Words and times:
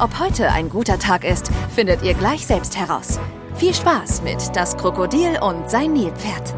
Ob 0.00 0.18
heute 0.18 0.50
ein 0.50 0.68
guter 0.68 0.98
Tag 0.98 1.24
ist, 1.24 1.50
findet 1.74 2.02
ihr 2.02 2.14
gleich 2.14 2.46
selbst 2.46 2.76
heraus. 2.78 3.18
Viel 3.56 3.74
Spaß 3.74 4.22
mit 4.22 4.38
Das 4.54 4.76
Krokodil 4.76 5.38
und 5.42 5.68
sein 5.70 5.92
Nilpferd. 5.92 6.54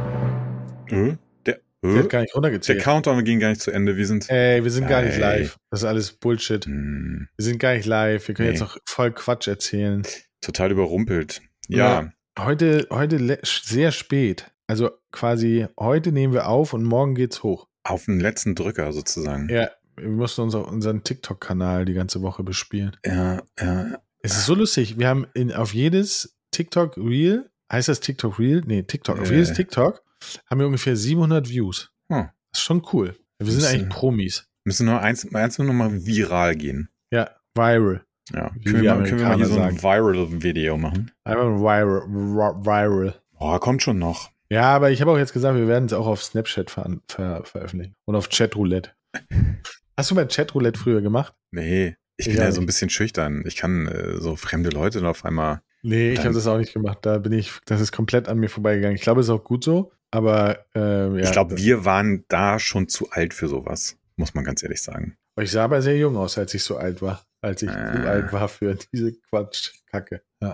Äh, 0.89 1.17
der, 1.47 1.61
Der 1.83 1.91
äh, 1.91 1.99
hat 1.99 2.09
gar 2.11 2.21
nicht 2.21 2.31
der 2.31 2.35
runtergezählt. 2.35 2.83
Countdown 2.83 3.25
ging 3.25 3.41
gar 3.41 3.49
nicht 3.51 3.61
zu 3.61 3.71
Ende. 3.71 3.97
Wir 3.97 4.07
sind. 4.07 4.29
Ey, 4.31 4.63
wir 4.63 4.71
sind 4.71 4.89
gar 4.89 5.03
nicht 5.03 5.19
live. 5.19 5.57
Das 5.71 5.81
ist 5.81 5.85
alles 5.87 6.13
Bullshit. 6.13 6.65
Hm, 6.65 7.29
Wir 7.37 7.45
sind 7.45 7.59
gar 7.59 7.75
nicht 7.75 7.87
live. 7.87 8.27
Wir 8.29 8.35
können 8.35 8.49
Nee. 8.49 8.55
jetzt 8.55 8.61
noch 8.61 8.77
voll 8.87 9.11
Quatsch 9.13 9.49
erzählen. 9.49 10.03
total 10.41 10.71
überrumpelt. 10.73 11.41
Ja, 11.69 12.11
Heute, 12.39 12.87
heute 12.91 13.17
le- 13.19 13.39
sehr 13.45 13.93
spät. 13.93 14.51
Also 14.67 14.91
quasi 15.13 15.67
heute 15.79 16.13
nehmen 16.13 16.33
wir 16.33 16.49
auf 16.49 16.73
und 16.73 16.83
morgen 16.83 17.15
geht's 17.15 17.43
hoch. 17.43 17.67
auf 17.85 18.05
den 18.07 18.21
letzten 18.21 18.55
Drücker 18.55 18.93
sozusagen. 18.93 19.49
Ja, 19.51 19.69
wir 19.97 20.09
mussten 20.09 20.43
uns 20.43 20.55
auch 20.55 20.71
unseren 20.71 21.03
TikTok-Kanal 21.05 21.85
die 21.85 21.95
ganze 21.95 22.23
Woche 22.23 22.43
bespielen. 22.43 22.97
ja, 23.05 23.43
ja. 23.61 23.99
Es 24.25 24.37
ist 24.37 24.47
so 24.47 24.55
lustig. 24.55 24.99
Wir 24.99 25.09
haben 25.09 25.27
in, 25.35 25.53
auf 25.53 25.75
jedes 25.75 26.37
TikTok 26.53 26.97
Reel, 26.97 27.51
heißt 27.73 27.89
das 27.89 27.99
TikTok 27.99 28.39
Reel? 28.39 28.63
Nee, 28.65 28.85
TikTok. 28.85 29.19
Auf 29.19 29.31
Äh. 29.31 29.35
jedes 29.35 29.53
TikTok 29.53 30.01
haben 30.49 30.61
wir 30.61 30.67
ungefähr 30.67 30.95
700 30.95 31.49
Views. 31.49 31.91
Hm. 32.09 32.29
Das 32.53 32.61
ist 32.61 32.65
schon 32.65 32.87
cool. 32.93 33.17
Wir 33.41 33.51
sind 33.53 33.65
eigentlich 33.65 33.89
Promis. 33.89 34.47
Müssen 34.65 34.87
nur 34.87 35.01
eins, 35.01 35.27
eins 35.35 35.59
nur 35.59 35.67
noch 35.67 35.75
mal 35.75 36.07
viral 36.07 36.55
gehen. 36.55 36.89
Ja, 37.11 37.31
viral. 37.57 38.05
Ja. 38.33 38.51
Können 38.65 38.83
wir, 38.83 38.95
mal, 38.95 39.03
können 39.09 39.19
wir 39.19 39.27
mal 39.27 39.37
hier 39.37 39.47
so 39.47 39.59
ein 39.59 39.83
Viral-Video 39.83 40.77
machen? 40.77 41.11
Einfach 41.25 41.47
ein 41.47 41.59
viral. 41.59 42.07
vi- 42.07 42.65
viral. 42.65 43.15
Boah, 43.37 43.59
kommt 43.59 43.83
schon 43.83 43.99
noch. 43.99 44.31
Ja, 44.51 44.73
aber 44.77 44.93
ich 44.93 45.01
habe 45.01 45.11
auch 45.11 45.19
jetzt 45.19 45.33
gesagt, 45.33 45.57
wir 45.59 45.67
werden 45.67 45.87
es 45.87 45.93
auch 45.93 46.07
auf 46.07 46.23
Snapchat 46.23 46.71
ver 46.71 46.99
ver 47.09 47.43
veröffentlichen. 47.45 47.97
Und 48.05 48.15
auf 48.15 48.29
Chatroulette. 48.29 48.91
Hast 49.97 50.11
du 50.11 50.15
mal 50.15 50.27
Chatroulette 50.27 50.79
früher 50.79 51.01
gemacht? 51.03 51.35
Nee, 51.51 51.97
ich 52.17 52.27
bin 52.27 52.39
auch 52.39 52.45
ja 52.45 52.53
so 52.53 52.61
ein 52.61 52.67
bisschen 52.67 52.91
schüchtern. 52.91 53.45
Ich 53.47 53.57
kann 53.57 53.87
äh, 53.89 54.21
so 54.21 54.37
fremde 54.37 54.71
Leute 54.71 55.01
dann 55.01 55.09
auf 55.09 55.25
einmal. 55.25 55.61
Nee, 55.83 56.13
ich 56.13 56.21
habe 56.21 56.35
das 56.35 56.47
auch 56.47 56.59
nicht 56.59 56.73
gemacht. 56.73 56.99
Da 57.03 57.19
bin 57.19 57.33
ich, 57.33 57.53
das 57.67 57.81
ist 57.81 57.93
komplett 57.93 58.29
an 58.29 58.39
mir 58.39 58.49
vorbeigegangen. 58.49 58.95
Ich 58.97 59.03
glaube, 59.03 59.21
es 59.21 59.27
ist 59.27 59.31
auch 59.31 59.43
gut 59.45 59.65
so, 59.65 59.93
aber 60.11 60.65
äh, 60.75 61.09
ja. 61.09 61.17
ich 61.17 61.33
glaube, 61.33 61.57
wir 61.57 61.85
waren 61.85 62.25
da 62.29 62.59
schon 62.59 62.89
zu 62.89 63.11
alt 63.11 63.35
für 63.35 63.49
sowas. 63.49 63.97
Muss 64.17 64.35
man 64.35 64.45
ganz 64.45 64.63
ehrlich 64.63 64.83
sagen. 64.83 65.17
Ich 65.41 65.51
sah 65.51 65.65
aber 65.65 65.83
sehr 65.83 65.97
jung 65.97 66.17
aus, 66.17 66.39
als 66.39 66.55
ich 66.55 66.63
so 66.63 66.77
alt 66.77 67.03
war. 67.03 67.25
Als 67.41 67.63
ich 67.63 67.71
Äh. 67.71 67.73
zu 67.73 68.09
alt 68.09 68.33
war 68.33 68.49
für 68.49 68.77
diese 68.93 69.13
Quatschkacke. 69.31 70.23
Ja. 70.41 70.53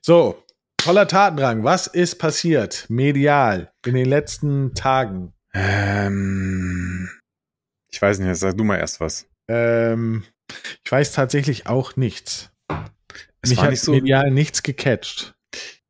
So, 0.00 0.42
voller 0.80 1.06
Tatendrang. 1.06 1.64
Was 1.64 1.86
ist 1.86 2.16
passiert 2.16 2.86
medial 2.88 3.72
in 3.84 3.94
den 3.94 4.06
letzten 4.06 4.74
Tagen? 4.74 5.34
Ähm, 5.52 7.10
ich 7.94 8.02
weiß 8.02 8.18
nicht, 8.18 8.34
sag 8.34 8.56
du 8.56 8.64
mal 8.64 8.76
erst 8.78 8.98
was. 8.98 9.28
Ähm, 9.46 10.24
ich 10.84 10.90
weiß 10.90 11.12
tatsächlich 11.12 11.68
auch 11.68 11.94
nichts. 11.94 12.50
Es 13.40 13.50
Mich 13.50 13.58
war 13.58 13.66
hat 13.66 13.70
nicht 13.70 13.82
so. 13.82 13.92
medial 13.92 14.32
nichts 14.32 14.64
gecatcht. 14.64 15.36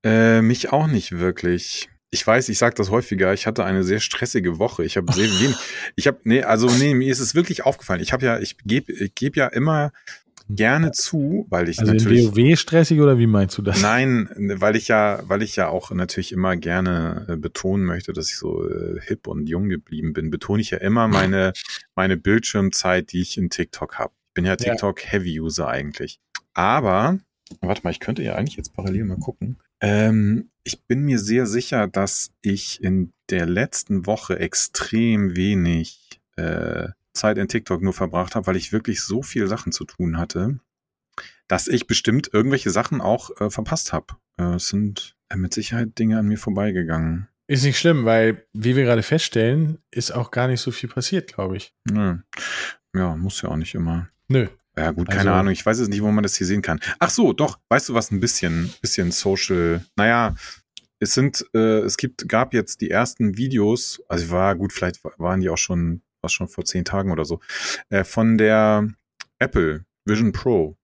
Äh, 0.04 0.42
mich 0.42 0.70
auch 0.70 0.86
nicht 0.86 1.12
wirklich. 1.12 1.88
Ich 2.10 2.26
weiß, 2.26 2.50
ich 2.50 2.58
sage 2.58 2.74
das 2.74 2.90
häufiger. 2.90 3.32
Ich 3.32 3.46
hatte 3.46 3.64
eine 3.64 3.84
sehr 3.84 4.00
stressige 4.00 4.58
Woche. 4.58 4.84
Ich 4.84 4.98
habe 4.98 5.10
sehr 5.14 5.28
wenig. 5.40 5.56
Ich 5.96 6.06
habe 6.06 6.20
nee, 6.24 6.42
also 6.42 6.66
nee, 6.66 6.92
mir 6.94 7.10
ist 7.10 7.20
es 7.20 7.34
wirklich 7.34 7.64
aufgefallen. 7.64 8.02
Ich 8.02 8.12
habe 8.12 8.26
ja, 8.26 8.38
ich 8.38 8.58
gebe 8.58 8.92
ich 8.92 9.14
geb 9.14 9.34
ja 9.34 9.46
immer 9.46 9.90
gerne 10.48 10.92
zu, 10.92 11.46
weil 11.50 11.68
ich 11.68 11.78
Also 11.78 11.92
natürlich 11.92 12.36
WoW 12.36 12.58
stressig 12.58 13.00
oder 13.00 13.18
wie 13.18 13.26
meinst 13.26 13.56
du 13.58 13.62
das? 13.62 13.80
Nein, 13.80 14.28
weil 14.36 14.76
ich 14.76 14.88
ja, 14.88 15.20
weil 15.24 15.42
ich 15.42 15.56
ja 15.56 15.68
auch 15.68 15.90
natürlich 15.90 16.32
immer 16.32 16.56
gerne 16.56 17.26
äh, 17.28 17.36
betonen 17.36 17.84
möchte, 17.84 18.12
dass 18.12 18.28
ich 18.28 18.36
so 18.36 18.68
äh, 18.68 19.00
hip 19.00 19.26
und 19.26 19.48
jung 19.48 19.68
geblieben 19.68 20.12
bin, 20.12 20.30
betone 20.30 20.60
ich 20.60 20.70
ja 20.70 20.78
immer 20.78 21.08
meine 21.08 21.52
meine 21.94 22.16
Bildschirmzeit, 22.16 23.12
die 23.12 23.22
ich 23.22 23.38
in 23.38 23.50
TikTok 23.50 23.98
habe. 23.98 24.12
Ich 24.28 24.34
bin 24.34 24.44
ja 24.44 24.52
Ja. 24.52 24.56
TikTok 24.56 25.00
Heavy 25.04 25.40
User 25.40 25.68
eigentlich. 25.68 26.20
Aber 26.52 27.18
warte 27.60 27.82
mal, 27.84 27.90
ich 27.90 28.00
könnte 28.00 28.22
ja 28.22 28.34
eigentlich 28.34 28.56
jetzt 28.56 28.74
parallel 28.74 29.04
mal 29.04 29.18
gucken. 29.18 29.58
Ähm, 29.80 30.50
ich 30.62 30.82
bin 30.84 31.04
mir 31.04 31.18
sehr 31.18 31.46
sicher, 31.46 31.88
dass 31.88 32.30
ich 32.42 32.82
in 32.82 33.12
der 33.30 33.46
letzten 33.46 34.06
Woche 34.06 34.38
extrem 34.38 35.36
wenig 35.36 36.20
äh, 36.36 36.88
Zeit 37.14 37.38
in 37.38 37.48
TikTok 37.48 37.82
nur 37.82 37.92
verbracht 37.92 38.34
habe, 38.34 38.46
weil 38.46 38.56
ich 38.56 38.72
wirklich 38.72 39.00
so 39.02 39.22
viel 39.22 39.46
Sachen 39.46 39.72
zu 39.72 39.84
tun 39.84 40.18
hatte, 40.18 40.58
dass 41.48 41.68
ich 41.68 41.86
bestimmt 41.86 42.30
irgendwelche 42.32 42.70
Sachen 42.70 43.00
auch 43.00 43.30
äh, 43.40 43.50
verpasst 43.50 43.92
habe. 43.92 44.06
Äh, 44.38 44.54
es 44.56 44.68
sind 44.68 45.16
äh, 45.28 45.36
mit 45.36 45.54
Sicherheit 45.54 45.98
Dinge 45.98 46.18
an 46.18 46.26
mir 46.26 46.38
vorbeigegangen. 46.38 47.28
Ist 47.46 47.64
nicht 47.64 47.78
schlimm, 47.78 48.04
weil, 48.04 48.46
wie 48.52 48.74
wir 48.74 48.84
gerade 48.84 49.02
feststellen, 49.02 49.78
ist 49.90 50.10
auch 50.12 50.30
gar 50.30 50.48
nicht 50.48 50.60
so 50.60 50.70
viel 50.70 50.88
passiert, 50.88 51.32
glaube 51.34 51.56
ich. 51.56 51.74
Nö. 51.90 52.18
Ja, 52.94 53.14
muss 53.16 53.42
ja 53.42 53.50
auch 53.50 53.56
nicht 53.56 53.74
immer. 53.74 54.08
Nö. 54.28 54.48
Ja, 54.76 54.90
gut, 54.90 55.08
keine 55.08 55.30
Also- 55.30 55.32
Ahnung. 55.32 55.52
Ich 55.52 55.64
weiß 55.64 55.78
jetzt 55.78 55.90
nicht, 55.90 56.02
wo 56.02 56.10
man 56.10 56.22
das 56.22 56.36
hier 56.36 56.46
sehen 56.46 56.62
kann. 56.62 56.80
Ach 56.98 57.10
so, 57.10 57.32
doch. 57.32 57.58
Weißt 57.68 57.88
du 57.90 57.94
was? 57.94 58.10
Ein 58.10 58.20
bisschen, 58.20 58.72
bisschen 58.80 59.12
Social. 59.12 59.84
Naja, 59.94 60.34
es 61.00 61.12
sind, 61.12 61.44
äh, 61.54 61.80
es 61.80 61.96
gibt, 61.98 62.28
gab 62.28 62.54
jetzt 62.54 62.80
die 62.80 62.90
ersten 62.90 63.36
Videos. 63.36 64.02
Also 64.08 64.30
war 64.30 64.54
gut, 64.56 64.72
vielleicht 64.72 65.00
waren 65.18 65.40
die 65.40 65.50
auch 65.50 65.58
schon, 65.58 66.00
was 66.24 66.32
schon 66.32 66.48
vor 66.48 66.64
zehn 66.64 66.84
Tagen 66.84 67.12
oder 67.12 67.24
so, 67.24 67.40
äh, 67.90 68.02
von 68.04 68.36
der 68.38 68.88
Apple 69.38 69.84
Vision 70.04 70.32
Pro. 70.32 70.76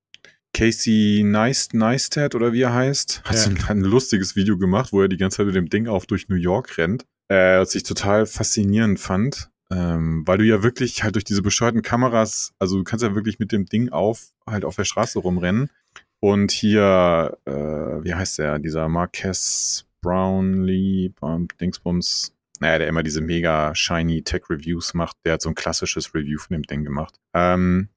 Casey 0.52 1.22
Neist, 1.24 1.74
Neistat 1.74 2.34
oder 2.34 2.52
wie 2.52 2.62
er 2.62 2.74
heißt, 2.74 3.22
hat 3.24 3.34
Ja. 3.34 3.38
so 3.42 3.50
ein, 3.50 3.64
ein 3.68 3.80
lustiges 3.82 4.34
Video 4.36 4.58
gemacht, 4.58 4.92
wo 4.92 5.00
er 5.02 5.08
die 5.08 5.16
ganze 5.16 5.38
Zeit 5.38 5.46
mit 5.46 5.54
dem 5.54 5.68
Ding 5.68 5.86
auf 5.86 6.06
durch 6.06 6.28
New 6.28 6.36
York 6.36 6.76
rennt. 6.78 7.04
Äh, 7.28 7.60
was 7.60 7.74
ich 7.76 7.84
total 7.84 8.26
faszinierend 8.26 8.98
fand. 8.98 9.50
Ähm, 9.72 10.24
weil 10.26 10.38
du 10.38 10.44
ja 10.44 10.64
wirklich 10.64 11.04
halt 11.04 11.14
durch 11.14 11.22
diese 11.24 11.42
bescheuerten 11.42 11.82
Kameras, 11.82 12.52
also 12.58 12.76
du 12.76 12.82
kannst 12.82 13.04
ja 13.04 13.14
wirklich 13.14 13.38
mit 13.38 13.52
dem 13.52 13.66
Ding 13.66 13.90
auf, 13.90 14.32
halt 14.44 14.64
auf 14.64 14.74
der 14.74 14.84
Straße 14.84 15.20
rumrennen. 15.20 15.70
Und 16.18 16.50
hier, 16.50 17.38
äh, 17.46 17.52
wie 17.52 18.12
heißt 18.14 18.40
der, 18.40 18.58
dieser 18.58 18.88
Marquez 18.88 19.86
Brownlee, 20.02 21.12
ähm, 21.22 21.46
Dingsbums, 21.60 22.34
naja, 22.60 22.78
der 22.78 22.88
immer 22.88 23.02
diese 23.02 23.20
mega 23.20 23.74
shiny 23.74 24.22
Tech-Reviews 24.22 24.94
macht, 24.94 25.16
der 25.24 25.34
hat 25.34 25.42
so 25.42 25.48
ein 25.48 25.54
klassisches 25.54 26.14
Review 26.14 26.38
von 26.38 26.54
dem 26.54 26.62
Ding 26.62 26.84
gemacht. 26.84 27.16
Ähm, 27.34 27.88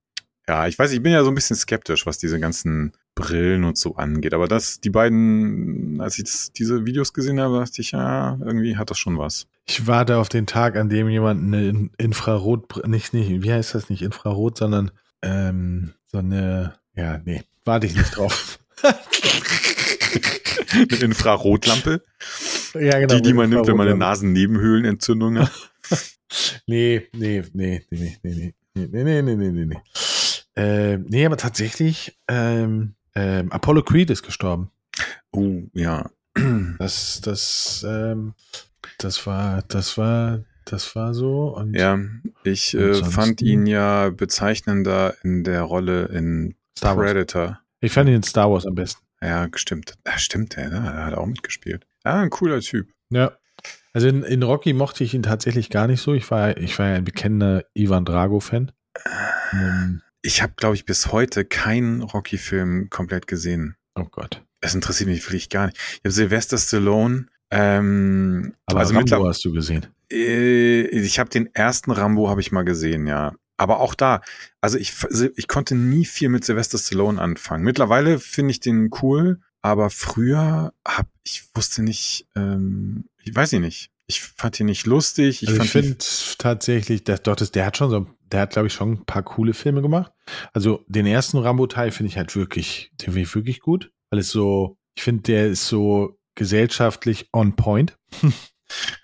ja, 0.47 0.68
ich 0.68 0.78
weiß, 0.78 0.91
ich 0.91 1.01
bin 1.01 1.13
ja 1.13 1.24
so 1.24 1.29
ein 1.29 1.35
bisschen 1.35 1.56
skeptisch, 1.56 2.06
was 2.06 2.18
diese 2.18 2.40
ganzen 2.40 2.91
Brillen 3.16 3.63
und 3.63 3.78
so 3.78 3.96
angeht. 3.96 4.34
Aber 4.34 4.47
das, 4.47 4.79
die 4.81 4.90
beiden, 4.90 6.02
als 6.02 6.18
ich 6.18 6.25
das, 6.25 6.52
diese 6.52 6.85
Videos 6.85 7.13
gesehen 7.13 7.40
habe, 7.40 7.59
dachte 7.59 7.81
ich, 7.81 7.91
ja, 7.91 8.38
irgendwie 8.44 8.75
hat 8.75 8.90
das 8.90 8.97
schon 8.97 9.18
was. 9.18 9.47
Ich 9.66 9.88
warte 9.88 10.18
auf 10.18 10.28
den 10.29 10.46
Tag, 10.47 10.75
an 10.75 10.90
dem 10.90 11.07
jemand 11.09 11.41
eine 11.44 11.68
In- 11.69 11.91
Infrarot, 11.97 12.85
nicht, 12.88 13.13
nicht, 13.13 13.44
wie 13.44 13.53
heißt 13.53 13.75
das 13.75 13.90
nicht 13.90 14.02
Infrarot, 14.02 14.57
sondern 14.57 14.91
ähm, 15.22 15.94
so 16.07 16.18
eine, 16.18 16.73
ja, 16.96 17.19
nee, 17.23 17.44
warte 17.63 17.88
ich 17.88 17.96
nicht 17.96 18.18
drauf. 18.18 18.59
Eine 20.73 20.97
Infrarotlampe, 20.97 22.03
ja, 22.73 23.00
genau. 23.00 23.16
die, 23.16 23.22
die 23.22 23.34
man 23.34 23.50
nimmt, 23.50 23.67
wenn 23.67 23.78
man 23.78 23.88
eine. 23.88 23.97
Nasennebenhöhlenentzündung 23.97 25.39
hat. 25.39 25.51
Nee, 26.66 27.07
nee, 27.13 27.44
nee, 27.53 27.85
nee, 27.91 28.17
nee, 28.23 28.53
nee, 28.73 28.88
nee, 28.88 29.03
nee, 29.03 29.22
nee, 29.22 29.35
nee, 29.35 29.51
nee, 29.51 29.66
nee. 29.66 29.81
Ähm, 30.56 31.06
nee, 31.07 31.25
aber 31.25 31.38
tatsächlich, 31.38 32.17
ähm, 32.28 32.95
ähm, 33.16 33.51
Apollo 33.51 33.84
Creed 33.84 34.09
ist 34.09 34.23
gestorben. 34.23 34.72
Oh, 35.31 35.61
ja. 35.73 36.09
Das, 36.79 37.22
das, 37.22 37.85
ähm, 37.87 38.34
das 38.97 39.28
war, 39.28 39.61
das 39.67 39.97
war, 39.97 40.43
das 40.66 40.96
war 40.96 41.14
so. 41.14 41.55
Und 41.55 41.76
Ja, 41.76 41.99
ich 42.43 42.73
äh, 42.73 43.03
fand 43.03 43.41
ihn 43.41 43.67
ja 43.67 44.09
bezeichnender 44.09 45.16
in 45.23 45.43
der 45.43 45.61
Rolle 45.61 46.05
in 46.05 46.55
Star 46.78 46.97
Wars. 46.97 47.05
Predator. 47.05 47.59
Ich 47.81 47.91
fand 47.91 48.09
ihn 48.09 48.16
in 48.16 48.23
Star 48.23 48.49
Wars 48.49 48.66
am 48.66 48.76
besten. 48.76 49.02
Ja, 49.22 49.47
stimmt. 49.55 49.96
Ja, 50.08 50.17
stimmt, 50.17 50.58
ne? 50.58 50.69
der 50.69 51.05
hat 51.05 51.14
auch 51.14 51.26
mitgespielt. 51.26 51.85
Ja, 52.05 52.22
ein 52.22 52.29
cooler 52.29 52.59
Typ. 52.61 52.90
Ja. 53.09 53.38
Also 53.94 54.08
in, 54.08 54.23
in 54.23 54.44
Rocky 54.44 54.73
mochte 54.73 55.03
ich 55.03 55.14
ihn 55.14 55.23
tatsächlich 55.23 55.70
gar 55.70 55.88
nicht 55.88 56.02
so. 56.02 56.14
Ich 56.14 56.29
war, 56.32 56.58
ich 56.58 56.78
war 56.79 56.90
ja 56.90 56.96
ein 56.96 57.05
bekennender 57.05 57.64
Ivan 57.76 58.05
Drago-Fan. 58.05 58.72
Ähm, 59.52 60.02
Ich 60.22 60.41
habe, 60.41 60.53
glaube 60.58 60.76
ich, 60.76 60.85
bis 60.85 61.11
heute 61.11 61.46
keinen 61.46 62.02
Rocky-Film 62.02 62.90
komplett 62.90 63.28
gesehen. 63.28 63.76
oh 63.96 64.05
Gott. 64.05 64.41
Es 64.61 64.73
interessiert 64.73 65.09
mich 65.09 65.23
wirklich 65.26 65.50
gar 65.50 65.66
nicht. 65.67 65.78
Ich 65.78 66.00
habe 66.05 66.11
Sylvester 66.11 66.58
Stallone. 66.58 67.28
Ähm, 67.52 68.55
Aber 68.66 68.79
also 68.79 68.96
Rambo 68.96 69.28
hast 69.28 69.44
du 69.46 69.52
gesehen. 69.52 69.85
äh, 70.11 70.82
ich 70.88 71.20
habe 71.20 71.29
den 71.29 71.53
ersten 71.53 71.91
Rambo 71.91 72.29
habe 72.29 72.41
ich 72.41 72.52
mal 72.52 72.64
gesehen, 72.64 73.05
ja. 73.05 73.34
Aber 73.58 73.79
auch 73.82 73.94
da, 73.94 74.22
also 74.61 74.78
ich, 74.79 74.94
ich 75.35 75.47
konnte 75.47 75.76
nie 75.76 76.05
viel 76.05 76.29
mit 76.29 76.44
Sylvester 76.44 76.78
Stallone 76.79 77.22
anfangen. 77.22 77.64
Mittlerweile 77.64 78.20
finde 78.20 78.52
ich 78.52 78.59
den 78.59 78.90
cool, 79.02 79.40
aber 79.64 79.90
früher 79.90 80.74
hab 80.86 81.08
ich 81.24 81.44
wusste 81.56 81.82
nicht, 81.82 82.28
ähm, 82.36 83.06
ich 83.24 83.34
weiß 83.34 83.54
ich 83.54 83.62
nicht. 83.62 83.90
Ich 84.06 84.22
fand 84.22 84.60
ihn 84.60 84.66
nicht 84.66 84.86
lustig. 84.86 85.42
Ich, 85.42 85.50
also 85.50 85.64
ich 85.64 85.72
finde 85.72 85.98
tatsächlich, 86.38 87.06
dass, 87.06 87.24
doch, 87.24 87.38
das, 87.38 87.52
der 87.52 87.66
hat 87.66 87.78
schon 87.78 87.90
so, 87.90 88.06
der 88.32 88.42
hat, 88.42 88.52
glaube 88.52 88.68
ich, 88.68 88.74
schon 88.74 88.92
ein 88.92 89.06
paar 89.06 89.24
coole 89.24 89.54
Filme 89.54 89.82
gemacht. 89.82 90.12
Also 90.52 90.84
den 90.88 91.06
ersten 91.06 91.38
Rambo-Teil 91.38 91.92
finde 91.92 92.10
ich 92.10 92.18
halt 92.18 92.36
wirklich, 92.36 92.92
den 93.02 93.14
finde 93.14 93.22
ich 93.22 93.34
wirklich 93.34 93.62
gut, 93.62 93.92
weil 94.10 94.20
es 94.20 94.30
so, 94.30 94.78
ich 94.96 95.04
finde, 95.04 95.24
der 95.24 95.48
ist 95.48 95.68
so 95.68 96.20
gesellschaftlich 96.36 97.30
on 97.34 97.56
point. 97.56 97.98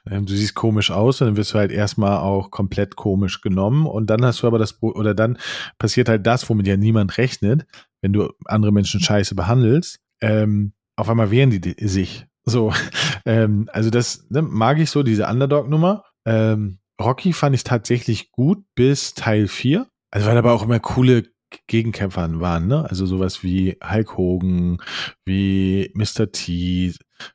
Ähm, 0.10 0.26
du 0.26 0.34
siehst 0.34 0.56
komisch 0.56 0.90
aus 0.90 1.22
und 1.22 1.28
dann 1.28 1.38
wirst 1.38 1.54
du 1.54 1.60
halt 1.60 1.72
erstmal 1.72 2.18
auch 2.18 2.50
komplett 2.50 2.96
komisch 2.96 3.42
genommen 3.42 3.86
und 3.86 4.10
dann 4.10 4.26
hast 4.26 4.42
du 4.42 4.48
aber 4.48 4.58
das, 4.58 4.82
oder 4.82 5.14
dann 5.14 5.38
passiert 5.78 6.10
halt 6.10 6.26
das, 6.26 6.50
womit 6.50 6.66
ja 6.66 6.76
niemand 6.76 7.20
rechnet, 7.20 7.68
wenn 8.02 8.14
du 8.14 8.34
andere 8.46 8.72
Menschen 8.72 9.00
scheiße 9.00 9.36
behandelst. 9.36 10.00
Ähm, 10.22 10.74
auf 10.96 11.10
einmal 11.10 11.32
wehren 11.32 11.50
die 11.50 11.76
sich. 11.88 12.26
So, 12.44 12.74
ähm, 13.26 13.70
also 13.72 13.90
das 13.90 14.28
ne, 14.30 14.42
mag 14.42 14.80
ich 14.80 14.90
so, 14.90 15.04
diese 15.04 15.28
Underdog-Nummer. 15.28 16.04
Ähm, 16.26 16.80
Rocky 17.00 17.34
fand 17.34 17.56
ich 17.56 17.64
tatsächlich 17.64 18.32
gut 18.32 18.64
bis 18.76 19.14
Teil 19.14 19.48
4. 19.48 19.88
Also 20.12 20.28
weil 20.28 20.38
aber 20.38 20.54
auch 20.54 20.64
immer 20.64 20.80
coole 20.80 21.24
Gegenkämpfer 21.68 22.40
waren, 22.40 22.68
ne? 22.68 22.88
Also 22.90 23.06
sowas 23.06 23.44
wie 23.44 23.78
Hulk 23.84 24.18
Hogan, 24.18 24.78
wie 25.26 25.92
Mr. 25.96 26.32
T, 26.32 26.94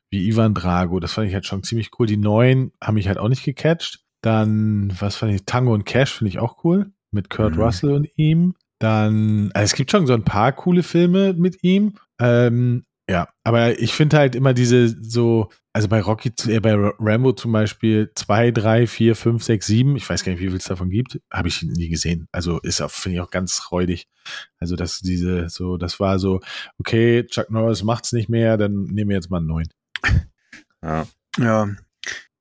wie 0.09 0.27
Ivan 0.27 0.53
Drago. 0.53 0.99
Das 0.99 1.13
fand 1.13 1.27
ich 1.27 1.33
halt 1.33 1.45
schon 1.45 1.63
ziemlich 1.63 1.91
cool. 1.97 2.07
Die 2.07 2.17
neuen 2.17 2.71
haben 2.81 2.95
mich 2.95 3.07
halt 3.07 3.17
auch 3.17 3.27
nicht 3.27 3.43
gecatcht. 3.43 4.03
Dann, 4.21 4.93
was 4.99 5.15
fand 5.15 5.33
ich? 5.33 5.45
Tango 5.45 5.73
und 5.73 5.85
Cash 5.85 6.13
finde 6.13 6.29
ich 6.29 6.39
auch 6.39 6.63
cool. 6.63 6.91
Mit 7.11 7.29
Kurt 7.29 7.55
mhm. 7.55 7.61
Russell 7.61 7.91
und 7.93 8.07
ihm. 8.15 8.55
Dann, 8.79 9.51
also 9.53 9.65
es 9.65 9.73
gibt 9.73 9.91
schon 9.91 10.07
so 10.07 10.13
ein 10.13 10.25
paar 10.25 10.51
coole 10.51 10.83
Filme 10.83 11.33
mit 11.33 11.63
ihm. 11.63 11.93
Ähm, 12.19 12.85
ja, 13.09 13.29
aber 13.43 13.79
ich 13.79 13.93
finde 13.93 14.17
halt 14.17 14.35
immer 14.35 14.53
diese 14.53 14.87
so, 14.87 15.49
also 15.73 15.87
bei 15.87 16.01
Rocky, 16.01 16.31
äh, 16.47 16.59
bei 16.59 16.73
Rambo 16.73 17.33
zum 17.33 17.51
Beispiel 17.51 18.11
2, 18.15 18.51
3, 18.51 18.87
4, 18.87 19.15
5, 19.15 19.43
6, 19.43 19.65
7, 19.67 19.95
ich 19.95 20.09
weiß 20.09 20.23
gar 20.23 20.31
nicht, 20.31 20.41
wie 20.41 20.47
viel 20.47 20.57
es 20.57 20.65
davon 20.65 20.89
gibt, 20.89 21.19
habe 21.31 21.47
ich 21.47 21.61
nie 21.61 21.89
gesehen. 21.89 22.27
Also 22.31 22.59
ist 22.61 22.81
auch, 22.81 22.89
finde 22.89 23.17
ich 23.17 23.21
auch 23.21 23.29
ganz 23.29 23.71
räudig. 23.71 24.07
Also 24.59 24.75
dass 24.75 25.01
diese, 25.01 25.49
so, 25.49 25.77
das 25.77 25.99
war 25.99 26.17
so, 26.17 26.39
okay, 26.79 27.25
Chuck 27.27 27.51
Norris 27.51 27.83
macht's 27.83 28.11
nicht 28.11 28.29
mehr, 28.29 28.57
dann 28.57 28.85
nehmen 28.85 29.09
wir 29.09 29.17
jetzt 29.17 29.29
mal 29.29 29.37
einen 29.37 29.47
neuen. 29.47 29.67
Ja, 30.83 31.07
ja, 31.39 31.67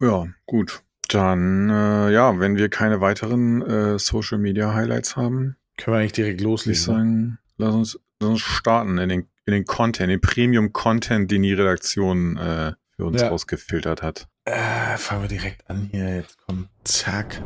ja, 0.01 0.27
gut. 0.45 0.83
Dann, 1.09 1.71
äh, 1.71 2.11
ja, 2.13 2.39
wenn 2.39 2.57
wir 2.57 2.69
keine 2.69 3.01
weiteren 3.01 3.63
äh, 3.63 3.99
Social 3.99 4.39
Media 4.39 4.75
Highlights 4.75 5.17
haben, 5.17 5.57
können 5.77 5.95
wir 5.95 6.01
eigentlich 6.01 6.13
direkt 6.13 6.41
loslegen. 6.41 6.73
Ich 6.73 6.83
sagen, 6.83 7.39
lass 7.57 7.75
uns, 7.75 8.01
lass 8.21 8.31
uns 8.31 8.41
starten 8.41 8.99
in 8.99 9.09
den 9.09 9.29
in 9.47 9.53
den 9.53 9.65
Content, 9.65 10.11
den 10.11 10.21
Premium-Content, 10.21 11.31
den 11.31 11.43
die 11.43 11.53
Redaktion 11.53 12.37
äh, 12.37 12.73
für 12.97 13.05
uns 13.05 13.21
ja. 13.21 13.29
rausgefiltert 13.29 14.03
hat. 14.03 14.27
Äh, 14.45 14.97
fangen 14.97 15.23
wir 15.23 15.29
direkt 15.29 15.69
an 15.69 15.89
hier. 15.91 16.17
Jetzt 16.17 16.39
kommt 16.39 16.69
zack. 16.85 17.43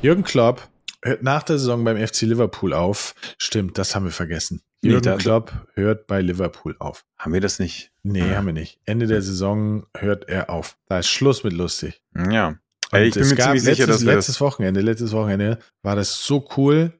Jürgen 0.00 0.24
Klopp 0.24 0.68
hört 1.02 1.22
nach 1.22 1.42
der 1.42 1.58
Saison 1.58 1.84
beim 1.84 1.96
FC 1.96 2.22
Liverpool 2.22 2.72
auf. 2.72 3.14
Stimmt, 3.38 3.78
das 3.78 3.94
haben 3.94 4.04
wir 4.04 4.12
vergessen. 4.12 4.62
Jürgen 4.82 5.10
nee, 5.10 5.18
Klopp 5.18 5.52
hört 5.74 6.06
bei 6.06 6.20
Liverpool 6.20 6.74
auf. 6.78 7.04
Haben 7.16 7.34
wir 7.34 7.40
das 7.40 7.58
nicht? 7.58 7.92
Nee, 8.02 8.30
ja. 8.30 8.36
haben 8.36 8.46
wir 8.46 8.52
nicht. 8.52 8.80
Ende 8.84 9.06
der 9.06 9.22
Saison 9.22 9.86
hört 9.96 10.28
er 10.28 10.50
auf. 10.50 10.76
Da 10.86 10.98
ist 10.98 11.08
Schluss 11.08 11.44
mit 11.44 11.52
lustig. 11.52 12.02
Ja. 12.16 12.56
Ey, 12.92 13.08
ich 13.08 13.14
bin 13.14 13.28
mir 13.28 13.36
ziemlich 13.36 13.62
sicher, 13.62 13.86
dass 13.86 14.04
wir 14.04 14.14
letztes 14.14 14.40
Wochenende, 14.40 14.80
letztes 14.80 15.12
Wochenende 15.12 15.58
war 15.82 15.96
das 15.96 16.24
so 16.24 16.46
cool. 16.56 16.92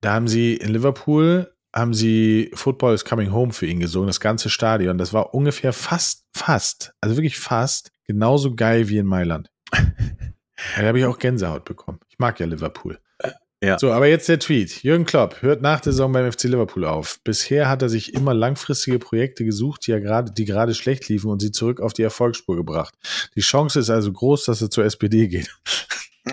Da 0.00 0.12
haben 0.12 0.28
sie 0.28 0.54
in 0.54 0.70
Liverpool 0.70 1.50
haben 1.76 1.92
sie 1.92 2.50
Football 2.54 2.94
is 2.94 3.04
Coming 3.04 3.32
Home 3.32 3.52
für 3.52 3.66
ihn 3.66 3.80
gesungen, 3.80 4.06
das 4.06 4.18
ganze 4.18 4.48
Stadion. 4.48 4.96
Das 4.96 5.12
war 5.12 5.34
ungefähr 5.34 5.74
fast, 5.74 6.24
fast, 6.34 6.94
also 7.02 7.16
wirklich 7.16 7.38
fast 7.38 7.92
genauso 8.04 8.54
geil 8.54 8.88
wie 8.88 8.96
in 8.96 9.06
Mailand. 9.06 9.50
da 9.72 10.82
habe 10.82 10.98
ich 10.98 11.04
auch 11.04 11.18
Gänsehaut 11.18 11.66
bekommen. 11.66 12.00
Ich 12.08 12.18
mag 12.18 12.40
ja 12.40 12.46
Liverpool. 12.46 12.98
Ja. 13.66 13.78
So, 13.80 13.90
aber 13.92 14.06
jetzt 14.06 14.28
der 14.28 14.38
Tweet. 14.38 14.84
Jürgen 14.84 15.06
Klopp 15.06 15.42
hört 15.42 15.60
nach 15.60 15.80
der 15.80 15.92
Saison 15.92 16.12
beim 16.12 16.30
FC 16.30 16.44
Liverpool 16.44 16.84
auf. 16.84 17.18
Bisher 17.24 17.68
hat 17.68 17.82
er 17.82 17.88
sich 17.88 18.14
immer 18.14 18.32
langfristige 18.32 19.00
Projekte 19.00 19.44
gesucht, 19.44 19.86
die, 19.86 19.90
ja 19.90 19.98
grade, 19.98 20.30
die 20.30 20.44
gerade 20.44 20.72
schlecht 20.72 21.08
liefen 21.08 21.30
und 21.30 21.40
sie 21.40 21.50
zurück 21.50 21.80
auf 21.80 21.92
die 21.92 22.02
Erfolgsspur 22.02 22.54
gebracht. 22.54 22.94
Die 23.34 23.40
Chance 23.40 23.80
ist 23.80 23.90
also 23.90 24.12
groß, 24.12 24.44
dass 24.44 24.62
er 24.62 24.70
zur 24.70 24.84
SPD 24.84 25.26
geht. 25.26 25.52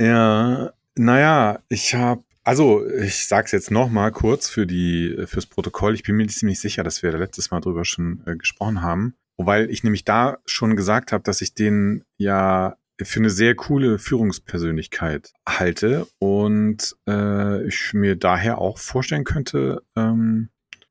ja, 0.00 0.72
naja, 0.94 1.58
ich 1.68 1.94
habe 1.94 2.22
also, 2.46 2.86
ich 2.86 3.26
sag's 3.26 3.52
jetzt 3.52 3.70
noch 3.70 3.88
mal 3.88 4.12
kurz 4.12 4.50
für 4.50 4.66
die 4.66 5.16
fürs 5.26 5.46
Protokoll. 5.46 5.94
Ich 5.94 6.02
bin 6.02 6.16
mir 6.16 6.26
ziemlich 6.26 6.60
sicher, 6.60 6.84
dass 6.84 7.02
wir 7.02 7.10
da 7.10 7.16
letztes 7.16 7.50
Mal 7.50 7.60
drüber 7.60 7.86
schon 7.86 8.22
äh, 8.26 8.36
gesprochen 8.36 8.82
haben, 8.82 9.14
weil 9.38 9.70
ich 9.70 9.82
nämlich 9.82 10.04
da 10.04 10.38
schon 10.44 10.76
gesagt 10.76 11.12
habe, 11.12 11.24
dass 11.24 11.40
ich 11.40 11.54
den 11.54 12.04
ja 12.18 12.76
für 13.02 13.20
eine 13.20 13.30
sehr 13.30 13.54
coole 13.54 13.98
Führungspersönlichkeit 13.98 15.32
halte 15.48 16.06
und 16.18 16.96
äh, 17.08 17.66
ich 17.66 17.92
mir 17.92 18.16
daher 18.16 18.58
auch 18.58 18.78
vorstellen 18.78 19.24
könnte, 19.24 19.82
ähm, 19.96 20.50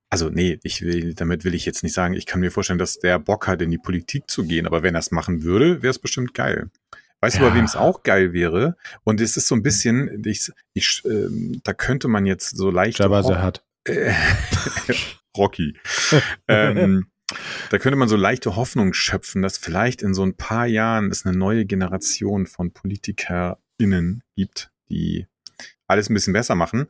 also 0.09 0.29
nee, 0.29 0.59
ich 0.63 0.83
will, 0.83 1.15
damit 1.15 1.43
will 1.43 1.55
ich 1.55 1.65
jetzt 1.65 1.81
nicht 1.81 1.93
sagen, 1.93 2.13
ich 2.13 2.25
kann 2.25 2.39
mir 2.39 2.51
vorstellen, 2.51 2.77
dass 2.77 2.99
der 2.99 3.17
Bock 3.19 3.47
hat, 3.47 3.61
in 3.61 3.71
die 3.71 3.79
Politik 3.79 4.29
zu 4.29 4.45
gehen, 4.45 4.67
aber 4.67 4.83
wenn 4.83 4.95
er 4.95 4.99
es 4.99 5.11
machen 5.11 5.43
würde, 5.43 5.81
wäre 5.81 5.91
es 5.91 5.99
bestimmt 5.99 6.33
geil. 6.33 6.69
Weißt 7.21 7.37
ja. 7.37 7.43
du, 7.43 7.49
bei 7.49 7.55
wem 7.55 7.65
es 7.65 7.75
auch 7.75 8.03
geil 8.03 8.33
wäre? 8.33 8.75
Und 9.05 9.21
es 9.21 9.37
ist 9.37 9.47
so 9.47 9.55
ein 9.55 9.63
bisschen, 9.63 10.21
ich, 10.25 10.51
ich, 10.73 11.01
ähm, 11.05 11.61
da 11.63 11.73
könnte 11.73 12.09
man 12.09 12.25
jetzt 12.25 12.57
so 12.57 12.69
leicht. 12.69 12.99
Jabba 12.99 13.23
hat. 13.41 13.63
Äh, 13.85 14.13
Rocky. 15.37 15.77
ähm, 16.47 17.07
da 17.69 17.77
könnte 17.79 17.97
man 17.97 18.07
so 18.07 18.15
leichte 18.15 18.55
Hoffnung 18.55 18.93
schöpfen, 18.93 19.41
dass 19.41 19.57
vielleicht 19.57 20.01
in 20.01 20.13
so 20.13 20.23
ein 20.23 20.35
paar 20.35 20.65
Jahren 20.65 21.11
es 21.11 21.25
eine 21.25 21.37
neue 21.37 21.65
Generation 21.65 22.45
von 22.45 22.71
PolitikerInnen 22.71 24.23
gibt, 24.35 24.71
die 24.89 25.27
alles 25.87 26.09
ein 26.09 26.13
bisschen 26.13 26.33
besser 26.33 26.55
machen. 26.55 26.87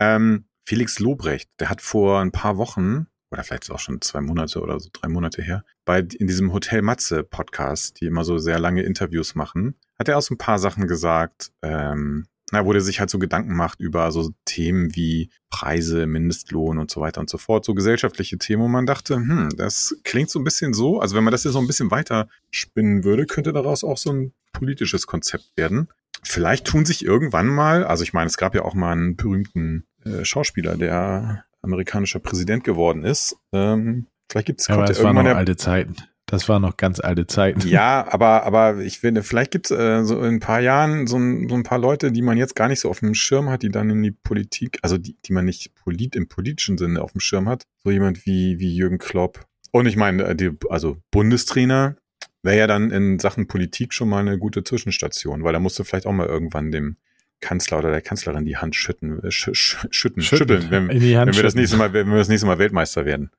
Ähm, 0.00 0.44
Felix 0.64 0.98
Lobrecht, 0.98 1.50
der 1.58 1.70
hat 1.70 1.80
vor 1.80 2.20
ein 2.20 2.32
paar 2.32 2.56
Wochen 2.56 3.06
oder 3.32 3.42
vielleicht 3.42 3.70
auch 3.70 3.78
schon 3.78 4.00
zwei 4.00 4.20
Monate 4.20 4.60
oder 4.60 4.78
so 4.78 4.90
drei 4.92 5.08
Monate 5.08 5.42
her, 5.42 5.64
bei 5.84 6.00
in 6.00 6.26
diesem 6.26 6.52
Hotel 6.52 6.82
Matze 6.82 7.24
Podcast, 7.24 8.00
die 8.00 8.06
immer 8.06 8.24
so 8.24 8.38
sehr 8.38 8.58
lange 8.58 8.82
Interviews 8.82 9.34
machen, 9.34 9.74
hat 9.98 10.08
er 10.08 10.18
auch 10.18 10.22
so 10.22 10.34
ein 10.34 10.38
paar 10.38 10.58
Sachen 10.58 10.86
gesagt, 10.86 11.50
ähm, 11.62 12.26
na, 12.52 12.66
wo 12.66 12.72
der 12.72 12.82
sich 12.82 13.00
halt 13.00 13.08
so 13.10 13.18
Gedanken 13.18 13.54
macht 13.54 13.80
über 13.80 14.12
so 14.12 14.30
Themen 14.44 14.94
wie 14.94 15.30
Preise, 15.50 16.06
Mindestlohn 16.06 16.78
und 16.78 16.90
so 16.90 17.00
weiter 17.00 17.20
und 17.20 17.30
so 17.30 17.38
fort, 17.38 17.64
so 17.64 17.74
gesellschaftliche 17.74 18.36
Themen, 18.36 18.62
wo 18.62 18.68
man 18.68 18.86
dachte, 18.86 19.16
hm, 19.16 19.48
das 19.56 19.96
klingt 20.04 20.28
so 20.30 20.38
ein 20.38 20.44
bisschen 20.44 20.74
so, 20.74 21.00
also 21.00 21.16
wenn 21.16 21.24
man 21.24 21.32
das 21.32 21.44
jetzt 21.44 21.54
so 21.54 21.58
ein 21.58 21.66
bisschen 21.66 21.90
weiter 21.90 22.28
spinnen 22.50 23.04
würde, 23.04 23.24
könnte 23.24 23.54
daraus 23.54 23.84
auch 23.84 23.96
so 23.96 24.12
ein 24.12 24.32
politisches 24.52 25.06
Konzept 25.06 25.50
werden. 25.56 25.88
Vielleicht 26.22 26.66
tun 26.66 26.84
sich 26.84 27.04
irgendwann 27.04 27.48
mal, 27.48 27.84
also 27.84 28.04
ich 28.04 28.12
meine, 28.12 28.26
es 28.26 28.36
gab 28.36 28.54
ja 28.54 28.62
auch 28.62 28.74
mal 28.74 28.92
einen 28.92 29.16
berühmten 29.16 29.86
äh, 30.04 30.24
Schauspieler, 30.24 30.76
der 30.76 31.44
amerikanischer 31.62 32.18
Präsident 32.18 32.64
geworden 32.64 33.02
ist. 33.02 33.36
Ähm, 33.52 34.08
vielleicht 34.30 34.46
gibt's 34.46 34.68
ja, 34.68 34.74
aber 34.74 34.84
das 34.84 35.02
waren 35.02 35.16
noch 35.16 35.24
alte 35.24 35.56
Zeiten. 35.56 35.96
Das 36.32 36.48
waren 36.48 36.62
noch 36.62 36.78
ganz 36.78 36.98
alte 36.98 37.26
Zeiten. 37.26 37.68
Ja, 37.68 38.06
aber, 38.10 38.44
aber 38.44 38.78
ich 38.78 39.00
finde, 39.00 39.22
vielleicht 39.22 39.50
gibt's 39.50 39.70
äh, 39.70 40.02
so 40.02 40.18
in 40.20 40.36
ein 40.36 40.40
paar 40.40 40.60
Jahren 40.60 41.06
so 41.06 41.18
ein, 41.18 41.46
so 41.46 41.54
ein 41.54 41.62
paar 41.62 41.76
Leute, 41.76 42.10
die 42.10 42.22
man 42.22 42.38
jetzt 42.38 42.56
gar 42.56 42.68
nicht 42.68 42.80
so 42.80 42.88
auf 42.88 43.00
dem 43.00 43.12
Schirm 43.12 43.50
hat, 43.50 43.62
die 43.62 43.68
dann 43.68 43.90
in 43.90 44.02
die 44.02 44.12
Politik, 44.12 44.78
also 44.80 44.96
die, 44.96 45.14
die 45.26 45.34
man 45.34 45.44
nicht 45.44 45.74
polit, 45.74 46.16
im 46.16 46.28
politischen 46.28 46.78
Sinne 46.78 47.02
auf 47.02 47.12
dem 47.12 47.20
Schirm 47.20 47.50
hat. 47.50 47.66
So 47.84 47.90
jemand 47.90 48.24
wie, 48.24 48.58
wie 48.58 48.74
Jürgen 48.74 48.96
Klopp. 48.96 49.44
Und 49.72 49.84
ich 49.84 49.96
meine, 49.96 50.24
äh, 50.24 50.34
die, 50.34 50.52
also 50.70 50.96
Bundestrainer 51.10 51.96
wäre 52.42 52.56
ja 52.56 52.66
dann 52.66 52.90
in 52.90 53.18
Sachen 53.18 53.46
Politik 53.46 53.92
schon 53.92 54.08
mal 54.08 54.20
eine 54.20 54.38
gute 54.38 54.64
Zwischenstation, 54.64 55.44
weil 55.44 55.52
da 55.52 55.60
musst 55.60 55.78
du 55.78 55.84
vielleicht 55.84 56.06
auch 56.06 56.12
mal 56.12 56.28
irgendwann 56.28 56.72
dem 56.72 56.96
Kanzler 57.42 57.78
oder 57.78 57.90
der 57.90 58.00
Kanzlerin 58.00 58.46
die 58.46 58.56
Hand 58.56 58.74
schütten, 58.74 59.22
äh, 59.22 59.30
sch, 59.30 59.50
sch, 59.52 59.76
schütten, 59.90 60.22
schütteln, 60.22 60.62
schütteln 60.62 60.70
wenn, 60.70 60.88
wenn 61.26 61.34
wir 61.36 61.42
das 61.42 61.54
nächste 61.54 61.76
Mal, 61.76 61.92
wenn 61.92 62.08
wir 62.08 62.16
das 62.16 62.28
nächste 62.28 62.46
Mal 62.46 62.58
Weltmeister 62.58 63.04
werden. 63.04 63.30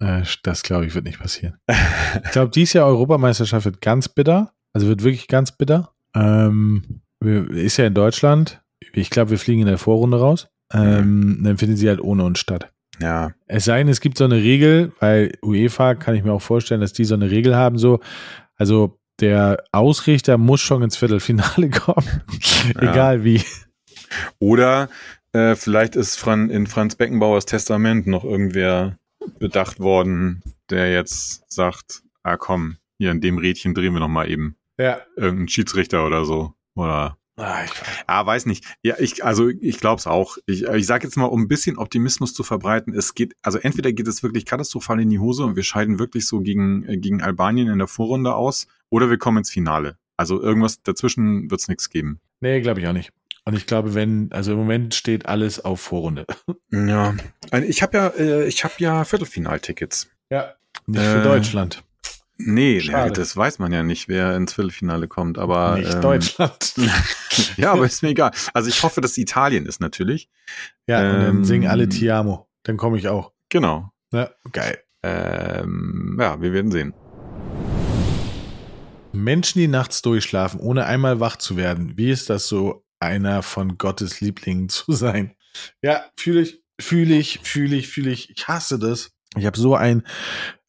Äh, 0.00 0.22
das 0.42 0.64
glaube 0.64 0.86
ich 0.86 0.94
wird 0.94 1.04
nicht 1.04 1.20
passieren. 1.20 1.58
ich 2.24 2.30
glaube, 2.32 2.50
dieses 2.50 2.72
Jahr 2.72 2.86
Europameisterschaft 2.86 3.66
wird 3.66 3.80
ganz 3.80 4.08
bitter, 4.08 4.52
also 4.72 4.88
wird 4.88 5.04
wirklich 5.04 5.28
ganz 5.28 5.52
bitter. 5.52 5.92
Ähm, 6.14 7.02
ist 7.20 7.76
ja 7.76 7.86
in 7.86 7.94
Deutschland. 7.94 8.60
Ich 8.92 9.10
glaube, 9.10 9.30
wir 9.30 9.38
fliegen 9.38 9.60
in 9.60 9.68
der 9.68 9.78
Vorrunde 9.78 10.18
raus. 10.18 10.48
Ähm, 10.72 11.38
mhm. 11.38 11.44
Dann 11.44 11.58
findet 11.58 11.78
sie 11.78 11.88
halt 11.88 12.00
ohne 12.00 12.24
uns 12.24 12.40
statt. 12.40 12.72
Ja. 13.00 13.32
Es 13.46 13.66
sei 13.66 13.78
denn, 13.78 13.88
es 13.88 14.00
gibt 14.00 14.18
so 14.18 14.24
eine 14.24 14.36
Regel, 14.36 14.92
weil 15.00 15.32
UEFA 15.42 15.94
kann 15.94 16.14
ich 16.14 16.24
mir 16.24 16.32
auch 16.32 16.42
vorstellen, 16.42 16.80
dass 16.80 16.92
die 16.92 17.04
so 17.04 17.14
eine 17.14 17.30
Regel 17.30 17.56
haben, 17.56 17.78
so, 17.78 18.00
also 18.56 18.99
der 19.20 19.62
Ausrichter 19.72 20.38
muss 20.38 20.60
schon 20.60 20.82
ins 20.82 20.96
Viertelfinale 20.96 21.70
kommen, 21.70 22.22
ja. 22.74 22.92
egal 22.92 23.24
wie. 23.24 23.42
Oder 24.38 24.88
äh, 25.32 25.54
vielleicht 25.54 25.96
ist 25.96 26.16
Fran 26.16 26.50
in 26.50 26.66
Franz 26.66 26.96
Beckenbauers 26.96 27.46
Testament 27.46 28.06
noch 28.06 28.24
irgendwer 28.24 28.98
bedacht 29.38 29.80
worden, 29.80 30.42
der 30.70 30.92
jetzt 30.92 31.44
sagt, 31.52 32.02
ah 32.22 32.36
komm, 32.36 32.78
hier 32.98 33.10
in 33.10 33.20
dem 33.20 33.38
Rädchen 33.38 33.74
drehen 33.74 33.92
wir 33.92 34.00
noch 34.00 34.08
mal 34.08 34.28
eben. 34.28 34.56
Ja. 34.78 35.00
Irgendein 35.16 35.48
Schiedsrichter 35.48 36.06
oder 36.06 36.24
so. 36.24 36.54
Oder 36.74 37.16
Ah, 37.40 37.64
ich 37.64 37.70
weiß. 37.70 37.88
Ah, 38.06 38.26
weiß 38.26 38.46
nicht. 38.46 38.64
Ja, 38.82 38.96
ich, 38.98 39.24
also 39.24 39.48
ich 39.48 39.80
glaube 39.80 39.98
es 39.98 40.06
auch. 40.06 40.36
Ich, 40.46 40.64
ich 40.64 40.86
sage 40.86 41.04
jetzt 41.04 41.16
mal, 41.16 41.24
um 41.24 41.42
ein 41.42 41.48
bisschen 41.48 41.78
Optimismus 41.78 42.34
zu 42.34 42.42
verbreiten, 42.42 42.94
es 42.94 43.14
geht, 43.14 43.34
also 43.42 43.58
entweder 43.58 43.92
geht 43.92 44.08
es 44.08 44.22
wirklich 44.22 44.44
katastrophal 44.44 45.00
in 45.00 45.08
die 45.08 45.18
Hose 45.18 45.44
und 45.44 45.56
wir 45.56 45.62
scheiden 45.62 45.98
wirklich 45.98 46.26
so 46.26 46.40
gegen, 46.40 46.84
äh, 46.84 46.98
gegen 46.98 47.22
Albanien 47.22 47.68
in 47.68 47.78
der 47.78 47.88
Vorrunde 47.88 48.34
aus, 48.34 48.66
oder 48.90 49.08
wir 49.08 49.18
kommen 49.18 49.38
ins 49.38 49.50
Finale. 49.50 49.96
Also 50.16 50.40
irgendwas 50.40 50.82
dazwischen 50.82 51.50
wird 51.50 51.62
es 51.62 51.68
nichts 51.68 51.88
geben. 51.88 52.20
Nee, 52.40 52.60
glaube 52.60 52.80
ich 52.80 52.86
auch 52.86 52.92
nicht. 52.92 53.10
Und 53.46 53.56
ich 53.56 53.66
glaube, 53.66 53.94
wenn, 53.94 54.30
also 54.32 54.52
im 54.52 54.58
Moment 54.58 54.94
steht 54.94 55.26
alles 55.26 55.64
auf 55.64 55.80
Vorrunde. 55.80 56.26
Ja. 56.72 57.14
Ich 57.66 57.82
habe 57.82 57.96
ja, 57.96 58.06
äh, 58.08 58.46
ich 58.46 58.62
habe 58.62 58.74
ja 58.78 59.04
Viertelfinaltickets. 59.04 60.08
Ja. 60.30 60.54
Nicht 60.86 61.02
für 61.02 61.20
äh, 61.20 61.22
Deutschland. 61.22 61.82
Nee, 62.46 62.78
ja, 62.78 63.10
das 63.10 63.36
weiß 63.36 63.58
man 63.58 63.72
ja 63.72 63.82
nicht, 63.82 64.08
wer 64.08 64.36
ins 64.36 64.54
Viertelfinale 64.54 65.08
kommt, 65.08 65.38
aber. 65.38 65.76
Nicht 65.76 65.94
ähm, 65.94 66.00
Deutschland. 66.00 66.74
ja, 67.56 67.72
aber 67.72 67.86
ist 67.86 68.02
mir 68.02 68.10
egal. 68.10 68.32
Also 68.54 68.68
ich 68.68 68.82
hoffe, 68.82 69.00
dass 69.00 69.16
Italien 69.18 69.66
ist 69.66 69.80
natürlich. 69.80 70.28
Ja, 70.86 71.02
ähm, 71.02 71.14
und 71.14 71.20
dann 71.20 71.44
singen 71.44 71.68
alle 71.68 71.84
ähm, 71.84 71.90
Tiamo. 71.90 72.48
Dann 72.62 72.76
komme 72.76 72.98
ich 72.98 73.08
auch. 73.08 73.32
Genau. 73.48 73.90
Ja, 74.12 74.30
geil. 74.52 74.78
Ähm, 75.02 76.16
ja, 76.20 76.40
wir 76.40 76.52
werden 76.52 76.70
sehen. 76.70 76.94
Menschen, 79.12 79.58
die 79.58 79.68
nachts 79.68 80.02
durchschlafen, 80.02 80.60
ohne 80.60 80.86
einmal 80.86 81.20
wach 81.20 81.36
zu 81.36 81.56
werden. 81.56 81.96
Wie 81.96 82.10
ist 82.10 82.30
das 82.30 82.46
so, 82.46 82.84
einer 83.00 83.42
von 83.42 83.78
Gottes 83.78 84.20
Lieblingen 84.20 84.68
zu 84.68 84.92
sein? 84.92 85.34
Ja, 85.82 86.04
fühle 86.16 86.42
ich, 86.42 86.62
fühle 86.80 87.16
ich, 87.16 87.40
fühle 87.42 87.76
ich, 87.76 87.88
fühle 87.88 88.10
ich. 88.10 88.30
Ich 88.30 88.46
hasse 88.46 88.78
das. 88.78 89.12
Ich 89.36 89.46
habe 89.46 89.58
so 89.58 89.74
einen 89.74 90.06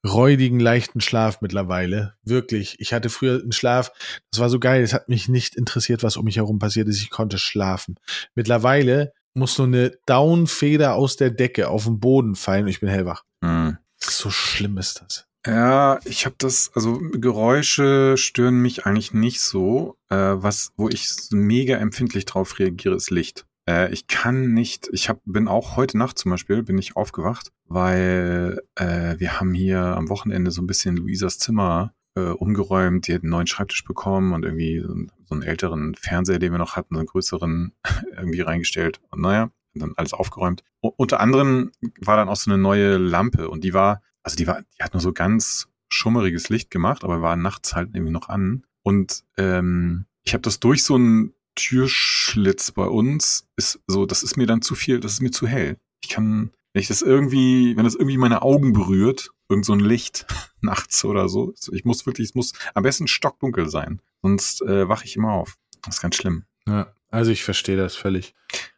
räudigen, 0.06 0.60
leichten 0.60 1.02
Schlaf 1.02 1.42
mittlerweile. 1.42 2.16
Wirklich. 2.24 2.76
Ich 2.80 2.94
hatte 2.94 3.10
früher 3.10 3.42
einen 3.42 3.52
Schlaf, 3.52 3.92
das 4.32 4.40
war 4.40 4.50
so 4.50 4.60
geil. 4.60 4.82
Es 4.82 4.94
hat 4.94 5.10
mich 5.10 5.30
nicht 5.30 5.56
interessiert, 5.56 6.04
was 6.04 6.18
um 6.18 6.26
mich 6.26 6.38
herum 6.38 6.60
passiert 6.60 6.88
ist. 6.88 7.02
Ich 7.02 7.10
konnte 7.10 7.38
schlafen. 7.38 7.96
Mittlerweile 8.36 9.14
muss 9.34 9.56
so 9.56 9.64
eine 9.64 9.92
Downfeder 10.06 10.96
aus 10.96 11.16
der 11.16 11.32
Decke 11.32 11.70
auf 11.70 11.86
den 11.86 12.00
Boden 12.00 12.36
fallen 12.36 12.64
und 12.64 12.70
ich 12.70 12.80
bin 12.80 12.90
hellwach. 12.90 13.24
Mhm. 13.42 13.78
So 13.98 14.30
schlimm 14.30 14.78
ist 14.78 15.02
das. 15.02 15.26
Ja, 15.46 16.00
ich 16.06 16.26
habe 16.26 16.36
das, 16.38 16.72
also 16.76 17.00
Geräusche 17.00 18.16
stören 18.18 18.62
mich 18.62 18.86
eigentlich 18.86 19.14
nicht 19.14 19.42
so. 19.42 19.98
Äh, 20.10 20.16
was, 20.16 20.72
wo 20.78 20.88
ich 20.88 21.10
mega 21.32 21.78
empfindlich 21.78 22.26
drauf 22.26 22.60
reagiere, 22.60 22.96
ist 22.96 23.10
Licht. 23.10 23.46
Äh, 23.68 23.92
ich 23.94 24.08
kann 24.08 24.54
nicht, 24.54 24.90
ich 24.92 25.10
hab, 25.10 25.22
bin 25.26 25.48
auch 25.48 25.76
heute 25.76 25.98
Nacht 25.98 26.18
zum 26.18 26.32
Beispiel, 26.32 26.64
bin 26.64 26.78
ich 26.78 26.96
aufgewacht, 26.96 27.52
weil 27.66 28.62
äh, 28.76 29.20
wir 29.20 29.40
haben 29.40 29.54
hier 29.54 29.80
am 29.80 30.10
Wochenende 30.10 30.52
so 30.52 30.62
ein 30.62 30.68
bisschen 30.68 30.98
Luisas 30.98 31.40
Zimmer 31.40 31.94
äh, 32.16 32.22
umgeräumt, 32.22 33.08
die 33.08 33.14
hat 33.14 33.24
einen 33.24 33.32
neuen 33.32 33.48
Schreibtisch 33.48 33.84
bekommen 33.86 34.34
und 34.34 34.44
irgendwie 34.44 34.80
so, 34.80 34.94
so 35.26 35.36
einen 35.36 35.44
älteren 35.44 35.96
Fernseher, 35.96 36.40
den 36.40 36.52
wir 36.52 36.60
noch 36.60 36.76
hatten, 36.76 36.96
so 36.96 37.00
einen 37.00 37.08
größeren 37.08 37.74
irgendwie 38.18 38.42
reingestellt. 38.42 39.00
Und 39.10 39.22
naja, 39.22 39.52
dann 39.74 39.94
alles 39.96 40.14
aufgeräumt. 40.14 40.64
U 40.84 40.92
unter 40.98 41.20
anderem 41.20 41.72
war 42.02 42.18
dann 42.18 42.28
auch 42.28 42.36
so 42.36 42.52
eine 42.52 42.62
neue 42.62 42.98
Lampe 42.98 43.50
und 43.50 43.64
die 43.64 43.74
war 43.74 44.02
also 44.24 44.38
die 44.38 44.48
war, 44.48 44.62
die 44.62 44.84
hat 44.84 44.94
nur 44.94 45.02
so 45.02 45.14
ganz 45.14 45.68
schummeriges 45.90 46.50
Licht 46.50 46.72
gemacht, 46.72 47.04
aber 47.04 47.22
war 47.22 47.36
nachts 47.36 47.76
halt 47.76 47.90
irgendwie 47.94 48.14
noch 48.14 48.30
an. 48.30 48.66
Und 48.84 49.24
ähm, 49.38 50.06
ich 50.24 50.34
habe 50.34 50.42
das 50.42 50.60
durch 50.60 50.84
so 50.84 50.96
einen 50.96 51.34
Türschlitz 51.62 52.72
bei 52.72 52.86
uns, 52.86 53.48
ist 53.56 53.80
so, 53.88 54.06
das 54.06 54.24
ist 54.24 54.36
mir 54.36 54.48
dann 54.48 54.62
zu 54.62 54.76
viel, 54.76 55.00
das 55.00 55.14
ist 55.14 55.22
mir 55.22 55.32
zu 55.32 55.48
hell. 55.48 55.78
Ich 56.04 56.10
kann, 56.10 56.52
wenn 56.74 56.82
ich 56.82 56.88
das 56.88 57.02
irgendwie, 57.02 57.78
wenn 57.78 57.84
das 57.84 57.96
irgendwie 57.96 58.18
meine 58.18 58.42
Augen 58.42 58.74
berührt, 58.74 59.30
irgend 59.48 59.66
so 59.66 59.74
ein 59.74 59.80
Licht 59.80 60.26
nachts 60.62 61.06
oder 61.06 61.30
so, 61.30 61.54
ich 61.72 61.86
muss 61.86 62.06
wirklich, 62.06 62.30
es 62.30 62.36
muss 62.36 62.54
am 62.74 62.84
besten 62.84 63.08
stockdunkel 63.08 63.70
sein, 63.70 64.02
sonst 64.22 64.62
äh, 64.64 64.90
wache 64.90 65.06
ich 65.06 65.16
immer 65.16 65.34
auf. 65.34 65.58
Das 65.84 65.96
ist 65.96 66.02
ganz 66.02 66.16
schlimm. 66.16 66.46
Ja, 66.68 66.94
also 67.10 67.32
ich 67.32 67.44
verstehe 67.44 67.78
das 67.78 67.96
völlig. 67.96 68.34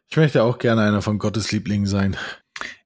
Ich 0.08 0.16
möchte 0.16 0.42
auch 0.42 0.58
gerne 0.58 0.82
einer 0.82 1.02
von 1.02 1.18
Gottes 1.18 1.52
Lieblingen 1.52 1.86
sein. 1.86 2.16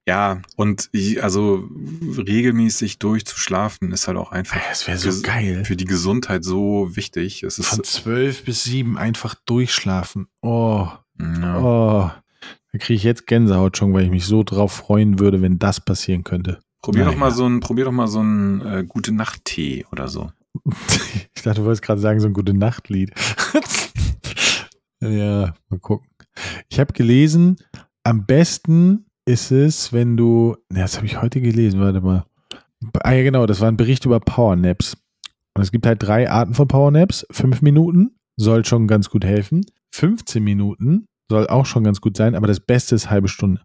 Ja, 0.09 0.41
und 0.55 0.89
also 1.21 1.69
regelmäßig 2.17 2.97
durchzuschlafen 2.97 3.91
ist 3.91 4.07
halt 4.07 4.17
auch 4.17 4.31
einfach. 4.31 4.59
Das 4.67 4.87
wäre 4.87 4.97
so 4.97 5.21
geil. 5.21 5.65
Für 5.65 5.75
die 5.75 5.85
Gesundheit 5.85 6.43
so 6.43 6.95
wichtig. 6.95 7.43
Es 7.43 7.59
ist 7.59 7.67
Von 7.67 7.83
zwölf 7.83 8.43
bis 8.43 8.63
sieben 8.63 8.97
einfach 8.97 9.35
durchschlafen. 9.45 10.25
Oh. 10.41 10.87
Ja. 11.19 11.59
Oh. 11.59 12.11
Da 12.71 12.79
kriege 12.79 12.95
ich 12.95 13.03
jetzt 13.03 13.27
Gänsehaut 13.27 13.77
schon, 13.77 13.93
weil 13.93 14.05
ich 14.05 14.09
mich 14.09 14.25
so 14.25 14.41
drauf 14.41 14.71
freuen 14.71 15.19
würde, 15.19 15.43
wenn 15.43 15.59
das 15.59 15.79
passieren 15.79 16.23
könnte. 16.23 16.59
Probier 16.81 17.01
naja. 17.03 17.11
doch 17.11 17.19
mal 17.19 17.31
so 17.31 17.45
ein, 17.45 17.59
probier 17.59 17.85
doch 17.85 17.91
mal 17.91 18.07
so 18.07 18.23
ein 18.23 18.65
äh, 18.65 18.85
gute 18.87 19.11
Nacht-Tee 19.11 19.85
oder 19.91 20.07
so. 20.07 20.31
ich 21.35 21.43
dachte, 21.43 21.61
du 21.61 21.65
wolltest 21.65 21.83
gerade 21.83 22.01
sagen, 22.01 22.19
so 22.19 22.25
ein 22.25 22.33
gute 22.33 22.55
Nachtlied. 22.55 23.11
ja, 25.01 25.53
mal 25.69 25.79
gucken. 25.79 26.09
Ich 26.67 26.79
habe 26.79 26.93
gelesen, 26.93 27.57
am 28.03 28.25
besten 28.25 29.05
ist 29.29 29.51
es, 29.51 29.93
wenn 29.93 30.17
du, 30.17 30.57
das 30.69 30.97
habe 30.97 31.05
ich 31.05 31.21
heute 31.21 31.39
gelesen, 31.39 31.79
warte 31.79 32.01
mal. 32.01 32.25
Ah 33.03 33.11
ja, 33.11 33.21
genau, 33.21 33.45
das 33.45 33.61
war 33.61 33.67
ein 33.67 33.77
Bericht 33.77 34.05
über 34.05 34.19
Powernaps. 34.19 34.97
Und 35.55 35.61
es 35.61 35.71
gibt 35.71 35.85
halt 35.85 36.01
drei 36.01 36.29
Arten 36.29 36.55
von 36.55 36.67
Powernaps. 36.67 37.27
Fünf 37.29 37.61
Minuten 37.61 38.15
soll 38.37 38.65
schon 38.65 38.87
ganz 38.87 39.09
gut 39.09 39.23
helfen. 39.23 39.65
15 39.93 40.43
Minuten 40.43 41.05
soll 41.29 41.47
auch 41.47 41.67
schon 41.67 41.83
ganz 41.83 42.01
gut 42.01 42.17
sein, 42.17 42.33
aber 42.33 42.47
das 42.47 42.59
Beste 42.59 42.95
ist 42.95 43.11
halbe 43.11 43.27
Stunde. 43.27 43.61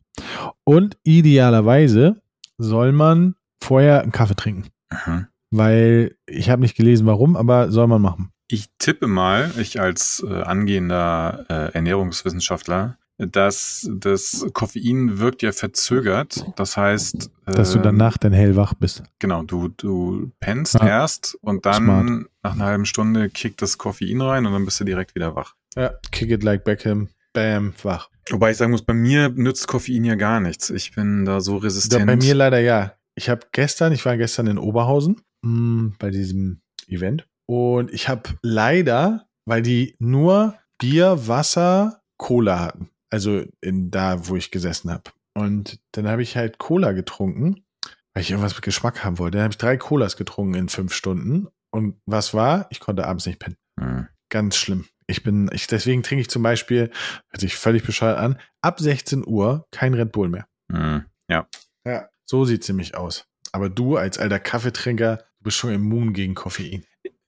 Und 0.64 0.99
idealerweise 1.02 2.21
soll 2.59 2.92
man 2.92 3.35
vorher 3.62 4.02
einen 4.02 4.12
Kaffee 4.12 4.37
trinken. 4.37 4.68
Aha. 4.90 5.28
Weil 5.50 6.14
ich 6.26 6.50
habe 6.50 6.61
nicht 6.61 6.76
gelesen, 6.76 7.06
warum, 7.06 7.37
aber 7.37 7.71
soll 7.71 7.87
man 7.87 8.02
machen. 8.02 8.30
Ich 8.49 8.66
tippe 8.78 9.06
mal, 9.06 9.50
ich 9.59 9.80
als 9.80 10.23
äh, 10.28 10.42
angehender 10.42 11.47
äh, 11.49 11.73
Ernährungswissenschaftler, 11.73 12.99
dass 13.18 13.88
das 13.92 14.47
Koffein 14.52 15.18
wirkt 15.18 15.42
ja 15.42 15.52
verzögert. 15.52 16.44
Das 16.56 16.76
heißt, 16.76 17.30
dass 17.47 17.71
äh, 17.71 17.78
du 17.78 17.83
danach 17.83 18.18
dann 18.18 18.33
hellwach 18.33 18.75
bist. 18.75 19.02
Genau, 19.18 19.42
du, 19.42 19.68
du 19.68 20.33
pennst 20.40 20.80
ah, 20.80 20.87
erst 20.87 21.37
und 21.40 21.64
dann 21.66 21.85
smart. 21.85 22.26
nach 22.42 22.52
einer 22.52 22.64
halben 22.64 22.87
Stunde 22.87 23.30
kickt 23.30 23.62
das 23.62 23.78
Koffein 23.78 24.21
rein 24.21 24.47
und 24.47 24.52
dann 24.52 24.64
bist 24.64 24.80
du 24.80 24.85
direkt 24.85 25.14
wieder 25.14 25.37
wach. 25.37 25.54
Ja, 25.76 25.94
kick 26.11 26.30
it 26.30 26.42
like 26.42 26.64
Beckham, 26.64 27.09
bam, 27.33 27.73
wach. 27.83 28.09
Wobei 28.30 28.50
ich 28.50 28.56
sagen 28.56 28.73
muss, 28.73 28.83
bei 28.83 28.94
mir 28.94 29.28
nützt 29.28 29.68
Koffein 29.68 30.04
ja 30.04 30.14
gar 30.14 30.40
nichts. 30.40 30.71
Ich 30.71 30.94
bin 30.94 31.25
da 31.25 31.40
so 31.40 31.59
resistent. 31.59 32.00
Ja, 32.00 32.06
bei 32.06 32.16
mir 32.16 32.35
leider 32.35 32.59
ja. 32.59 32.94
Ich 33.16 33.28
habe 33.28 33.42
gestern, 33.52 33.92
ich 33.92 34.04
war 34.04 34.16
gestern 34.16 34.49
in 34.49 34.59
Oberhausen 34.59 35.21
mh, 35.42 35.50
hm, 35.50 35.94
bei 35.99 36.11
diesem 36.11 36.61
Event 36.88 37.28
und 37.47 37.92
ich 37.92 38.09
habe 38.09 38.30
leider, 38.42 39.26
weil 39.44 39.62
die 39.62 39.94
nur 40.00 40.54
Bier, 40.78 41.28
Wasser, 41.28 42.00
Cola 42.16 42.59
hatten 42.59 42.88
also 43.14 43.44
in 43.61 43.90
da, 43.90 44.28
wo 44.28 44.37
ich 44.37 44.50
gesessen 44.50 44.90
habe. 44.90 45.12
Und 45.35 45.80
dann 45.92 46.09
habe 46.09 46.23
ich 46.23 46.37
halt 46.37 46.59
Cola 46.59 46.92
getrunken, 46.92 47.64
weil 48.12 48.23
ich 48.23 48.30
irgendwas 48.30 48.54
mit 48.54 48.62
Geschmack 48.62 49.04
haben 49.04 49.18
wollte. 49.18 49.38
Dann 49.38 49.44
habe 49.44 49.52
ich 49.52 49.59
drei 49.59 49.76
Colas 49.76 50.16
getrunken 50.16 50.54
in 50.54 50.68
fünf 50.68 50.92
Stunden. 50.92 51.49
Und 51.71 52.00
was 52.06 52.35
war? 52.35 52.66
Ich 52.71 52.80
konnte 52.80 53.06
abends 53.06 53.26
nicht 53.26 53.38
pennen. 53.38 53.56
Mhm. 53.76 54.09
Ganz 54.30 54.56
schlimm. 54.56 54.87
Ich 55.06 55.23
bin, 55.23 55.50
ich, 55.52 55.66
deswegen 55.66 56.02
trinke 56.02 56.23
ich 56.23 56.30
zum 56.30 56.42
Beispiel, 56.42 56.90
hört 57.28 57.40
sich 57.40 57.56
völlig 57.56 57.85
bescheuert 57.85 58.18
an, 58.18 58.38
ab 58.62 58.80
16 58.80 59.26
Uhr 59.26 59.66
kein 59.71 59.94
Red 59.94 60.12
Bull 60.12 60.28
mehr. 60.28 60.47
Mhm. 60.68 61.04
Ja. 61.28 61.47
Ja, 61.87 62.09
so 62.25 62.44
sieht 62.44 62.62
es 62.62 62.68
nämlich 62.68 62.97
aus. 62.97 63.26
Aber 63.52 63.68
du 63.68 63.97
als 63.97 64.18
alter 64.18 64.40
Kaffeetrinker, 64.40 65.18
du 65.18 65.44
bist 65.44 65.56
schon 65.56 65.73
immun 65.73 66.12
gegen 66.14 66.35
Koffein. 66.35 66.85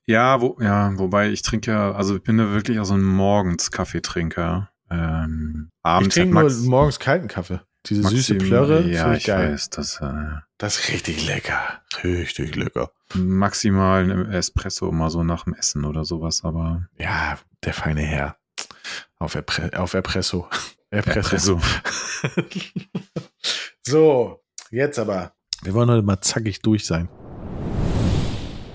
Ja, 0.06 0.40
wo, 0.40 0.56
ja, 0.60 0.96
wobei 0.98 1.30
ich 1.30 1.42
trinke 1.42 1.72
ja, 1.72 1.92
also 1.92 2.16
ich 2.16 2.22
bin 2.22 2.38
ja 2.38 2.50
wirklich 2.52 2.78
auch 2.78 2.84
so 2.84 2.94
ein 2.94 3.02
Morgens-Kaffeetrinker. 3.02 4.70
Ähm, 5.26 5.70
abends 5.82 6.16
ich 6.16 6.22
trinke 6.22 6.40
nur 6.40 6.50
morgens 6.68 6.98
kalten 6.98 7.28
Kaffee. 7.28 7.60
Diese 7.86 8.02
Maxim, 8.02 8.18
süße 8.18 8.34
Plörre. 8.36 8.82
Ja, 8.88 9.14
ich, 9.14 9.24
geil. 9.24 9.52
weiß. 9.52 9.70
Das, 9.70 10.00
äh, 10.00 10.40
das 10.58 10.78
ist 10.78 10.92
richtig 10.92 11.26
lecker. 11.26 11.80
Richtig 12.02 12.56
lecker. 12.56 12.90
Maximal 13.14 14.10
ein 14.10 14.32
Espresso 14.32 14.90
mal 14.90 15.10
so 15.10 15.22
nach 15.22 15.44
dem 15.44 15.54
Essen 15.54 15.84
oder 15.84 16.04
sowas, 16.04 16.42
aber. 16.42 16.88
Ja, 16.98 17.38
der 17.64 17.72
feine 17.72 18.02
Herr. 18.02 18.36
Auf, 19.18 19.34
Erpre 19.34 19.70
auf 19.78 19.94
Erpresso. 19.94 20.48
Erpresso. 20.90 21.60
so, 23.86 24.42
jetzt 24.70 24.98
aber. 24.98 25.32
Wir 25.62 25.74
wollen 25.74 25.90
heute 25.90 26.02
mal 26.02 26.20
zackig 26.20 26.62
durch 26.62 26.86
sein. 26.86 27.08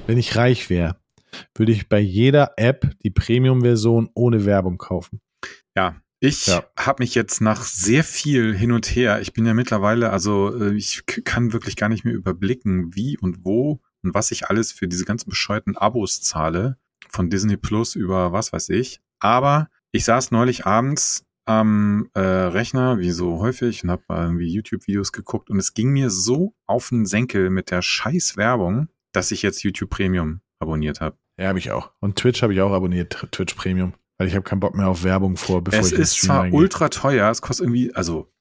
Wenn 0.08 0.18
ich 0.18 0.36
reich 0.36 0.70
wäre, 0.70 0.98
würde 1.56 1.72
ich 1.72 1.90
bei 1.90 2.00
jeder 2.00 2.54
App 2.58 2.90
die 3.04 3.12
Premium-Version 3.12 4.10
ohne 4.14 4.46
Werbung 4.46 4.78
kaufen. 4.78 5.22
Ja, 5.76 6.02
ich 6.24 6.46
ja. 6.46 6.64
habe 6.78 7.02
mich 7.02 7.16
jetzt 7.16 7.42
nach 7.42 7.64
sehr 7.64 8.04
viel 8.04 8.56
hin 8.56 8.72
und 8.72 8.86
her, 8.96 9.22
ich 9.22 9.34
bin 9.34 9.44
ja 9.44 9.56
mittlerweile, 9.56 10.12
also 10.12 10.56
äh, 10.56 10.76
ich 10.76 11.04
kann 11.06 11.52
wirklich 11.52 11.76
gar 11.76 11.90
nicht 11.90 12.06
mehr 12.06 12.14
überblicken, 12.14 12.96
wie 12.96 13.18
und 13.18 13.44
wo 13.44 13.82
und 14.04 14.14
was 14.14 14.30
ich 14.30 14.48
alles 14.48 14.72
für 14.72 14.88
diese 14.88 15.04
ganzen 15.04 15.32
bescheuerten 15.32 15.76
Abos 15.76 16.22
zahle, 16.22 16.78
von 17.10 17.32
Disney 17.32 17.58
Plus 17.58 17.96
über 17.96 18.32
was 18.32 18.54
weiß 18.54 18.70
ich. 18.70 19.02
Aber 19.20 19.70
ich 19.92 20.06
saß 20.06 20.30
neulich 20.30 20.68
abends 20.68 21.26
am 21.46 22.08
äh, 22.14 22.20
Rechner, 22.20 23.00
wie 23.00 23.12
so 23.12 23.40
häufig, 23.40 23.84
und 23.84 23.90
habe 23.90 24.04
irgendwie 24.10 24.48
YouTube-Videos 24.48 25.12
geguckt 25.12 25.50
und 25.50 25.58
es 25.58 25.74
ging 25.74 25.90
mir 25.90 26.12
so 26.12 26.54
auf 26.68 26.90
den 26.90 27.08
Senkel 27.08 27.50
mit 27.50 27.72
der 27.72 27.82
scheiß 27.82 28.38
Werbung, 28.38 28.90
dass 29.12 29.32
ich 29.32 29.42
jetzt 29.42 29.64
YouTube 29.64 29.90
Premium 29.90 30.42
abonniert 30.60 31.02
habe. 31.02 31.18
Ja, 31.40 31.48
habe 31.48 31.58
ich 31.58 31.72
auch. 31.72 31.92
Und 32.00 32.18
Twitch 32.18 32.44
habe 32.44 32.54
ich 32.54 32.62
auch 32.62 32.74
abonniert, 32.74 33.28
Twitch 33.32 33.56
Premium 33.56 33.94
weil 34.22 34.28
ich 34.28 34.36
habe 34.36 34.44
keinen 34.44 34.60
Bock 34.60 34.76
mehr 34.76 34.88
auf 34.88 35.04
Werbung 35.04 35.36
vor, 35.36 35.64
bevor 35.64 35.80
es 35.80 35.92
ich 35.92 35.98
ist 35.98 36.22
zwar 36.22 36.54
ultra 36.54 36.90
teuer, 36.90 37.32
es 37.32 37.42
kostet 37.42 37.66
irgendwie, 37.66 37.92
also 37.96 38.32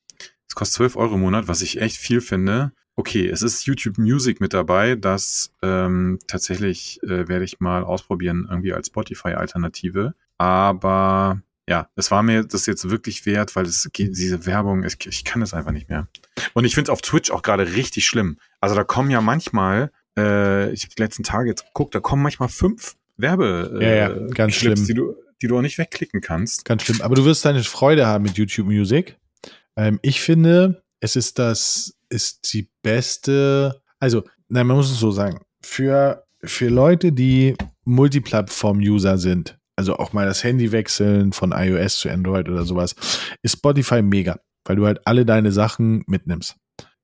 es 0.47 0.55
kostet 0.55 0.75
12 0.75 0.97
Euro 0.97 1.15
im 1.15 1.23
Monat, 1.23 1.49
was 1.49 1.63
ich 1.63 1.81
echt 1.81 1.97
viel 1.97 2.21
finde. 2.21 2.73
Okay, 2.97 3.27
es 3.27 3.41
ist 3.41 3.65
YouTube 3.65 3.97
Music 3.97 4.43
mit 4.43 4.53
dabei, 4.53 4.95
das 4.95 5.55
ähm, 5.63 6.19
tatsächlich 6.27 7.03
äh, 7.03 7.29
werde 7.29 7.47
ich 7.47 7.61
mal 7.61 7.83
ausprobieren, 7.83 8.47
irgendwie 8.51 8.75
als 8.75 8.89
Spotify-Alternative. 8.89 10.13
Aber 10.37 11.41
ja, 11.67 11.89
es 11.97 12.11
war 12.11 12.23
mir 12.23 12.45
das 12.45 12.67
jetzt 12.67 12.91
wirklich 12.91 13.25
wert, 13.25 13.57
weil 13.57 13.65
es 13.65 13.89
diese 13.97 14.45
Werbung, 14.45 14.85
ich, 14.85 14.99
ich 15.07 15.25
kann 15.25 15.41
das 15.41 15.55
einfach 15.55 15.73
nicht 15.73 15.89
mehr. 15.89 16.09
Und 16.53 16.67
ich 16.67 16.75
finde 16.75 16.91
es 16.91 16.93
auf 16.93 17.01
Twitch 17.01 17.31
auch 17.31 17.41
gerade 17.41 17.75
richtig 17.75 18.05
schlimm. 18.05 18.37
Also 18.61 18.75
da 18.75 18.85
kommen 18.85 19.11
ja 19.11 19.23
manchmal, 19.23 19.93
äh, 20.19 20.71
ich 20.73 20.83
habe 20.83 20.95
die 20.95 21.01
letzten 21.01 21.23
Tage 21.23 21.49
jetzt 21.49 21.65
geguckt, 21.65 21.95
da 21.95 22.01
kommen 22.01 22.23
manchmal 22.23 22.51
fünf 22.51 22.97
Werbe 23.17 23.79
Ja, 23.81 23.89
ja, 23.89 24.11
äh, 24.11 24.29
ganz 24.29 24.59
Clips, 24.59 24.81
schlimm. 24.81 24.87
die 24.87 24.95
du, 24.95 25.15
die 25.41 25.49
du 25.49 25.57
auch 25.57 25.63
nicht 25.63 25.79
wegklicken 25.79 26.21
kannst. 26.21 26.65
Ganz 26.65 26.85
schlimm. 26.85 27.01
Aber 27.03 27.15
du 27.15 27.25
wirst 27.25 27.45
deine 27.45 27.63
Freude 27.63 28.07
haben 28.07 28.25
mit 28.25 28.37
YouTube 28.37 28.67
Music. 28.67 29.19
Ähm, 29.77 29.99
ich 30.03 30.21
finde, 30.21 30.83
es 31.01 31.17
ist 31.17 31.39
das, 31.39 31.97
ist 32.09 32.53
die 32.53 32.69
beste, 32.83 33.81
also, 33.99 34.25
nein, 34.49 34.67
man 34.67 34.77
muss 34.77 34.91
es 34.91 34.99
so 34.99 35.11
sagen. 35.11 35.41
Für, 35.63 36.25
für 36.43 36.69
Leute, 36.69 37.13
die 37.13 37.57
Multiplattform-User 37.85 39.19
sind, 39.19 39.59
also 39.77 39.97
auch 39.97 40.13
mal 40.13 40.27
das 40.27 40.45
Handy 40.45 40.73
wechseln 40.73 41.33
von 41.33 41.53
iOS 41.53 42.01
zu 42.01 42.11
Android 42.11 42.49
oder 42.49 42.65
sowas, 42.65 42.95
ist 43.43 43.57
Spotify 43.57 44.03
mega, 44.03 44.39
weil 44.65 44.77
du 44.77 44.87
halt 44.87 45.07
alle 45.07 45.25
deine 45.25 45.53
Sachen 45.53 46.05
mitnimmst. 46.07 46.57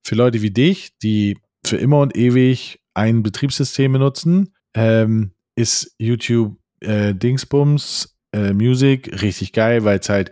Für 0.02 0.14
Leute 0.14 0.42
wie 0.42 0.50
dich, 0.50 0.96
die 1.02 1.38
für 1.64 1.76
immer 1.76 2.00
und 2.00 2.16
ewig 2.16 2.80
ein 2.94 3.22
Betriebssystem 3.22 3.92
benutzen, 3.92 4.54
ähm, 4.74 5.32
ist 5.56 5.94
YouTube 5.98 6.56
äh, 6.80 7.14
Dingsbums 7.14 8.15
äh, 8.36 8.52
Music 8.52 9.22
richtig 9.22 9.52
geil, 9.52 9.84
weil 9.84 9.98
es 9.98 10.08
halt 10.08 10.30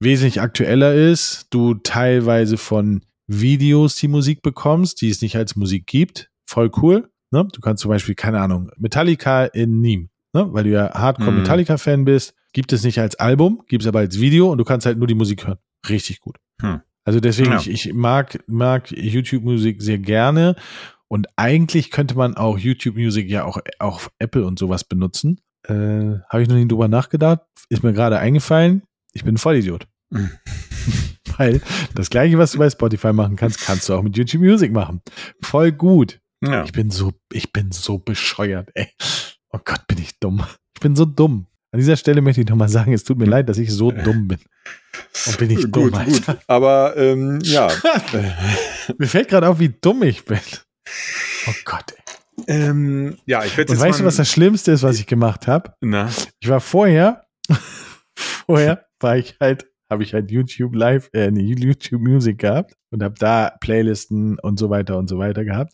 wesentlich 0.00 0.40
aktueller 0.40 0.94
ist. 0.94 1.46
Du 1.50 1.74
teilweise 1.74 2.56
von 2.56 3.02
Videos 3.26 3.96
die 3.96 4.08
Musik 4.08 4.42
bekommst, 4.42 5.00
die 5.02 5.10
es 5.10 5.22
nicht 5.22 5.36
als 5.36 5.56
Musik 5.56 5.86
gibt. 5.86 6.30
Voll 6.48 6.70
cool. 6.82 7.10
Ne? 7.30 7.46
Du 7.52 7.60
kannst 7.60 7.82
zum 7.82 7.90
Beispiel, 7.90 8.14
keine 8.14 8.40
Ahnung, 8.40 8.70
Metallica 8.76 9.44
in 9.44 9.80
Niem, 9.80 10.08
ne? 10.32 10.48
weil 10.52 10.64
du 10.64 10.70
ja 10.70 10.92
Hardcore 10.94 11.32
Mhm. 11.32 12.04
Bist, 12.04 12.34
gibt 12.52 12.72
es 12.72 12.82
nicht 12.82 12.98
als 12.98 13.14
Album, 13.16 13.62
gibt 13.68 13.82
es 13.84 13.88
aber 13.88 14.00
als 14.00 14.18
Video 14.20 14.50
und 14.50 14.58
du 14.58 14.64
kannst 14.64 14.86
halt 14.86 14.98
nur 14.98 15.06
die 15.06 15.14
Musik 15.14 15.46
hören. 15.46 15.58
Richtig 15.88 16.20
gut. 16.20 16.36
Hm. 16.60 16.80
Also 17.04 17.20
deswegen, 17.20 17.52
Ja. 17.52 17.58
ich, 17.60 17.70
ich 17.70 17.92
mag, 17.94 18.42
mag 18.46 18.90
YouTube-Musik 18.90 19.80
sehr 19.82 19.98
gerne. 19.98 20.56
Und 21.08 21.26
eigentlich 21.36 21.90
könnte 21.90 22.16
man 22.16 22.36
auch 22.36 22.58
YouTube-Musik 22.58 23.28
ja 23.28 23.44
auch, 23.44 23.58
auch 23.78 23.94
auf 23.96 24.10
Apple 24.18 24.44
und 24.46 24.58
sowas 24.58 24.84
benutzen. 24.84 25.40
Äh, 25.68 26.18
Habe 26.28 26.42
ich 26.42 26.48
noch 26.48 26.56
nie 26.56 26.68
drüber 26.68 26.88
nachgedacht. 26.88 27.40
Ist 27.68 27.82
mir 27.82 27.92
gerade 27.92 28.18
eingefallen. 28.18 28.82
Ich 29.12 29.24
bin 29.24 29.34
ein 29.34 29.38
Vollidiot. 29.38 29.86
Mhm. 30.10 30.30
Weil 31.36 31.60
das 31.94 32.10
gleiche, 32.10 32.38
was 32.38 32.52
du 32.52 32.58
bei 32.58 32.68
Spotify 32.68 33.12
machen 33.12 33.36
kannst, 33.36 33.60
kannst 33.60 33.88
du 33.88 33.94
auch 33.94 34.02
mit 34.02 34.16
YouTube 34.16 34.42
Music 34.42 34.72
machen. 34.72 35.00
Voll 35.42 35.72
gut. 35.72 36.20
Ja. 36.42 36.64
Ich 36.64 36.72
bin 36.72 36.90
so, 36.90 37.12
ich 37.32 37.52
bin 37.52 37.70
so 37.72 37.98
bescheuert, 37.98 38.70
ey. 38.74 38.88
Oh 39.52 39.58
Gott, 39.64 39.86
bin 39.86 39.98
ich 39.98 40.18
dumm. 40.18 40.44
Ich 40.74 40.80
bin 40.80 40.96
so 40.96 41.04
dumm. 41.04 41.46
An 41.72 41.78
dieser 41.78 41.96
Stelle 41.96 42.20
möchte 42.20 42.40
ich 42.40 42.48
nochmal 42.48 42.68
sagen, 42.68 42.92
es 42.92 43.04
tut 43.04 43.18
mir 43.18 43.26
leid, 43.26 43.48
dass 43.48 43.58
ich 43.58 43.70
so 43.72 43.92
dumm 43.92 44.26
bin. 44.26 44.38
Und 45.26 45.38
bin 45.38 45.50
ich 45.50 45.60
dumm, 45.70 45.70
gut, 45.90 45.94
Alter. 45.94 46.32
gut. 46.34 46.42
Aber 46.48 46.96
ähm, 46.96 47.38
ja. 47.42 47.68
Mir 48.98 49.06
fällt 49.06 49.28
gerade 49.28 49.48
auf, 49.48 49.60
wie 49.60 49.68
dumm 49.80 50.02
ich 50.02 50.24
bin. 50.24 50.40
Oh 51.46 51.52
Gott, 51.64 51.92
ey. 51.96 51.99
Ähm, 52.46 53.16
ja, 53.26 53.44
ich 53.44 53.56
werde 53.56 53.72
Und 53.72 53.80
weißt 53.80 54.00
du, 54.00 54.04
was 54.04 54.16
das 54.16 54.28
Schlimmste 54.30 54.72
ist, 54.72 54.82
was 54.82 54.98
ich 54.98 55.06
gemacht 55.06 55.46
habe? 55.46 55.72
Na, 55.80 56.08
Ich 56.40 56.48
war 56.48 56.60
vorher, 56.60 57.24
vorher 58.46 58.86
war 59.00 59.16
ich 59.16 59.36
halt, 59.40 59.66
habe 59.90 60.02
ich 60.02 60.14
halt 60.14 60.30
YouTube 60.30 60.74
Live, 60.74 61.10
äh, 61.12 61.30
nee, 61.30 61.42
YouTube 61.42 62.00
Music 62.02 62.38
gehabt 62.38 62.74
und 62.90 63.02
habe 63.02 63.14
da 63.18 63.52
Playlisten 63.60 64.38
und 64.38 64.58
so 64.58 64.70
weiter 64.70 64.98
und 64.98 65.08
so 65.08 65.18
weiter 65.18 65.44
gehabt. 65.44 65.72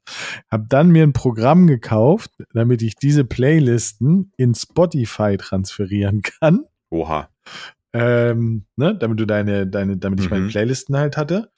Habe 0.51 0.67
dann 0.69 0.89
mir 0.91 1.03
ein 1.03 1.13
Programm 1.13 1.67
gekauft, 1.67 2.31
damit 2.53 2.83
ich 2.83 2.97
diese 2.97 3.25
Playlisten 3.25 4.33
in 4.37 4.55
Spotify 4.55 5.37
transferieren 5.37 6.23
kann. 6.23 6.65
oha. 6.91 7.29
ähm, 7.93 8.65
ne, 8.77 8.95
damit 8.97 9.19
du 9.21 9.27
deine, 9.27 9.67
deine, 9.67 9.97
damit 9.97 10.21
ich 10.21 10.31
meine 10.31 10.45
Mhm. 10.45 10.49
Playlisten 10.49 10.97
halt 10.97 11.17
hatte, 11.17 11.51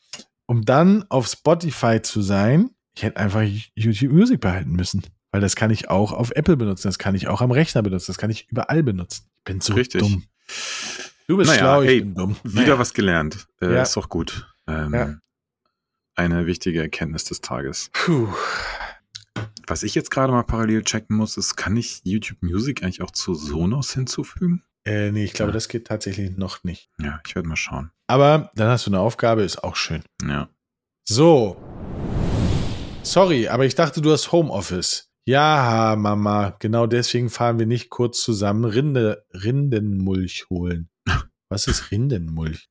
um 0.46 0.64
dann 0.64 1.04
auf 1.10 1.26
Spotify 1.26 2.00
zu 2.02 2.22
sein. 2.22 2.70
Ich 2.98 3.04
hätte 3.04 3.18
einfach 3.18 3.42
YouTube 3.76 4.10
Music 4.12 4.40
behalten 4.40 4.72
müssen, 4.72 5.02
weil 5.30 5.40
das 5.40 5.54
kann 5.54 5.70
ich 5.70 5.88
auch 5.88 6.10
auf 6.10 6.32
Apple 6.32 6.56
benutzen, 6.56 6.88
das 6.88 6.98
kann 6.98 7.14
ich 7.14 7.28
auch 7.28 7.40
am 7.40 7.52
Rechner 7.52 7.80
benutzen, 7.80 8.06
das 8.08 8.18
kann 8.18 8.28
ich 8.28 8.48
überall 8.50 8.82
benutzen. 8.82 9.22
Ich 9.36 9.44
bin 9.44 9.60
so 9.60 9.74
Richtig. 9.74 10.00
dumm. 10.00 10.24
Du 11.28 11.36
bist 11.36 11.48
Naja, 11.48 11.60
schlau, 11.60 11.82
ich 11.82 11.88
ey, 11.90 12.00
bin 12.00 12.14
dumm. 12.16 12.36
Wieder 12.42 12.62
Naja. 12.62 12.78
was 12.80 12.92
gelernt. 12.94 13.46
Äh, 13.60 13.72
Ja. 13.72 13.82
Ist 13.82 13.96
doch 13.96 14.08
gut. 14.08 14.52
Ähm, 14.66 14.92
Ja. 14.92 15.14
Eine 16.16 16.46
wichtige 16.46 16.80
Erkenntnis 16.80 17.22
des 17.22 17.40
Tages. 17.40 17.90
Puh. 17.92 18.26
Was 19.68 19.84
ich 19.84 19.94
jetzt 19.94 20.10
gerade 20.10 20.32
mal 20.32 20.42
parallel 20.42 20.82
checken 20.82 21.14
muss, 21.16 21.36
ist, 21.36 21.54
kann 21.54 21.76
ich 21.76 22.00
YouTube 22.02 22.42
Music 22.42 22.82
eigentlich 22.82 23.00
auch 23.02 23.12
zu 23.12 23.34
Sonos 23.36 23.94
hinzufügen? 23.94 24.64
Äh, 24.84 25.12
nee, 25.12 25.22
ich 25.22 25.34
glaube, 25.34 25.50
Ja. 25.50 25.54
das 25.54 25.68
geht 25.68 25.86
tatsächlich 25.86 26.36
noch 26.36 26.64
nicht. 26.64 26.90
Ja, 27.00 27.20
ich 27.24 27.36
werde 27.36 27.46
mal 27.48 27.54
schauen. 27.54 27.92
Aber 28.08 28.50
dann 28.56 28.68
hast 28.70 28.86
du 28.88 28.90
eine 28.90 28.98
Aufgabe, 28.98 29.42
ist 29.42 29.62
auch 29.62 29.76
schön. 29.76 30.02
Ja. 30.26 30.48
So. 31.04 31.62
Sorry, 33.02 33.48
aber 33.48 33.64
ich 33.64 33.74
dachte, 33.74 34.00
du 34.00 34.12
hast 34.12 34.32
Homeoffice. 34.32 35.10
Ja, 35.24 35.94
Mama, 35.98 36.56
genau 36.58 36.86
deswegen 36.86 37.30
fahren 37.30 37.58
wir 37.58 37.66
nicht 37.66 37.90
kurz 37.90 38.22
zusammen 38.22 38.64
Rinde, 38.64 39.26
Rindenmulch 39.32 40.46
holen. 40.50 40.88
Was 41.48 41.66
ist 41.66 41.90
Rindenmulch? 41.90 42.68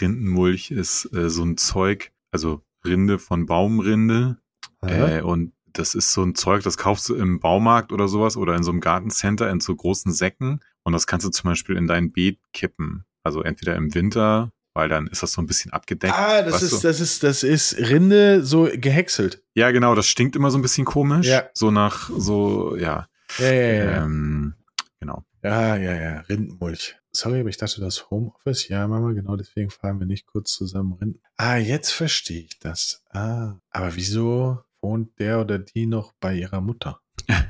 Rindenmulch 0.00 0.70
ist 0.70 1.12
äh, 1.14 1.30
so 1.30 1.44
ein 1.44 1.56
Zeug, 1.56 2.12
also 2.30 2.62
Rinde 2.84 3.18
von 3.18 3.46
Baumrinde. 3.46 4.38
Äh, 4.82 5.22
und 5.22 5.52
das 5.72 5.94
ist 5.94 6.12
so 6.12 6.22
ein 6.22 6.34
Zeug, 6.34 6.62
das 6.62 6.76
kaufst 6.76 7.08
du 7.08 7.14
im 7.14 7.40
Baumarkt 7.40 7.92
oder 7.92 8.08
sowas 8.08 8.36
oder 8.36 8.54
in 8.54 8.62
so 8.62 8.70
einem 8.70 8.80
Gartencenter 8.80 9.50
in 9.50 9.60
so 9.60 9.74
großen 9.74 10.12
Säcken. 10.12 10.60
Und 10.84 10.92
das 10.92 11.06
kannst 11.06 11.26
du 11.26 11.30
zum 11.30 11.50
Beispiel 11.50 11.76
in 11.76 11.86
dein 11.86 12.12
Beet 12.12 12.38
kippen. 12.52 13.04
Also 13.22 13.42
entweder 13.42 13.76
im 13.76 13.94
Winter, 13.94 14.52
weil 14.74 14.88
dann 14.88 15.06
ist 15.08 15.22
das 15.22 15.32
so 15.32 15.40
ein 15.42 15.46
bisschen 15.46 15.72
abgedeckt. 15.72 16.14
ah, 16.14 16.42
das 16.42 16.62
ist, 16.62 16.82
du? 16.82 16.88
das 16.88 17.00
ist, 17.00 17.22
das 17.22 17.42
ist 17.42 17.76
Rinde 17.78 18.44
so 18.44 18.68
gehäckselt. 18.72 19.42
Ja, 19.54 19.70
genau, 19.70 19.94
das 19.94 20.06
stinkt 20.06 20.36
immer 20.36 20.50
so 20.50 20.58
ein 20.58 20.62
bisschen 20.62 20.84
komisch. 20.84 21.26
Ja. 21.26 21.44
So 21.54 21.70
nach, 21.70 22.10
so, 22.16 22.76
ja. 22.76 23.08
Ja, 23.38 23.52
ja, 23.52 23.72
ja. 23.84 24.04
Ähm, 24.04 24.54
genau. 24.98 25.24
Ja, 25.42 25.76
ja, 25.76 25.94
ja, 25.94 26.20
Rindenmulch. 26.28 26.96
Sorry, 27.12 27.40
aber 27.40 27.48
ich 27.48 27.56
dachte, 27.56 27.80
das 27.80 28.10
Homeoffice. 28.10 28.68
Ja, 28.68 28.86
Mama, 28.86 29.12
genau 29.12 29.34
deswegen 29.36 29.70
fahren 29.70 29.98
wir 29.98 30.06
nicht 30.06 30.26
kurz 30.26 30.52
zusammen 30.52 30.92
Rinden. 30.92 31.20
Ah, 31.36 31.56
jetzt 31.56 31.90
verstehe 31.92 32.42
ich 32.42 32.58
das. 32.60 33.02
Ah, 33.10 33.54
aber 33.70 33.96
wieso 33.96 34.60
wohnt 34.80 35.18
der 35.18 35.40
oder 35.40 35.58
die 35.58 35.86
noch 35.86 36.12
bei 36.20 36.34
ihrer 36.34 36.60
Mutter? 36.60 37.00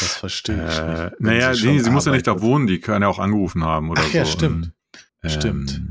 Das 0.00 0.14
verstehe 0.16 0.56
ich 0.68 0.78
Äh, 0.78 1.02
nicht. 1.04 1.20
naja, 1.20 1.50
nee, 1.52 1.78
sie 1.80 1.90
muss 1.90 2.04
ja 2.04 2.12
nicht 2.12 2.26
da 2.26 2.40
wohnen, 2.40 2.66
die 2.66 2.80
kann 2.80 3.02
ja 3.02 3.08
auch 3.08 3.18
angerufen 3.18 3.64
haben 3.64 3.90
oder 3.90 4.02
Ach 4.04 4.10
so. 4.10 4.18
ja, 4.18 4.24
stimmt. 4.24 4.72
Ähm, 5.24 5.30
Stimmt. 5.30 5.82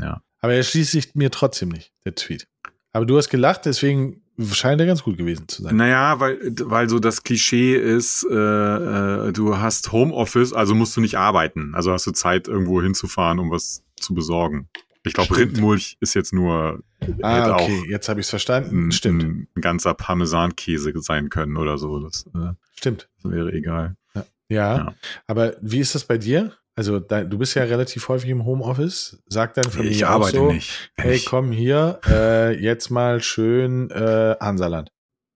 Ja. 0.00 0.22
Aber 0.40 0.54
er 0.54 0.62
schließt 0.62 0.92
sich 0.92 1.14
mir 1.14 1.30
trotzdem 1.30 1.70
nicht, 1.70 1.92
der 2.04 2.14
Tweet. 2.14 2.46
Aber 2.92 3.06
du 3.06 3.16
hast 3.16 3.28
gelacht, 3.28 3.66
deswegen 3.66 4.22
scheint 4.52 4.80
er 4.80 4.86
ganz 4.86 5.02
gut 5.02 5.16
gewesen 5.16 5.46
zu 5.48 5.62
sein. 5.62 5.76
Naja, 5.76 6.18
weil, 6.18 6.38
weil 6.62 6.88
so 6.88 6.98
das 6.98 7.22
Klischee 7.22 7.76
ist, 7.76 8.26
äh, 8.30 8.34
äh, 8.34 9.32
du 9.32 9.58
hast 9.58 9.92
Homeoffice, 9.92 10.52
also 10.52 10.74
musst 10.74 10.96
du 10.96 11.00
nicht 11.00 11.18
arbeiten. 11.18 11.74
Also 11.74 11.92
hast 11.92 12.06
du 12.06 12.12
Zeit, 12.12 12.48
irgendwo 12.48 12.82
hinzufahren, 12.82 13.38
um 13.38 13.50
was 13.50 13.82
zu 13.96 14.14
besorgen. 14.14 14.68
Ich 15.02 15.14
glaube, 15.14 15.34
Stimmt. 15.34 15.50
Rindenmulch 15.50 15.96
ist 16.00 16.14
jetzt 16.14 16.32
nur 16.32 16.82
ah, 17.22 17.54
okay, 17.54 17.84
jetzt 17.88 18.08
habe 18.08 18.20
ich 18.20 18.26
es 18.26 18.30
verstanden. 18.30 18.88
ein, 18.88 18.92
Stimmt, 18.92 19.22
ein 19.24 19.48
ganzer 19.60 19.94
Parmesankäse 19.94 20.92
sein 21.00 21.30
können 21.30 21.56
oder 21.56 21.78
so. 21.78 22.00
Das, 22.00 22.26
äh, 22.34 22.52
stimmt. 22.74 23.08
das 23.22 23.32
wäre 23.32 23.52
egal. 23.52 23.96
Ja. 24.14 24.24
Ja. 24.48 24.94
aber 25.26 25.54
wie 25.60 25.78
ist 25.78 25.94
das 25.94 26.04
bei 26.04 26.18
dir? 26.18 26.52
Also 26.80 26.98
dein, 26.98 27.28
du 27.28 27.36
bist 27.36 27.54
ja 27.56 27.64
relativ 27.64 28.08
häufig 28.08 28.30
im 28.30 28.46
Homeoffice. 28.46 29.22
Sagt 29.26 29.58
deine 29.58 29.68
Familie 29.68 29.90
Ich 29.92 30.06
auch 30.06 30.12
arbeite 30.12 30.38
so, 30.38 30.50
nicht. 30.50 30.90
Hey, 30.96 31.16
ich, 31.16 31.26
komm 31.26 31.52
hier, 31.52 32.00
äh, 32.06 32.58
jetzt 32.58 32.88
mal 32.88 33.22
schön 33.22 33.90
äh, 33.90 34.34
Hansaland. 34.40 34.90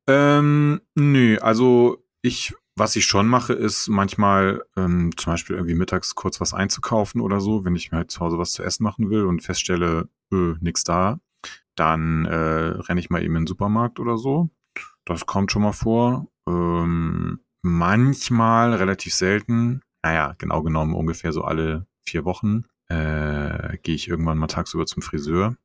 Ähm, 0.08 0.80
nö, 0.94 1.36
also 1.42 2.02
ich, 2.22 2.54
was 2.76 2.96
ich 2.96 3.04
schon 3.04 3.26
mache, 3.26 3.52
ist 3.52 3.88
manchmal 3.88 4.62
ähm, 4.74 5.10
zum 5.18 5.34
Beispiel 5.34 5.56
irgendwie 5.56 5.74
mittags 5.74 6.14
kurz 6.14 6.40
was 6.40 6.54
einzukaufen 6.54 7.20
oder 7.20 7.42
so, 7.42 7.66
wenn 7.66 7.76
ich 7.76 7.92
mir 7.92 7.98
halt 7.98 8.10
zu 8.10 8.20
Hause 8.20 8.38
was 8.38 8.52
zu 8.52 8.62
essen 8.62 8.82
machen 8.82 9.10
will 9.10 9.26
und 9.26 9.42
feststelle, 9.42 10.08
öh, 10.32 10.54
nix 10.60 10.82
da, 10.82 11.20
dann 11.76 12.24
äh, 12.24 12.34
renne 12.34 13.00
ich 13.00 13.10
mal 13.10 13.22
eben 13.22 13.36
in 13.36 13.42
den 13.42 13.48
Supermarkt 13.48 14.00
oder 14.00 14.16
so. 14.16 14.48
Das 15.04 15.26
kommt 15.26 15.52
schon 15.52 15.60
mal 15.60 15.72
vor. 15.72 16.26
Ähm, 16.48 17.40
manchmal, 17.60 18.72
relativ 18.72 19.12
selten, 19.12 19.82
naja, 20.04 20.34
genau 20.36 20.62
genommen 20.62 20.94
ungefähr 20.94 21.32
so 21.32 21.42
alle 21.42 21.86
vier 22.02 22.26
Wochen, 22.26 22.64
äh, 22.88 23.78
gehe 23.78 23.94
ich 23.94 24.06
irgendwann 24.06 24.36
mal 24.36 24.48
tagsüber 24.48 24.84
zum 24.84 25.02
Friseur. 25.02 25.56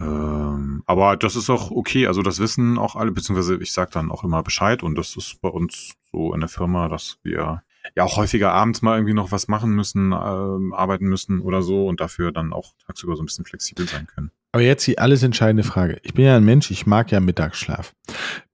Ähm, 0.00 0.82
aber 0.86 1.18
das 1.18 1.36
ist 1.36 1.50
auch 1.50 1.70
okay. 1.70 2.06
Also 2.06 2.22
das 2.22 2.38
wissen 2.38 2.78
auch 2.78 2.96
alle, 2.96 3.12
beziehungsweise 3.12 3.56
ich 3.56 3.72
sage 3.72 3.90
dann 3.92 4.10
auch 4.10 4.24
immer 4.24 4.42
Bescheid 4.42 4.82
und 4.82 4.96
das 4.96 5.14
ist 5.16 5.42
bei 5.42 5.50
uns 5.50 5.92
so 6.10 6.32
in 6.32 6.40
der 6.40 6.48
Firma, 6.48 6.88
dass 6.88 7.18
wir 7.22 7.62
ja 7.94 8.04
auch 8.04 8.16
häufiger 8.16 8.52
abends 8.52 8.80
mal 8.80 8.96
irgendwie 8.96 9.12
noch 9.12 9.30
was 9.30 9.46
machen 9.46 9.72
müssen, 9.72 10.12
ähm, 10.12 10.72
arbeiten 10.72 11.06
müssen 11.06 11.40
oder 11.40 11.62
so 11.62 11.86
und 11.86 12.00
dafür 12.00 12.32
dann 12.32 12.54
auch 12.54 12.72
tagsüber 12.86 13.14
so 13.14 13.22
ein 13.22 13.26
bisschen 13.26 13.44
flexibel 13.44 13.86
sein 13.86 14.06
können. 14.06 14.30
Aber 14.52 14.62
jetzt 14.62 14.86
die 14.86 14.98
alles 14.98 15.22
entscheidende 15.22 15.64
Frage. 15.64 15.98
Ich 16.02 16.14
bin 16.14 16.24
ja 16.24 16.36
ein 16.36 16.44
Mensch, 16.44 16.70
ich 16.70 16.86
mag 16.86 17.10
ja 17.10 17.20
Mittagsschlaf. 17.20 17.94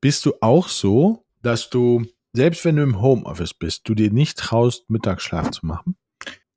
Bist 0.01 0.27
du 0.27 0.35
auch 0.41 0.69
so, 0.69 1.25
dass 1.43 1.71
du, 1.71 2.07
selbst 2.33 2.65
wenn 2.65 2.77
du 2.77 2.83
im 2.83 3.01
Homeoffice 3.01 3.55
bist, 3.55 3.89
du 3.89 3.95
dir 3.95 4.11
nicht 4.11 4.39
traust, 4.39 4.89
Mittagsschlaf 4.91 5.51
zu 5.51 5.67
machen? 5.67 5.97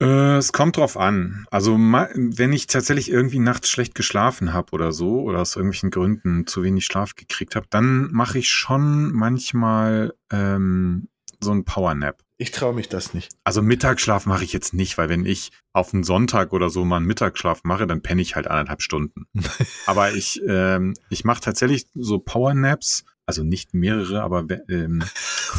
Äh, 0.01 0.37
es 0.37 0.51
kommt 0.51 0.77
drauf 0.77 0.97
an. 0.97 1.45
Also 1.51 1.75
wenn 1.75 2.53
ich 2.53 2.67
tatsächlich 2.67 3.11
irgendwie 3.11 3.39
nachts 3.39 3.69
schlecht 3.69 3.93
geschlafen 3.93 4.51
habe 4.51 4.71
oder 4.71 4.91
so 4.91 5.21
oder 5.21 5.39
aus 5.39 5.55
irgendwelchen 5.55 5.91
Gründen 5.91 6.47
zu 6.47 6.63
wenig 6.63 6.85
Schlaf 6.85 7.15
gekriegt 7.15 7.55
habe, 7.55 7.67
dann 7.69 8.11
mache 8.11 8.39
ich 8.39 8.49
schon 8.49 9.11
manchmal 9.11 10.13
ähm, 10.31 11.07
so 11.39 11.51
ein 11.51 11.65
Powernap. 11.65 12.23
Ich 12.41 12.49
traue 12.49 12.73
mich 12.73 12.89
das 12.89 13.13
nicht. 13.13 13.31
Also 13.43 13.61
Mittagsschlaf 13.61 14.25
mache 14.25 14.43
ich 14.43 14.51
jetzt 14.51 14.73
nicht, 14.73 14.97
weil 14.97 15.09
wenn 15.09 15.27
ich 15.27 15.51
auf 15.73 15.93
einen 15.93 16.03
Sonntag 16.03 16.53
oder 16.53 16.71
so 16.71 16.83
mal 16.83 16.97
einen 16.97 17.05
Mittagsschlaf 17.05 17.63
mache, 17.63 17.85
dann 17.85 18.01
penne 18.01 18.23
ich 18.23 18.35
halt 18.35 18.47
anderthalb 18.47 18.81
Stunden. 18.81 19.27
aber 19.85 20.13
ich, 20.13 20.41
ähm, 20.47 20.95
ich 21.11 21.23
mache 21.23 21.41
tatsächlich 21.41 21.85
so 21.93 22.17
Powernaps, 22.17 23.05
also 23.31 23.43
nicht 23.45 23.73
mehrere, 23.73 24.21
aber 24.21 24.45
ähm, 24.67 25.01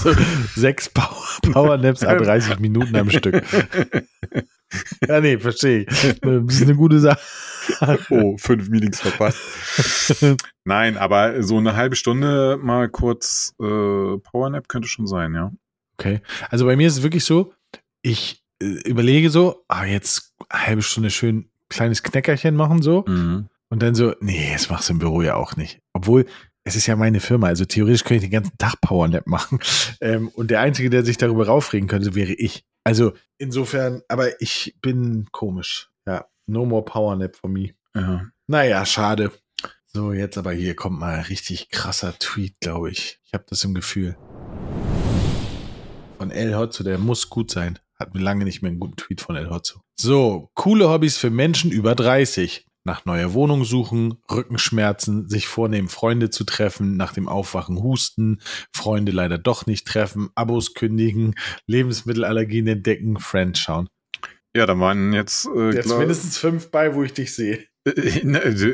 sechs 0.54 0.90
Power, 0.90 1.24
Powernaps 1.40 2.04
a 2.04 2.14
30 2.14 2.58
Minuten 2.58 2.94
am 2.96 3.08
Stück. 3.08 3.42
ja, 5.08 5.20
nee, 5.22 5.38
verstehe 5.38 5.80
ich. 5.80 6.20
Das 6.20 6.54
ist 6.54 6.62
eine 6.62 6.74
gute 6.74 7.00
Sache. 7.00 7.18
Oh, 8.11 8.37
fünf 8.37 8.68
Meetings 8.68 9.00
verpasst. 9.00 10.37
Nein, 10.64 10.98
aber 10.98 11.42
so 11.42 11.56
eine 11.56 11.76
halbe 11.76 11.96
Stunde 11.96 12.58
mal 12.61 12.90
kurz 12.90 13.54
äh, 13.58 13.64
Powernap 14.18 14.68
könnte 14.68 14.88
schon 14.88 15.06
sein, 15.06 15.35
ja. 15.35 15.50
Okay. 15.96 16.20
Also 16.50 16.66
bei 16.66 16.76
mir 16.76 16.88
ist 16.88 16.98
es 16.98 17.02
wirklich 17.02 17.24
so, 17.24 17.54
ich 18.02 18.44
äh, 18.61 18.66
überlege 18.87 19.30
so, 19.30 19.64
ah, 19.68 19.87
jetzt 19.87 20.35
eine 20.50 20.66
halbe 20.66 20.82
Stunde 20.82 21.08
schön 21.08 21.48
kleines 21.70 22.02
Knäckerchen 22.02 22.54
machen 22.54 22.82
so. 22.82 23.06
Mhm. 23.08 23.48
Und 23.70 23.82
dann 23.82 23.94
so, 23.94 24.14
nee, 24.20 24.50
das 24.52 24.68
machst 24.68 24.90
du 24.90 24.92
im 24.92 24.98
Büro 24.98 25.22
ja 25.22 25.37
auch 25.37 25.56
nicht. 25.56 25.80
Obwohl, 25.94 26.26
es 26.64 26.77
ist 26.77 26.87
ja 26.87 26.96
meine 26.96 27.20
Firma, 27.20 27.48
also 27.48 27.64
theoretisch 27.64 28.05
könnte 28.05 28.25
ich 28.25 28.31
den 28.31 28.40
ganzen 28.40 28.57
Tag 28.59 28.81
Powernap 28.81 29.27
machen. 29.27 29.59
Ähm, 30.01 30.29
und 30.29 30.51
der 30.51 30.61
Einzige, 30.61 30.90
der 30.90 31.05
sich 31.05 31.16
darüber 31.16 31.46
raufregen 31.46 31.88
könnte, 31.88 32.16
wäre 32.16 32.33
ich. 32.33 32.64
Also 32.83 33.12
insofern, 33.38 34.03
aber 34.09 34.40
ich 34.40 34.75
bin 34.83 35.29
komisch. 35.31 35.90
Ja, 36.07 36.27
no 36.46 36.66
more 36.66 36.85
Powernap 36.85 37.37
for 37.37 37.48
me. 37.48 37.70
Ja. 37.94 38.27
Naja, 38.48 38.85
schade. 38.85 39.31
So, 39.87 40.12
jetzt 40.12 40.38
aber 40.38 40.53
hier 40.53 40.75
kommt 40.75 40.98
mal 40.98 41.18
ein 41.18 41.25
richtig 41.25 41.70
krasser 41.70 42.18
Tweet, 42.18 42.59
glaube 42.59 42.90
ich. 42.90 43.20
Ich 43.25 43.33
habe 43.33 43.44
das 43.48 43.62
im 43.62 43.75
Gefühl 43.75 44.16
von 46.22 46.31
El 46.31 46.55
Hotzo, 46.55 46.85
der 46.85 46.98
muss 46.98 47.31
gut 47.31 47.51
sein. 47.51 47.81
Hat 47.98 48.14
mir 48.14 48.20
lange 48.20 48.44
nicht 48.44 48.62
mehr 48.62 48.70
einen 48.70 48.79
guten 48.79 48.94
Tweet 48.94 49.20
von 49.20 49.35
El 49.35 49.51
Hotzo. 49.51 49.81
So, 49.98 50.51
coole 50.55 50.88
Hobbys 50.88 51.18
für 51.18 51.31
Menschen 51.31 51.72
über 51.72 51.96
30. 51.96 52.64
Nach 52.85 53.05
neuer 53.05 53.33
Wohnung 53.33 53.64
suchen, 53.64 54.14
Rückenschmerzen, 54.31 55.29
sich 55.29 55.47
vornehmen, 55.47 55.88
Freunde 55.88 56.31
zu 56.31 56.45
treffen, 56.45 56.97
nach 56.97 57.12
dem 57.12 57.29
Aufwachen 57.29 57.81
husten, 57.81 58.40
Freunde 58.75 59.12
leider 59.12 59.38
doch 59.38 59.66
nicht 59.66 59.87
treffen, 59.87 60.31
Abos 60.35 60.75
kündigen, 60.75 61.35
Lebensmittelallergien 61.66 62.66
entdecken, 62.66 63.18
Friends 63.18 63.61
schauen. 63.61 63.88
Ja, 64.55 64.66
da 64.66 64.79
waren 64.79 65.12
jetzt. 65.12 65.49
Äh, 65.55 65.75
jetzt 65.75 65.97
mindestens 65.97 66.37
fünf 66.37 66.71
bei, 66.71 66.95
wo 66.95 67.03
ich 67.03 67.12
dich 67.12 67.35
sehe. 67.35 67.64
Ne, 68.23 68.40
also, 68.40 68.68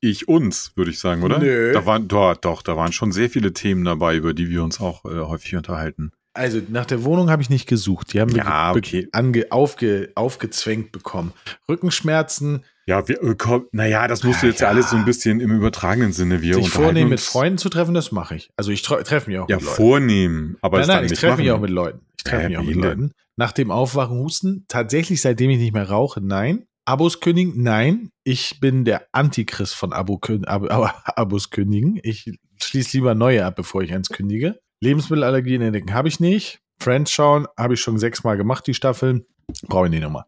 ich 0.00 0.28
uns, 0.28 0.72
würde 0.76 0.90
ich 0.90 0.98
sagen, 0.98 1.22
oder? 1.22 1.38
Nö. 1.38 1.72
Da 1.72 1.84
waren, 1.84 2.08
doch, 2.08 2.36
doch, 2.36 2.62
da 2.62 2.74
waren 2.74 2.92
schon 2.92 3.12
sehr 3.12 3.28
viele 3.28 3.52
Themen 3.52 3.84
dabei, 3.84 4.16
über 4.16 4.32
die 4.32 4.48
wir 4.48 4.62
uns 4.64 4.80
auch 4.80 5.04
äh, 5.04 5.20
häufig 5.20 5.54
unterhalten. 5.56 6.12
Also 6.36 6.60
nach 6.68 6.86
der 6.86 7.04
Wohnung 7.04 7.30
habe 7.30 7.42
ich 7.42 7.50
nicht 7.50 7.66
gesucht. 7.66 8.12
Die 8.12 8.20
haben 8.20 8.34
wir 8.34 8.44
ja, 8.44 8.72
okay. 8.74 9.08
ange, 9.12 9.46
aufge, 9.50 10.12
aufgezwängt 10.14 10.92
bekommen. 10.92 11.32
Rückenschmerzen. 11.68 12.64
Ja, 12.86 13.08
wir, 13.08 13.20
äh, 13.22 13.60
naja, 13.72 14.06
das 14.06 14.22
musst 14.22 14.42
du 14.42 14.46
jetzt 14.46 14.60
ja, 14.60 14.68
alles 14.68 14.90
so 14.90 14.96
ein 14.96 15.04
bisschen 15.04 15.40
im 15.40 15.50
übertragenen 15.50 16.12
Sinne. 16.12 16.42
Wir 16.42 16.54
Sich 16.54 16.70
vornehmen, 16.70 17.10
mit 17.10 17.20
Freunden 17.20 17.58
zu 17.58 17.68
treffen, 17.68 17.94
das 17.94 18.12
mache 18.12 18.36
ich. 18.36 18.50
Also 18.56 18.70
ich 18.70 18.82
treffe 18.82 19.28
mich 19.28 19.38
auch 19.38 19.48
ja, 19.48 19.56
mit 19.56 19.64
Leuten. 19.64 19.66
Ja, 19.66 19.76
vornehmen. 19.76 20.56
Aber 20.60 20.78
nein, 20.78 20.88
nein, 20.88 21.04
ich 21.06 21.18
treffe 21.18 21.38
mich 21.38 21.50
auch 21.50 21.60
mit 21.60 21.70
Leuten. 21.70 22.00
Ich 22.16 22.24
treffe 22.24 22.42
ja, 22.42 22.48
mich 22.48 22.58
auch 22.58 22.62
mit 22.62 22.76
Leuten. 22.76 23.12
Nach 23.36 23.52
dem 23.52 23.70
Aufwachen 23.70 24.18
husten, 24.18 24.64
tatsächlich, 24.68 25.20
seitdem 25.20 25.50
ich 25.50 25.58
nicht 25.58 25.74
mehr 25.74 25.88
rauche, 25.88 26.20
nein. 26.20 26.66
Abos 26.86 27.18
kündigen, 27.20 27.62
nein. 27.62 28.10
Ich 28.22 28.60
bin 28.60 28.84
der 28.84 29.08
Antichrist 29.10 29.74
von 29.74 29.92
Abo, 29.92 30.20
Ab, 30.46 31.02
Abos 31.16 31.50
kündigen. 31.50 31.98
Ich 32.02 32.32
schließe 32.62 32.96
lieber 32.96 33.14
neue 33.14 33.44
ab, 33.44 33.56
bevor 33.56 33.82
ich 33.82 33.92
eins 33.92 34.08
kündige. 34.08 34.60
Lebensmittelallergien 34.80 35.62
entdecken 35.62 35.94
habe 35.94 36.08
ich 36.08 36.20
nicht. 36.20 36.60
Friends 36.78 37.10
schauen 37.10 37.46
habe 37.56 37.74
ich 37.74 37.80
schon 37.80 37.98
sechsmal 37.98 38.36
gemacht, 38.36 38.66
die 38.66 38.74
Staffeln. 38.74 39.24
Brauche 39.66 39.86
ich 39.86 39.90
nicht 39.90 40.02
nochmal. 40.02 40.24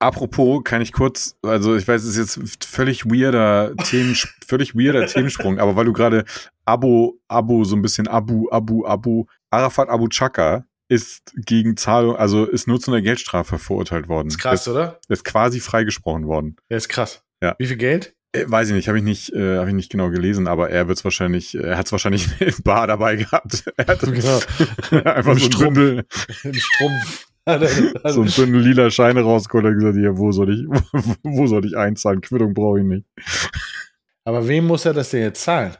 Apropos, 0.00 0.62
kann 0.64 0.82
ich 0.82 0.92
kurz, 0.92 1.36
also 1.42 1.76
ich 1.76 1.88
weiß, 1.88 2.02
es 2.02 2.16
ist 2.16 2.36
jetzt 2.36 2.64
völlig 2.64 3.06
weirder 3.06 3.74
Themen, 3.76 4.14
völlig 4.46 4.74
weirder 4.74 5.06
Themensprung, 5.06 5.58
aber 5.58 5.76
weil 5.76 5.86
du 5.86 5.92
gerade 5.92 6.24
Abo, 6.66 7.18
Abo, 7.28 7.64
so 7.64 7.74
ein 7.76 7.82
bisschen 7.82 8.08
Abu, 8.08 8.50
Abu, 8.50 8.84
Abu, 8.84 9.24
Arafat 9.50 9.88
Abu 9.88 10.08
Chaka 10.08 10.66
ist 10.88 11.32
gegen 11.36 11.76
Zahlung, 11.76 12.16
also 12.16 12.44
ist 12.44 12.68
nur 12.68 12.80
zu 12.80 12.90
einer 12.90 13.00
Geldstrafe 13.00 13.58
verurteilt 13.58 14.08
worden. 14.08 14.28
Ist 14.28 14.38
krass, 14.38 14.62
ist, 14.62 14.68
oder? 14.68 15.00
Ist 15.08 15.24
quasi 15.24 15.60
freigesprochen 15.60 16.26
worden. 16.26 16.56
Ja, 16.68 16.76
ist 16.76 16.88
krass. 16.88 17.22
Ja. 17.42 17.54
Wie 17.58 17.66
viel 17.66 17.76
Geld? 17.76 18.14
Äh, 18.34 18.50
weiß 18.50 18.68
ich 18.68 18.74
nicht, 18.74 18.88
habe 18.88 18.98
ich 18.98 19.04
nicht, 19.04 19.32
äh, 19.32 19.58
habe 19.58 19.68
ich 19.68 19.76
nicht 19.76 19.90
genau 19.90 20.10
gelesen, 20.10 20.48
aber 20.48 20.68
er 20.68 20.88
wird 20.88 20.98
es 20.98 21.04
wahrscheinlich, 21.04 21.54
er 21.54 21.78
hat 21.78 21.86
es 21.86 21.92
wahrscheinlich 21.92 22.28
im 22.40 22.62
Bar 22.64 22.86
dabei 22.86 23.16
gehabt. 23.16 23.64
Er 23.76 23.86
hat 23.86 24.00
genau. 24.00 24.40
einfach 25.10 25.38
so 25.38 25.46
ein 25.46 25.74
Bündel, 25.74 26.04
im 26.42 26.54
Strumpf. 26.54 27.26
so 27.46 28.22
ein 28.22 28.30
Bündel 28.30 28.62
lila 28.62 28.90
Scheine 28.90 29.20
rausgeholt 29.22 29.66
und 29.66 29.74
gesagt, 29.74 29.96
ja, 29.96 30.16
wo 30.16 30.32
soll 30.32 30.52
ich, 30.52 30.66
wo 31.22 31.46
soll 31.46 31.64
ich 31.66 31.76
einzahlen? 31.76 32.20
Quittung 32.20 32.54
brauche 32.54 32.80
ich 32.80 32.86
nicht. 32.86 33.06
Aber 34.24 34.48
wem 34.48 34.66
muss 34.66 34.84
er 34.84 34.94
das 34.94 35.10
denn 35.10 35.22
jetzt 35.22 35.42
zahlen? 35.42 35.76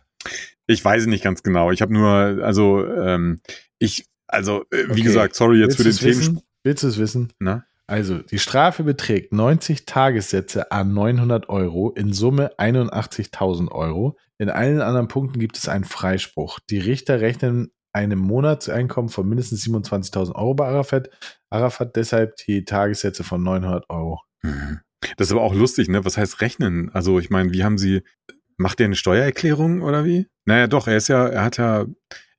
Ich 0.66 0.84
weiß 0.84 1.02
es 1.02 1.08
nicht 1.08 1.24
ganz 1.24 1.42
genau. 1.42 1.70
Ich 1.72 1.82
habe 1.82 1.92
nur, 1.92 2.08
also 2.44 2.86
ähm, 2.86 3.40
ich, 3.78 4.06
also 4.26 4.64
äh, 4.70 4.86
wie 4.88 4.92
okay. 4.92 5.02
gesagt, 5.02 5.34
sorry 5.34 5.58
jetzt 5.58 5.78
Willst 5.78 6.00
für 6.00 6.10
den 6.10 6.20
Themen. 6.20 6.40
Willst 6.62 6.82
du 6.82 6.88
es 6.88 6.98
wissen? 6.98 7.32
Na? 7.38 7.64
Also, 7.86 8.18
die 8.18 8.38
Strafe 8.38 8.82
beträgt 8.82 9.32
90 9.32 9.84
Tagessätze 9.84 10.72
an 10.72 10.94
900 10.94 11.50
Euro, 11.50 11.90
in 11.90 12.12
Summe 12.12 12.52
81.000 12.58 13.70
Euro. 13.70 14.16
In 14.38 14.48
allen 14.48 14.80
anderen 14.80 15.08
Punkten 15.08 15.38
gibt 15.38 15.58
es 15.58 15.68
einen 15.68 15.84
Freispruch. 15.84 16.60
Die 16.70 16.78
Richter 16.78 17.20
rechnen 17.20 17.72
einem 17.92 18.18
Monatseinkommen 18.18 19.10
von 19.10 19.28
mindestens 19.28 19.64
27.000 19.66 20.34
Euro 20.34 20.54
bei 20.54 20.66
Arafat. 20.66 21.10
Arafat 21.50 21.94
deshalb 21.96 22.36
die 22.36 22.64
Tagessätze 22.64 23.22
von 23.22 23.42
900 23.42 23.88
Euro. 23.90 24.20
Mhm. 24.42 24.80
Das 25.16 25.28
ist 25.28 25.32
aber 25.32 25.42
auch 25.42 25.54
lustig, 25.54 25.88
ne? 25.88 26.04
Was 26.04 26.16
heißt 26.16 26.40
rechnen? 26.40 26.90
Also, 26.92 27.18
ich 27.18 27.28
meine, 27.28 27.52
wie 27.52 27.64
haben 27.64 27.76
Sie, 27.76 28.02
macht 28.56 28.78
der 28.78 28.86
eine 28.86 28.96
Steuererklärung 28.96 29.82
oder 29.82 30.04
wie? 30.04 30.26
Naja, 30.46 30.66
doch, 30.66 30.88
er 30.88 30.96
ist 30.96 31.08
ja, 31.08 31.26
er 31.26 31.44
hat 31.44 31.58
ja, 31.58 31.84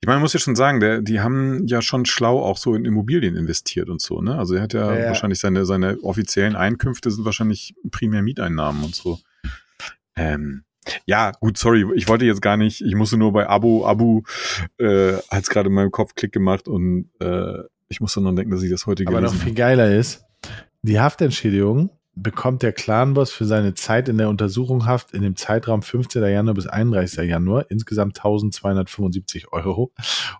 ich 0.06 0.08
meine, 0.08 0.18
man 0.18 0.22
muss 0.22 0.34
ja 0.34 0.40
schon 0.40 0.56
sagen, 0.56 0.80
der, 0.80 1.02
die 1.02 1.20
haben 1.20 1.66
ja 1.66 1.82
schon 1.82 2.06
schlau 2.06 2.40
auch 2.40 2.58
so 2.58 2.76
in 2.76 2.86
Immobilien 2.86 3.36
investiert 3.36 3.90
und 3.90 4.00
so, 4.00 4.22
ne? 4.22 4.38
Also 4.38 4.54
er 4.54 4.62
hat 4.62 4.74
ja, 4.74 4.96
ja, 4.96 5.08
wahrscheinlich 5.08 5.40
seine, 5.40 5.66
seine 5.66 5.98
offiziellen 6.04 6.56
Einkünfte 6.56 7.10
sind 7.10 7.26
wahrscheinlich 7.26 7.74
primär 7.90 8.22
Mieteinnahmen 8.22 8.84
und 8.84 8.94
so. 8.94 9.18
Ähm, 10.16 10.64
ja, 11.08 11.32
gut, 11.32 11.58
sorry, 11.58 11.88
ich 11.96 12.08
wollte 12.08 12.24
jetzt 12.24 12.44
gar 12.44 12.56
nicht, 12.56 12.82
ich 12.82 12.94
musste 12.94 13.18
nur 13.18 13.34
bei 13.34 13.50
Abu, 13.50 13.84
Abu 13.84 14.22
äh, 14.78 15.14
hat 15.32 15.42
es 15.42 15.50
gerade 15.50 15.70
in 15.70 15.74
meinem 15.74 15.90
Kopf 15.90 16.14
Klick 16.14 16.32
gemacht 16.32 16.68
und 16.68 17.10
äh, 17.20 17.64
ich 17.88 18.00
musste 18.00 18.22
noch 18.22 18.36
denken, 18.36 18.52
dass 18.52 18.62
ich 18.62 18.70
das 18.70 18.86
heute 18.86 19.06
Aber 19.08 19.22
noch 19.22 19.34
viel 19.34 19.56
geiler 19.56 19.92
ist, 19.92 20.24
die 20.84 21.00
Haftentschädigung 21.00 21.90
bekommt 22.16 22.64
der 22.64 22.72
Clanboss 22.72 23.32
für 23.32 23.46
seine 23.46 23.74
Zeit 23.74 24.10
in 24.10 24.18
der 24.18 24.30
Untersuchung 24.30 24.86
Haft 24.86 25.14
in 25.14 25.22
dem 25.22 25.36
Zeitraum 25.36 25.82
15. 25.82 26.24
Januar 26.24 26.56
bis 26.56 26.68
31. 26.68 27.30
Januar 27.30 27.66
insgesamt 27.70 28.18
1275 28.18 29.52
Euro. 29.52 29.94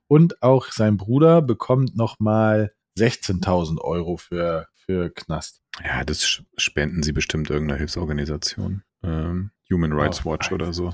Und 0.08 0.42
auch 0.42 0.72
sein 0.72 0.98
Bruder 0.98 1.42
bekommt 1.42 1.96
nochmal 1.96 2.72
16.000 2.98 3.80
Euro 3.80 4.18
für, 4.18 4.68
für 4.74 5.10
Knast. 5.10 5.62
Ja, 5.84 6.04
das 6.04 6.42
spenden 6.58 7.04
sie 7.04 7.12
bestimmt 7.12 7.50
irgendeiner 7.50 7.78
Hilfsorganisation. 7.78 8.84
Ähm, 9.04 9.52
Human 9.72 9.92
Rights 9.92 10.26
oh, 10.26 10.32
Watch 10.32 10.52
oder 10.52 10.72
so. 10.74 10.94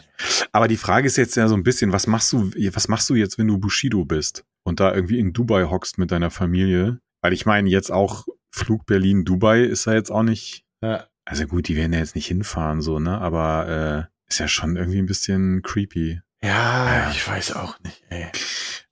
Aber 0.52 0.68
die 0.68 0.78
Frage 0.78 1.06
ist 1.06 1.18
jetzt 1.18 1.36
ja 1.36 1.48
so 1.48 1.56
ein 1.56 1.64
bisschen, 1.64 1.92
was 1.92 2.08
machst 2.08 2.34
du, 2.34 2.52
was 2.74 2.88
machst 2.88 3.10
du 3.10 3.16
jetzt, 3.16 3.38
wenn 3.38 3.48
du 3.48 3.58
Bushido 3.58 4.06
bist 4.06 4.46
und 4.64 4.80
da 4.80 4.94
irgendwie 4.94 5.20
in 5.20 5.34
Dubai 5.34 5.66
hockst 5.66 5.98
mit 5.98 6.12
deiner 6.12 6.32
Familie? 6.32 7.00
Weil 7.22 7.34
ich 7.34 7.46
meine, 7.46 7.70
jetzt 7.70 7.92
auch 7.92 8.26
Flug 8.52 8.86
Berlin-Dubai 8.86 9.62
ist 9.62 9.86
ja 9.86 9.94
jetzt 9.94 10.12
auch 10.12 10.24
nicht 10.24 10.66
ja. 10.82 11.08
Also 11.26 11.46
gut, 11.46 11.68
die 11.68 11.76
werden 11.76 11.94
ja 11.94 12.00
jetzt 12.00 12.16
nicht 12.16 12.28
hinfahren, 12.28 12.82
so, 12.82 13.00
ne? 13.00 13.20
Aber 13.20 14.08
äh, 14.10 14.30
ist 14.30 14.40
ja 14.40 14.48
schon 14.48 14.76
irgendwie 14.76 15.00
ein 15.00 15.06
bisschen 15.06 15.62
creepy. 15.62 16.20
Ja, 16.44 17.04
ja, 17.04 17.12
ich 17.12 17.28
weiß 17.28 17.56
auch 17.56 17.80
nicht, 17.84 18.04
ey. 18.10 18.28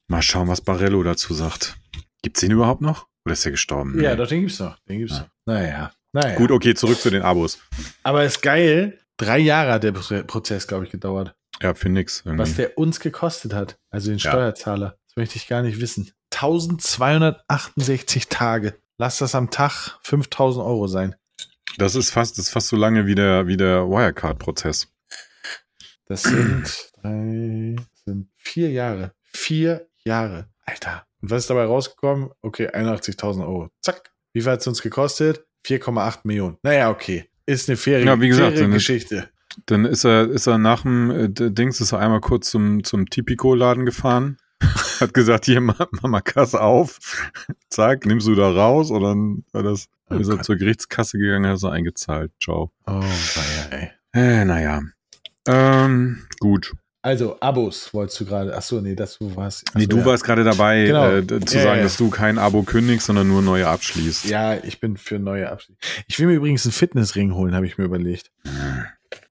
Mal 0.08 0.22
schauen, 0.22 0.48
was 0.48 0.62
Barello 0.62 1.02
dazu 1.04 1.34
sagt. 1.34 1.78
Gibt's 2.22 2.42
den 2.42 2.52
überhaupt 2.52 2.82
noch? 2.82 3.08
Oder 3.26 3.34
ist 3.34 3.46
der 3.46 3.52
gestorben? 3.52 4.00
Ja, 4.02 4.12
nee. 4.12 4.18
doch, 4.18 4.28
den 4.28 4.42
gibt's 4.42 4.60
noch. 4.60 4.78
Den 4.88 5.00
gibt's 5.00 5.16
ja. 5.16 5.22
noch. 5.22 5.30
Naja. 5.46 5.92
naja. 6.14 6.36
Gut, 6.36 6.52
okay, 6.52 6.76
zurück 6.76 7.00
zu 7.00 7.10
den 7.10 7.22
Abos. 7.22 7.60
Aber 8.04 8.24
ist 8.24 8.42
geil. 8.42 9.00
Drei 9.18 9.40
Jahre 9.40 9.74
hat 9.74 9.84
der 9.84 9.92
Prozess, 9.92 10.68
glaube 10.68 10.86
ich, 10.86 10.92
gedauert. 10.92 11.36
Ja, 11.62 11.74
für 11.74 11.90
nix. 11.90 12.22
Irgendwie. 12.26 12.42
Was 12.42 12.56
der 12.56 12.78
uns 12.78 13.00
gekostet 13.00 13.54
hat. 13.54 13.78
Also 13.90 14.10
den 14.12 14.20
Steuerzahler. 14.20 14.86
Ja. 14.86 14.96
Das 15.08 15.16
möchte 15.18 15.36
ich 15.38 15.48
gar 15.48 15.62
nicht 15.62 15.82
wissen. 15.82 16.12
1268 16.34 18.30
Tage. 18.30 18.80
Lass 18.98 19.18
das 19.18 19.36
am 19.36 19.50
Tag 19.50 20.00
5000 20.04 20.66
Euro 20.66 20.88
sein. 20.88 21.16
Das 21.80 21.96
ist 21.96 22.12
fast, 22.12 22.38
das 22.38 22.46
ist 22.48 22.52
fast 22.52 22.68
so 22.68 22.76
lange 22.76 23.06
wie 23.08 23.16
der, 23.16 23.48
wie 23.48 23.58
der 23.58 23.88
Wirecard-Prozess. 23.90 24.88
Das 26.06 26.24
sind, 26.24 26.92
drei, 27.02 27.76
sind 28.06 28.30
vier 28.38 28.72
Jahre. 28.72 29.14
Vier 29.34 29.88
Jahre. 30.04 30.50
Alter. 30.66 31.06
Und 31.22 31.32
was 31.32 31.44
ist 31.44 31.50
dabei 31.50 31.66
rausgekommen? 31.66 32.30
Okay, 32.42 32.68
81.000 32.70 33.42
Euro. 33.42 33.70
Zack. 33.82 34.12
Wie 34.34 34.42
viel 34.42 34.52
hat 34.52 34.60
es 34.62 34.68
uns 34.68 34.82
gekostet? 34.82 35.46
4,8 35.66 36.20
Millionen. 36.24 36.58
Naja, 36.64 36.90
okay. 36.90 37.30
Ist 37.46 37.70
eine 37.70 37.78
faire, 37.78 38.04
Ja, 38.04 38.20
wie 38.22 38.28
gesagt, 38.30 38.54
faire 38.54 38.62
dann 38.64 38.72
ist- 38.74 38.86
Geschichte. 38.86 39.30
Dann 39.66 39.86
ist 39.86 40.04
er, 40.06 40.30
ist 40.30 40.48
er 40.48 40.58
nach 40.60 40.84
dem 40.84 41.10
äh, 41.12 41.30
Dings, 41.30 41.82
ist 41.82 41.92
er 41.92 42.00
einmal 42.00 42.22
kurz 42.22 42.52
zum, 42.52 42.84
zum 42.84 43.10
Tipico-Laden 43.10 43.86
gefahren. 43.86 44.38
Hat 45.00 45.14
gesagt, 45.14 45.46
hier, 45.46 45.62
mal 45.62 46.22
Kasse 46.22 46.62
auf. 46.62 47.00
Zack, 47.70 48.06
nimmst 48.06 48.28
du 48.28 48.36
da 48.36 48.52
raus 48.52 48.92
und 48.92 49.02
dann 49.02 49.44
war 49.54 49.64
das, 49.64 49.88
Oh 50.10 50.16
ist 50.16 50.28
er 50.28 50.42
zur 50.42 50.56
Gerichtskasse 50.58 51.18
gegangen, 51.18 51.46
hat 51.50 51.62
er 51.64 51.72
eingezahlt. 51.72 52.32
Ciao. 52.44 52.72
Oh, 52.88 53.04
ey. 53.72 53.92
Äh, 54.14 54.44
naja. 54.46 54.82
Ähm, 55.48 56.26
gut. 56.40 56.74
Also, 57.02 57.40
Abos 57.40 57.94
wolltest 57.94 58.20
du 58.20 58.26
gerade. 58.26 58.54
Achso, 58.56 58.82
nee, 58.82 58.94
das 58.96 59.20
du 59.20 59.34
warst. 59.36 59.64
Nee, 59.74 59.84
Achso, 59.84 59.90
du 59.90 59.98
ja. 60.00 60.06
warst 60.06 60.24
gerade 60.26 60.44
dabei, 60.44 60.86
Genau. 60.86 61.10
äh, 61.16 61.26
zu 61.46 61.58
Ja, 61.58 61.64
sagen, 61.64 61.78
ja. 61.78 61.84
dass 61.84 61.96
du 61.96 62.10
kein 62.10 62.38
Abo 62.38 62.64
kündigst, 62.64 63.08
sondern 63.08 63.28
nur 63.30 63.42
neue 63.42 63.68
abschließt. 63.68 64.26
Ja, 64.26 64.56
ich 64.58 64.82
bin 64.82 64.98
für 64.98 65.18
neue 65.18 65.50
Abschiede. 65.50 65.78
Ich 66.08 66.20
will 66.20 66.28
mir 66.28 66.34
übrigens 66.34 66.66
einen 66.66 66.74
Fitnessring 66.74 67.34
holen, 67.34 67.56
habe 67.56 67.66
ich 67.68 67.78
mir 67.78 67.86
überlegt. 67.86 68.32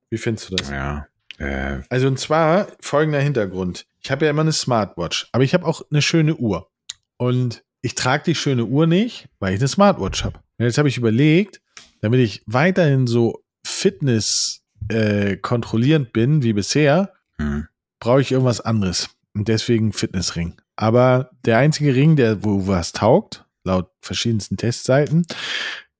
Wie 0.08 0.16
findest 0.16 0.50
du 0.50 0.56
das? 0.56 0.70
Ja. 0.70 1.08
Äh, 1.38 1.80
Also 1.88 2.06
und 2.06 2.18
zwar 2.18 2.68
folgender 2.80 3.20
Hintergrund. 3.20 3.86
Ich 4.00 4.10
habe 4.10 4.24
ja 4.24 4.30
immer 4.30 4.42
eine 4.42 4.52
Smartwatch, 4.52 5.28
aber 5.32 5.44
ich 5.44 5.54
habe 5.54 5.66
auch 5.66 5.82
eine 5.90 6.02
schöne 6.02 6.36
Uhr. 6.36 6.70
Und 7.16 7.64
ich 7.80 7.94
trage 7.94 8.24
die 8.24 8.34
schöne 8.34 8.64
Uhr 8.64 8.86
nicht, 8.86 9.28
weil 9.38 9.54
ich 9.54 9.60
eine 9.60 9.68
Smartwatch 9.68 10.24
habe. 10.24 10.40
Jetzt 10.58 10.78
habe 10.78 10.88
ich 10.88 10.98
überlegt, 10.98 11.60
damit 12.00 12.20
ich 12.20 12.42
weiterhin 12.46 13.06
so 13.06 13.44
Fitness 13.64 14.62
äh, 14.88 15.36
kontrollierend 15.36 16.12
bin 16.12 16.42
wie 16.42 16.52
bisher, 16.52 17.12
hm. 17.38 17.68
brauche 18.00 18.20
ich 18.20 18.32
irgendwas 18.32 18.60
anderes. 18.60 19.10
Und 19.34 19.48
deswegen 19.48 19.92
Fitnessring. 19.92 20.54
Aber 20.76 21.30
der 21.44 21.58
einzige 21.58 21.94
Ring, 21.94 22.16
der 22.16 22.44
wo 22.44 22.66
was 22.66 22.92
taugt, 22.92 23.44
laut 23.64 23.90
verschiedensten 24.00 24.56
Testseiten, 24.56 25.26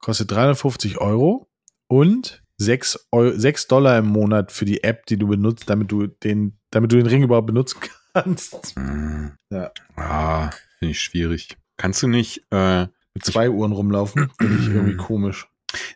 kostet 0.00 0.30
350 0.30 0.98
Euro 0.98 1.48
und 1.86 2.42
6, 2.58 3.08
Eu 3.14 3.32
6 3.38 3.68
Dollar 3.68 3.98
im 3.98 4.06
Monat 4.06 4.50
für 4.52 4.64
die 4.64 4.82
App, 4.84 5.06
die 5.06 5.16
du 5.16 5.28
benutzt, 5.28 5.70
damit 5.70 5.90
du 5.92 6.06
den, 6.08 6.58
damit 6.70 6.92
du 6.92 6.96
den 6.96 7.06
Ring 7.06 7.22
überhaupt 7.22 7.46
benutzen 7.46 7.80
kannst. 8.14 8.74
Hm. 8.76 9.32
Ja. 9.50 9.70
Ah, 9.96 10.50
finde 10.78 10.92
ich 10.92 11.00
schwierig. 11.00 11.56
Kannst 11.76 12.02
du 12.02 12.08
nicht, 12.08 12.42
äh, 12.50 12.82
Mit 13.14 13.24
zwei 13.24 13.48
Uhren 13.50 13.72
rumlaufen, 13.72 14.30
finde 14.38 14.60
ich 14.62 14.68
irgendwie 14.68 14.96
komisch. 14.96 15.48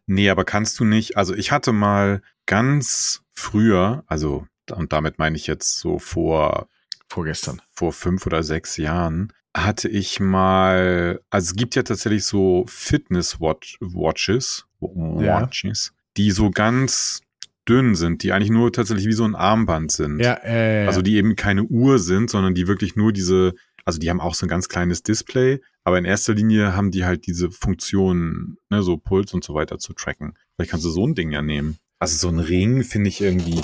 Nee, 0.06 0.30
aber 0.30 0.44
kannst 0.44 0.78
du 0.80 0.84
nicht, 0.84 1.16
also 1.16 1.34
ich 1.34 1.50
hatte 1.50 1.72
mal 1.72 2.22
ganz 2.46 3.22
früher, 3.32 4.04
also 4.06 4.46
und 4.70 4.92
damit 4.92 5.18
meine 5.18 5.36
ich 5.36 5.46
jetzt 5.46 5.78
so 5.78 5.98
vor, 5.98 6.68
Vorgestern. 7.08 7.60
vor 7.70 7.92
fünf 7.92 8.26
oder 8.26 8.42
sechs 8.42 8.76
Jahren, 8.76 9.32
hatte 9.56 9.88
ich 9.88 10.20
mal, 10.20 11.20
also 11.30 11.46
es 11.50 11.56
gibt 11.56 11.74
ja 11.74 11.82
tatsächlich 11.82 12.24
so 12.24 12.64
Fitness-Watches, 12.68 14.66
Ja. 14.80 15.40
Watches, 15.42 15.92
die 16.16 16.30
so 16.30 16.50
ganz 16.50 17.20
dünn 17.68 17.94
sind, 17.94 18.22
die 18.22 18.32
eigentlich 18.32 18.50
nur 18.50 18.72
tatsächlich 18.72 19.06
wie 19.06 19.12
so 19.12 19.24
ein 19.24 19.34
Armband 19.34 19.92
sind. 19.92 20.18
Ja, 20.20 20.38
äh, 20.42 20.86
Also 20.86 21.02
die 21.02 21.16
eben 21.16 21.36
keine 21.36 21.64
Uhr 21.64 21.98
sind, 21.98 22.30
sondern 22.30 22.54
die 22.54 22.66
wirklich 22.66 22.96
nur 22.96 23.12
diese, 23.12 23.54
also 23.84 23.98
die 23.98 24.10
haben 24.10 24.20
auch 24.20 24.34
so 24.34 24.46
ein 24.46 24.48
ganz 24.48 24.68
kleines 24.68 25.02
Display, 25.02 25.60
aber 25.84 25.98
in 25.98 26.04
erster 26.04 26.34
Linie 26.34 26.74
haben 26.74 26.90
die 26.90 27.04
halt 27.04 27.26
diese 27.26 27.50
Funktion, 27.50 28.56
ne, 28.68 28.82
so 28.82 28.96
Puls 28.96 29.32
und 29.32 29.44
so 29.44 29.54
weiter 29.54 29.78
zu 29.78 29.92
tracken. 29.92 30.34
Vielleicht 30.56 30.70
kannst 30.70 30.86
du 30.86 30.90
so 30.90 31.06
ein 31.06 31.14
Ding 31.14 31.30
ja 31.30 31.42
nehmen. 31.42 31.78
Also 31.98 32.16
so 32.16 32.28
ein 32.28 32.40
Ring 32.40 32.82
finde 32.82 33.08
ich 33.08 33.20
irgendwie, 33.20 33.60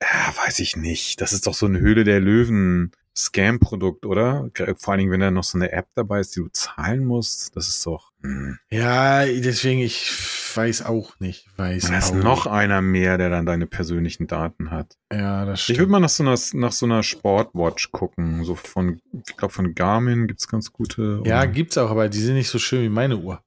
ja, 0.00 0.34
weiß 0.46 0.60
ich 0.60 0.76
nicht. 0.76 1.20
Das 1.20 1.32
ist 1.34 1.46
doch 1.46 1.54
so 1.54 1.66
eine 1.66 1.80
Höhle 1.80 2.04
der 2.04 2.20
Löwen 2.20 2.92
Scam-Produkt, 3.14 4.06
oder? 4.06 4.50
Vor 4.78 4.92
allen 4.92 5.00
Dingen, 5.00 5.12
wenn 5.12 5.20
da 5.20 5.30
noch 5.30 5.44
so 5.44 5.58
eine 5.58 5.70
App 5.72 5.88
dabei 5.94 6.20
ist, 6.20 6.34
die 6.34 6.40
du 6.40 6.48
zahlen 6.48 7.04
musst. 7.04 7.54
Das 7.56 7.68
ist 7.68 7.84
doch, 7.84 8.10
hm. 8.22 8.58
ja, 8.70 9.26
deswegen, 9.26 9.80
ich 9.80 10.12
weiß 10.56 10.84
auch 10.86 11.18
nicht. 11.20 11.46
Weiß 11.56 11.88
Da 11.88 11.98
ist 11.98 12.14
noch 12.14 12.46
einer 12.46 12.80
mehr, 12.82 13.18
der 13.18 13.30
dann 13.30 13.46
deine 13.46 13.66
persönlichen 13.66 14.26
Daten 14.26 14.70
hat. 14.70 14.96
nicht. 15.10 15.20
Ja, 15.20 15.44
das 15.44 15.58
Ich 15.60 15.64
stimmt. 15.64 15.78
würde 15.80 15.92
mal 15.92 16.00
nach 16.00 16.08
so 16.08 16.22
einer, 16.22 16.38
nach 16.54 16.72
so 16.72 16.86
einer 16.86 17.02
Sportwatch 17.02 17.90
gucken. 17.92 18.44
So 18.44 18.54
von, 18.54 19.00
ich 19.26 19.36
glaube, 19.36 19.52
von 19.54 19.74
Garmin 19.74 20.26
gibt's 20.26 20.48
ganz 20.48 20.72
gute. 20.72 21.20
ja, 21.24 21.38
oder- 21.42 21.46
gibt's 21.48 21.76
auch, 21.78 21.90
aber 21.90 22.08
die 22.08 22.18
sind 22.20 22.34
nicht 22.34 22.48
so 22.48 22.58
schön 22.58 22.82
wie 22.82 22.88
meine 22.88 23.16
Uhr. 23.18 23.40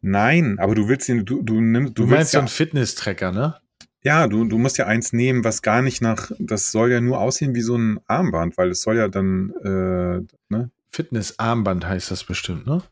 Nein, 0.00 0.58
aber 0.58 0.74
du 0.74 0.88
willst 0.88 1.08
den, 1.08 1.24
du, 1.24 1.42
du 1.42 1.60
nimmst, 1.60 1.96
Du, 1.98 2.02
du, 2.02 2.08
meinst 2.08 2.18
willst 2.18 2.30
so 2.32 2.36
ja, 2.38 2.40
einen 2.40 2.48
Fitness-Tracker, 2.48 3.30
ne? 3.32 3.54
ja, 4.02 4.26
du, 4.26 4.44
du 4.44 4.58
musst 4.58 4.78
ja 4.78 4.86
eins 4.86 5.12
nehmen, 5.12 5.44
was 5.44 5.62
gar 5.62 5.82
nicht 5.82 6.02
nach, 6.02 6.32
das 6.40 6.72
soll 6.72 6.90
ja 6.90 7.00
nur 7.00 7.20
aussehen 7.20 7.54
wie 7.54 7.60
so 7.60 7.76
ein 7.76 8.00
Armband, 8.08 8.56
weil 8.58 8.70
es 8.70 8.82
soll 8.82 8.96
ja 8.96 9.06
dann, 9.06 9.52
äh, 9.62 10.26
ne, 10.52 10.70
Fitness-Armband 10.90 11.86
heißt 11.86 12.10
das 12.10 12.24
bestimmt, 12.24 12.66
ne? 12.66 12.82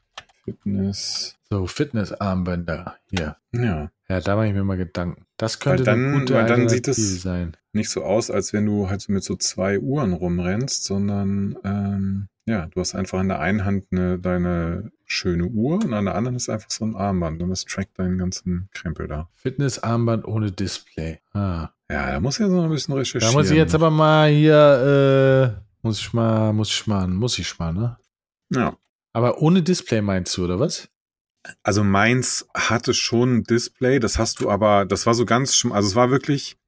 Fitness, 0.52 1.36
So, 1.50 1.66
Fitness-Armbänder. 1.66 2.96
Hier. 3.10 3.36
ja, 3.52 3.90
Ja, 4.08 4.20
da 4.20 4.36
mache 4.36 4.48
ich 4.48 4.52
mir 4.54 4.64
mal 4.64 4.76
Gedanken. 4.76 5.24
Das 5.36 5.58
könnte 5.60 5.86
Weil 5.86 5.94
dann- 5.94 6.04
eine 6.06 6.18
gute 6.20 6.34
weil 6.34 6.46
dann 6.46 6.68
sieht 6.68 6.88
es- 6.88 7.22
sein. 7.22 7.56
nicht 7.72 7.90
so 7.90 8.02
aus, 8.04 8.30
als 8.30 8.52
wenn 8.52 8.66
du 8.66 8.88
halt 8.90 9.00
so 9.00 9.12
mit 9.12 9.22
so 9.24 9.36
zwei 9.36 9.78
Uhren 9.78 10.12
rumrennst, 10.12 10.84
sondern, 10.84 11.56
ähm, 11.64 12.28
ja, 12.46 12.66
du 12.66 12.80
hast 12.80 12.94
einfach 12.94 13.20
in 13.20 13.28
der 13.28 13.38
einen 13.40 13.64
Hand 13.64 13.86
eine, 13.92 14.18
deine 14.18 14.90
schöne 15.06 15.46
Uhr 15.46 15.74
und 15.84 15.92
an 15.92 16.04
der 16.06 16.14
anderen 16.16 16.36
ist 16.36 16.48
einfach 16.48 16.70
so 16.70 16.84
ein 16.84 16.96
Armband 16.96 17.40
und 17.42 17.50
das 17.50 17.64
trackt 17.64 17.98
deinen 17.98 18.18
ganzen 18.18 18.68
Krempel 18.72 19.06
da. 19.08 19.28
Fitness-Armband 19.34 20.26
ohne 20.26 20.50
Display. 20.52 21.20
Ah. 21.32 21.68
Ja, 21.90 22.10
da 22.12 22.20
muss 22.20 22.38
ja 22.38 22.48
so 22.48 22.60
ein 22.60 22.70
bisschen 22.70 22.94
recherchieren. 22.94 23.32
Da 23.32 23.38
muss 23.38 23.50
ich 23.50 23.56
jetzt 23.56 23.74
aber 23.74 23.90
mal 23.90 24.28
hier, 24.30 25.56
äh, 25.56 25.86
muss 25.86 25.98
ich 26.00 26.12
mal, 26.12 26.52
muss 26.52 26.68
ich 26.70 26.86
mal, 26.86 27.06
muss 27.08 27.38
ich 27.38 27.58
mal, 27.58 27.72
ne? 27.72 27.96
Ja. 28.50 28.76
Aber 29.12 29.40
ohne 29.42 29.62
Display 29.62 30.03
meinst 30.03 30.37
du, 30.37 30.44
oder 30.44 30.61
was? 30.61 30.88
Also 31.62 31.83
meins 31.83 32.46
hatte 32.55 32.94
schon 32.94 33.37
ein 33.37 33.44
Display, 33.44 33.99
das 33.99 34.18
hast 34.18 34.40
du 34.40 34.51
aber, 34.51 34.85
das 34.85 35.07
war 35.07 35.14
so 35.14 35.25
ganz, 35.25 35.64
also 35.70 35.88
es 35.88 35.94
war 35.94 36.11
wirklich, 36.11 36.59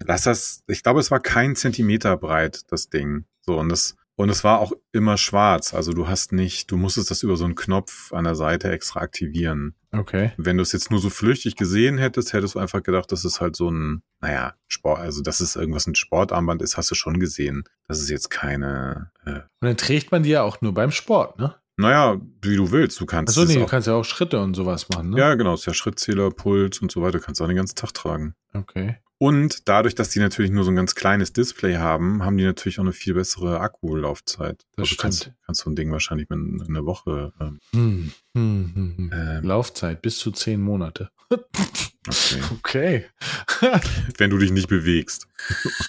lass 0.00 0.22
das, 0.22 0.62
ich 0.68 0.82
glaube, 0.82 1.00
es 1.00 1.10
war 1.10 1.20
kein 1.20 1.54
Zentimeter 1.54 2.16
breit, 2.16 2.62
das 2.68 2.88
Ding. 2.88 3.26
So, 3.42 3.58
und 3.58 3.68
das, 3.68 3.94
und 4.16 4.30
es 4.30 4.42
war 4.42 4.60
auch 4.60 4.72
immer 4.92 5.18
schwarz. 5.18 5.74
Also 5.74 5.92
du 5.92 6.08
hast 6.08 6.32
nicht, 6.32 6.70
du 6.70 6.78
musstest 6.78 7.10
das 7.10 7.22
über 7.22 7.36
so 7.36 7.44
einen 7.44 7.54
Knopf 7.54 8.12
an 8.14 8.24
der 8.24 8.34
Seite 8.34 8.70
extra 8.72 9.00
aktivieren. 9.00 9.74
Okay. 9.92 10.32
Wenn 10.38 10.56
du 10.56 10.62
es 10.62 10.72
jetzt 10.72 10.90
nur 10.90 11.00
so 11.00 11.10
flüchtig 11.10 11.54
gesehen 11.54 11.98
hättest, 11.98 12.32
hättest 12.32 12.54
du 12.54 12.58
einfach 12.58 12.82
gedacht, 12.82 13.12
das 13.12 13.26
ist 13.26 13.42
halt 13.42 13.54
so 13.56 13.70
ein, 13.70 14.02
naja, 14.20 14.54
Sport, 14.68 15.00
also 15.00 15.22
dass 15.22 15.40
es 15.40 15.54
irgendwas 15.54 15.86
ein 15.86 15.94
Sportarmband 15.94 16.62
ist, 16.62 16.78
hast 16.78 16.90
du 16.90 16.94
schon 16.94 17.20
gesehen. 17.20 17.64
Das 17.86 18.00
ist 18.00 18.08
jetzt 18.08 18.30
keine, 18.30 19.10
äh, 19.26 19.40
Und 19.60 19.68
dann 19.68 19.76
trägt 19.76 20.10
man 20.10 20.22
die 20.22 20.30
ja 20.30 20.42
auch 20.42 20.62
nur 20.62 20.72
beim 20.72 20.90
Sport, 20.90 21.38
ne? 21.38 21.54
Naja, 21.76 22.20
wie 22.42 22.56
du 22.56 22.70
willst. 22.70 23.00
Du 23.00 23.06
kannst 23.06 23.36
Achso, 23.36 23.50
nee, 23.50 23.58
du 23.58 23.66
kannst 23.66 23.86
ja 23.86 23.94
auch 23.94 24.04
Schritte 24.04 24.40
und 24.40 24.54
sowas 24.54 24.88
machen, 24.88 25.10
ne? 25.10 25.18
Ja, 25.18 25.34
genau, 25.34 25.54
ist 25.54 25.66
ja 25.66 25.74
Schrittzähler, 25.74 26.30
Puls 26.30 26.80
und 26.80 26.90
so 26.90 27.02
weiter, 27.02 27.20
kannst 27.20 27.40
du 27.40 27.44
auch 27.44 27.48
den 27.48 27.56
ganzen 27.56 27.76
Tag 27.76 27.92
tragen. 27.94 28.34
Okay. 28.52 28.96
Und 29.18 29.66
dadurch, 29.68 29.94
dass 29.94 30.10
die 30.10 30.18
natürlich 30.18 30.50
nur 30.50 30.64
so 30.64 30.70
ein 30.70 30.76
ganz 30.76 30.94
kleines 30.94 31.32
Display 31.32 31.76
haben, 31.76 32.22
haben 32.22 32.36
die 32.36 32.44
natürlich 32.44 32.78
auch 32.78 32.82
eine 32.82 32.92
viel 32.92 33.14
bessere 33.14 33.60
Akkulaufzeit. 33.60 34.66
Das 34.76 34.90
also 34.90 34.96
kannst, 34.98 35.20
stimmt. 35.22 35.36
kannst 35.46 35.62
so 35.62 35.70
ein 35.70 35.76
Ding 35.76 35.90
wahrscheinlich 35.90 36.28
mit 36.28 36.68
einer 36.68 36.84
Woche. 36.84 37.32
Ähm, 37.40 37.60
Hm, 37.72 38.12
hm, 38.34 38.72
hm, 38.74 38.96
hm. 38.96 39.10
ähm, 39.14 39.44
Laufzeit 39.44 40.02
bis 40.02 40.18
zu 40.18 40.32
zehn 40.32 40.60
Monate. 40.60 41.10
okay. 41.30 43.06
Okay. 43.58 43.80
Wenn 44.18 44.30
du 44.30 44.38
dich 44.38 44.52
nicht 44.52 44.68
bewegst. 44.68 45.26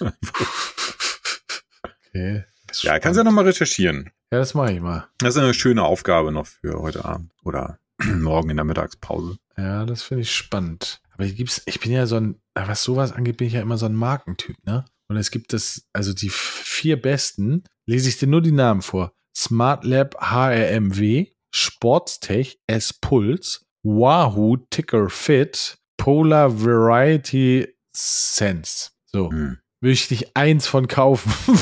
okay. 2.06 2.44
Ja, 2.82 2.98
kannst 2.98 3.18
ja 3.18 3.24
nochmal 3.24 3.44
recherchieren. 3.44 4.10
Ja, 4.32 4.38
das 4.38 4.54
mache 4.54 4.72
ich 4.72 4.80
mal. 4.80 5.08
Das 5.18 5.36
ist 5.36 5.42
eine 5.42 5.54
schöne 5.54 5.84
Aufgabe 5.84 6.32
noch 6.32 6.46
für 6.46 6.80
heute 6.80 7.04
Abend 7.04 7.32
oder 7.44 7.78
morgen 8.02 8.50
in 8.50 8.56
der 8.56 8.64
Mittagspause. 8.64 9.38
Ja, 9.56 9.84
das 9.86 10.02
finde 10.02 10.22
ich 10.22 10.34
spannend. 10.34 11.00
Aber 11.12 11.24
hier 11.24 11.34
gibt's, 11.34 11.62
ich 11.66 11.80
bin 11.80 11.90
ja 11.92 12.06
so 12.06 12.16
ein, 12.16 12.40
was 12.54 12.84
sowas 12.84 13.12
angeht, 13.12 13.38
bin 13.38 13.46
ich 13.48 13.54
ja 13.54 13.60
immer 13.60 13.78
so 13.78 13.86
ein 13.86 13.94
Markentyp, 13.94 14.56
ne? 14.64 14.84
Und 15.08 15.16
es 15.16 15.30
gibt 15.30 15.52
das, 15.54 15.86
also 15.94 16.12
die 16.12 16.28
vier 16.30 17.00
besten, 17.00 17.64
lese 17.86 18.08
ich 18.10 18.18
dir 18.18 18.26
nur 18.28 18.42
die 18.42 18.52
Namen 18.52 18.82
vor. 18.82 19.12
Smart 19.34 19.84
Lab 19.84 20.14
HRMW, 20.20 21.28
Sportstech 21.54 22.58
S-Puls, 22.66 23.64
Wahoo 23.82 24.58
Ticker 24.70 25.08
Fit, 25.08 25.78
Polar 25.96 26.62
Variety 26.62 27.74
Sense. 27.96 28.90
So, 29.06 29.30
Hm. 29.30 29.58
Will 29.80 29.92
ich 29.92 30.10
nicht 30.10 30.36
eins 30.36 30.66
von 30.66 30.88
kaufen. 30.88 31.32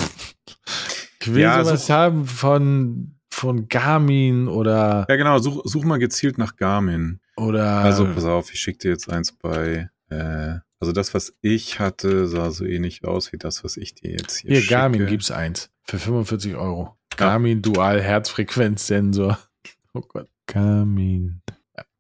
ich 1.21 1.33
will 1.33 1.43
Ja, 1.43 1.65
sowas 1.65 1.87
such- 1.87 1.95
haben 1.95 2.27
von, 2.27 3.17
von 3.31 3.69
Garmin 3.69 4.49
oder, 4.49 5.07
Ja, 5.09 5.17
genau, 5.17 5.39
such, 5.39 5.63
such 5.65 5.85
mal 5.85 5.99
gezielt 5.99 6.39
nach 6.39 6.57
Garmin. 6.57 7.21
oder 7.37 7.67
Also 7.79 8.07
pass 8.07 8.25
auf, 8.25 8.53
ich 8.53 8.61
schicke 8.61 8.79
dir 8.79 8.91
jetzt 8.93 9.11
eins 9.11 9.33
bei. 9.33 9.91
Äh, 10.09 10.59
also 10.79 10.93
das, 10.93 11.15
was 11.15 11.35
ich 11.41 11.81
hatte, 11.81 12.27
sah 12.29 12.51
so 12.51 12.65
ähnlich 12.65 13.05
aus 13.05 13.33
wie 13.33 13.39
das, 13.39 13.65
was 13.65 13.77
ich 13.77 13.95
dir 13.95 14.11
jetzt 14.13 14.37
hier 14.39 14.51
Hier, 14.53 14.61
schicke. 14.61 14.75
Garmin 14.75 15.07
gibt's 15.07 15.31
eins. 15.31 15.71
Für 15.85 15.99
45 15.99 16.55
Euro. 16.57 16.97
Garmin 17.17 17.63
Dual 17.63 18.01
Herzfrequenzsensor. 18.03 19.39
Oh 19.95 20.03
Gott. 20.03 20.29
Garmin. 20.47 21.41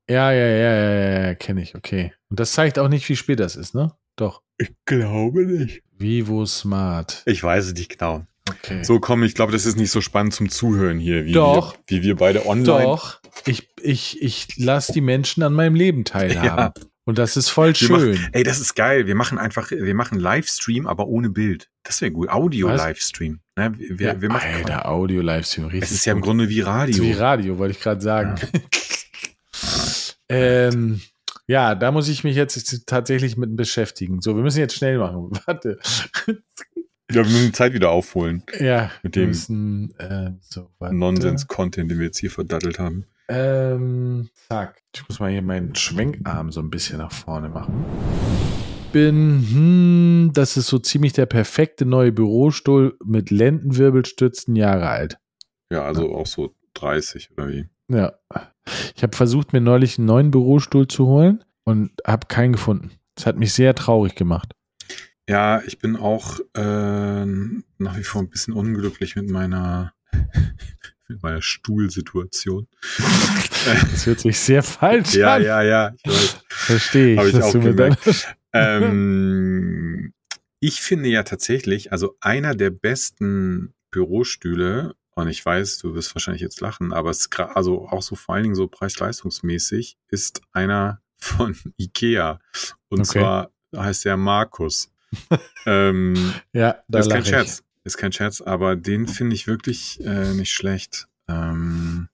Ja, 0.06 0.30
ja, 0.30 0.46
ja, 0.46 0.46
ja, 0.46 0.92
ja, 0.92 1.20
ja 1.28 1.34
kenne 1.34 1.62
ich, 1.62 1.74
okay. 1.74 2.12
Und 2.28 2.38
das 2.38 2.52
zeigt 2.52 2.78
auch 2.78 2.88
nicht, 2.88 3.08
wie 3.08 3.16
spät 3.16 3.40
das 3.40 3.56
ist, 3.56 3.74
ne? 3.74 3.94
Doch. 4.16 4.42
Ich 4.58 4.72
glaube 4.84 5.44
nicht. 5.46 5.82
Vivo 5.98 6.46
Smart. 6.46 7.22
Ich 7.26 7.42
weiß 7.42 7.66
es 7.66 7.74
nicht 7.74 7.98
genau. 7.98 8.26
Okay. 8.48 8.84
So, 8.84 9.00
komm, 9.00 9.22
ich 9.24 9.34
glaube, 9.34 9.52
das 9.52 9.66
ist 9.66 9.76
nicht 9.76 9.90
so 9.90 10.00
spannend 10.00 10.34
zum 10.34 10.48
Zuhören 10.48 10.98
hier, 10.98 11.24
wie, 11.24 11.32
Doch. 11.32 11.76
Wir, 11.86 11.98
wie 11.98 12.02
wir 12.04 12.16
beide 12.16 12.46
online. 12.46 12.84
Doch. 12.84 13.20
Ich, 13.44 13.68
ich, 13.82 14.22
ich 14.22 14.56
lasse 14.56 14.92
die 14.92 15.00
Menschen 15.00 15.42
an 15.42 15.52
meinem 15.52 15.74
Leben 15.74 16.04
teilhaben. 16.04 16.72
Ja. 16.76 16.86
Und 17.04 17.18
das 17.18 17.36
ist 17.36 17.50
voll 17.50 17.68
Wir 17.68 17.74
schön. 17.74 18.14
Machen, 18.14 18.28
ey, 18.32 18.42
das 18.42 18.58
ist 18.60 18.74
geil. 18.74 19.06
Wir 19.06 19.14
machen 19.14 19.38
einfach, 19.38 19.70
wir 19.70 19.94
machen 19.94 20.18
Livestream, 20.18 20.86
aber 20.86 21.06
ohne 21.06 21.30
Bild. 21.30 21.68
Das 21.84 22.00
wäre 22.00 22.10
gut. 22.10 22.28
Audio-Livestream. 22.28 23.40
Ne? 23.56 23.72
Wir, 23.76 23.98
wir, 23.98 24.06
ja, 24.08 24.20
wir 24.20 24.28
machen. 24.28 24.48
Alter, 24.54 24.88
Audio-Livestream, 24.88 25.66
richtig. 25.66 25.82
es 25.84 25.92
ist 25.92 26.04
ja 26.04 26.12
im. 26.12 26.20
Grunde 26.20 26.48
wie 26.48 26.60
Radio. 26.60 27.04
wie 27.04 27.12
Radio, 27.12 27.58
wollte 27.58 27.76
ich 27.76 27.80
gerade 27.80 28.00
sagen. 28.00 28.34
ähm, 30.28 31.00
ja, 31.46 31.74
da 31.74 31.92
muss 31.92 32.08
ich 32.08 32.24
mich 32.24 32.36
jetzt 32.36 32.86
tatsächlich 32.86 33.36
mit 33.36 33.56
beschäftigen. 33.56 34.20
So, 34.20 34.34
wir 34.34 34.42
müssen 34.42 34.58
jetzt 34.58 34.74
schnell 34.74 34.98
machen. 34.98 35.30
Warte. 35.46 35.78
Ja, 37.08 37.24
wir 37.24 37.24
müssen 37.24 37.46
die 37.46 37.52
Zeit 37.52 37.72
wieder 37.72 37.90
aufholen. 37.90 38.42
Ja, 38.58 38.90
Mit 39.02 39.14
dem 39.14 39.28
müssen, 39.28 39.94
äh, 39.98 40.32
so. 40.40 40.70
Nonsens-Content, 40.80 41.90
den 41.90 41.98
wir 41.98 42.06
jetzt 42.06 42.18
hier 42.18 42.32
verdattelt 42.32 42.80
haben. 42.80 43.06
Ähm, 43.28 44.28
zack. 44.48 44.82
Ich 44.94 45.08
muss 45.08 45.20
mal 45.20 45.30
hier 45.30 45.42
meinen 45.42 45.74
Schwenkarm 45.74 46.50
so 46.50 46.60
ein 46.60 46.70
bisschen 46.70 46.98
nach 46.98 47.12
vorne 47.12 47.48
machen. 47.48 47.84
Bin, 48.92 49.46
hm, 49.50 50.30
das 50.32 50.56
ist 50.56 50.68
so 50.68 50.78
ziemlich 50.78 51.12
der 51.12 51.26
perfekte 51.26 51.84
neue 51.84 52.12
Bürostuhl 52.12 52.96
mit 53.04 53.30
Lendenwirbelstützen 53.30 54.56
Jahre 54.56 54.88
alt. 54.88 55.18
Ja, 55.70 55.82
also 55.84 56.14
auch 56.14 56.26
so 56.26 56.54
30 56.74 57.30
oder 57.32 57.48
wie. 57.48 57.68
Ja. 57.88 58.14
Ich 58.96 59.02
habe 59.02 59.16
versucht, 59.16 59.52
mir 59.52 59.60
neulich 59.60 59.98
einen 59.98 60.06
neuen 60.06 60.30
Bürostuhl 60.30 60.88
zu 60.88 61.06
holen 61.06 61.44
und 61.64 61.90
habe 62.06 62.26
keinen 62.26 62.52
gefunden. 62.52 62.90
Das 63.14 63.26
hat 63.26 63.36
mich 63.38 63.52
sehr 63.52 63.74
traurig 63.74 64.14
gemacht. 64.14 64.52
Ja, 65.28 65.60
ich 65.66 65.78
bin 65.78 65.96
auch 65.96 66.38
äh, 66.54 67.24
nach 67.26 67.96
wie 67.96 68.04
vor 68.04 68.22
ein 68.22 68.30
bisschen 68.30 68.54
unglücklich 68.54 69.16
mit 69.16 69.28
meiner, 69.30 69.92
mit 71.08 71.22
meiner 71.22 71.42
Stuhlsituation. 71.42 72.68
Das 73.66 74.06
hört 74.06 74.20
sich 74.20 74.38
sehr 74.38 74.62
falsch 74.62 75.14
Ja, 75.14 75.34
an. 75.34 75.42
ja, 75.42 75.60
ja, 75.60 75.92
ich 75.96 76.08
weiß. 76.12 76.38
Verstehe 76.48 77.14
ich. 77.14 77.18
Hab 77.18 77.26
ich 77.26 77.32
dass 77.32 77.44
auch 77.46 77.52
du 77.52 78.28
ähm, 78.52 80.12
ich 80.60 80.80
finde 80.80 81.08
ja 81.08 81.24
tatsächlich, 81.24 81.90
also 81.90 82.16
einer 82.20 82.54
der 82.54 82.70
besten 82.70 83.74
Bürostühle, 83.90 84.94
und 85.16 85.28
ich 85.28 85.44
weiß, 85.44 85.78
du 85.78 85.94
wirst 85.94 86.14
wahrscheinlich 86.14 86.42
jetzt 86.42 86.60
lachen, 86.60 86.92
aber 86.92 87.10
es 87.10 87.20
ist 87.20 87.40
also 87.40 87.88
auch 87.88 88.02
so 88.02 88.14
vor 88.16 88.34
allen 88.34 88.44
Dingen 88.44 88.54
so 88.54 88.68
preis-leistungsmäßig, 88.68 89.96
ist 90.08 90.42
einer 90.52 91.00
von 91.16 91.56
Ikea. 91.78 92.38
Und 92.88 93.00
Okay. 93.00 93.20
zwar 93.20 93.50
heißt 93.74 94.04
der 94.04 94.18
Markus. 94.18 94.92
ähm, 95.66 96.34
ja, 96.52 96.76
da 96.88 96.98
ist 96.98 97.10
kein 97.10 97.22
ich. 97.22 97.28
Scherz. 97.28 97.62
Ist 97.84 97.96
kein 97.96 98.12
Scherz, 98.12 98.42
aber 98.42 98.76
den 98.76 99.06
finde 99.06 99.34
ich 99.34 99.46
wirklich 99.46 100.04
äh, 100.04 100.34
nicht 100.34 100.52
schlecht. 100.52 101.08
Ähm, 101.28 102.08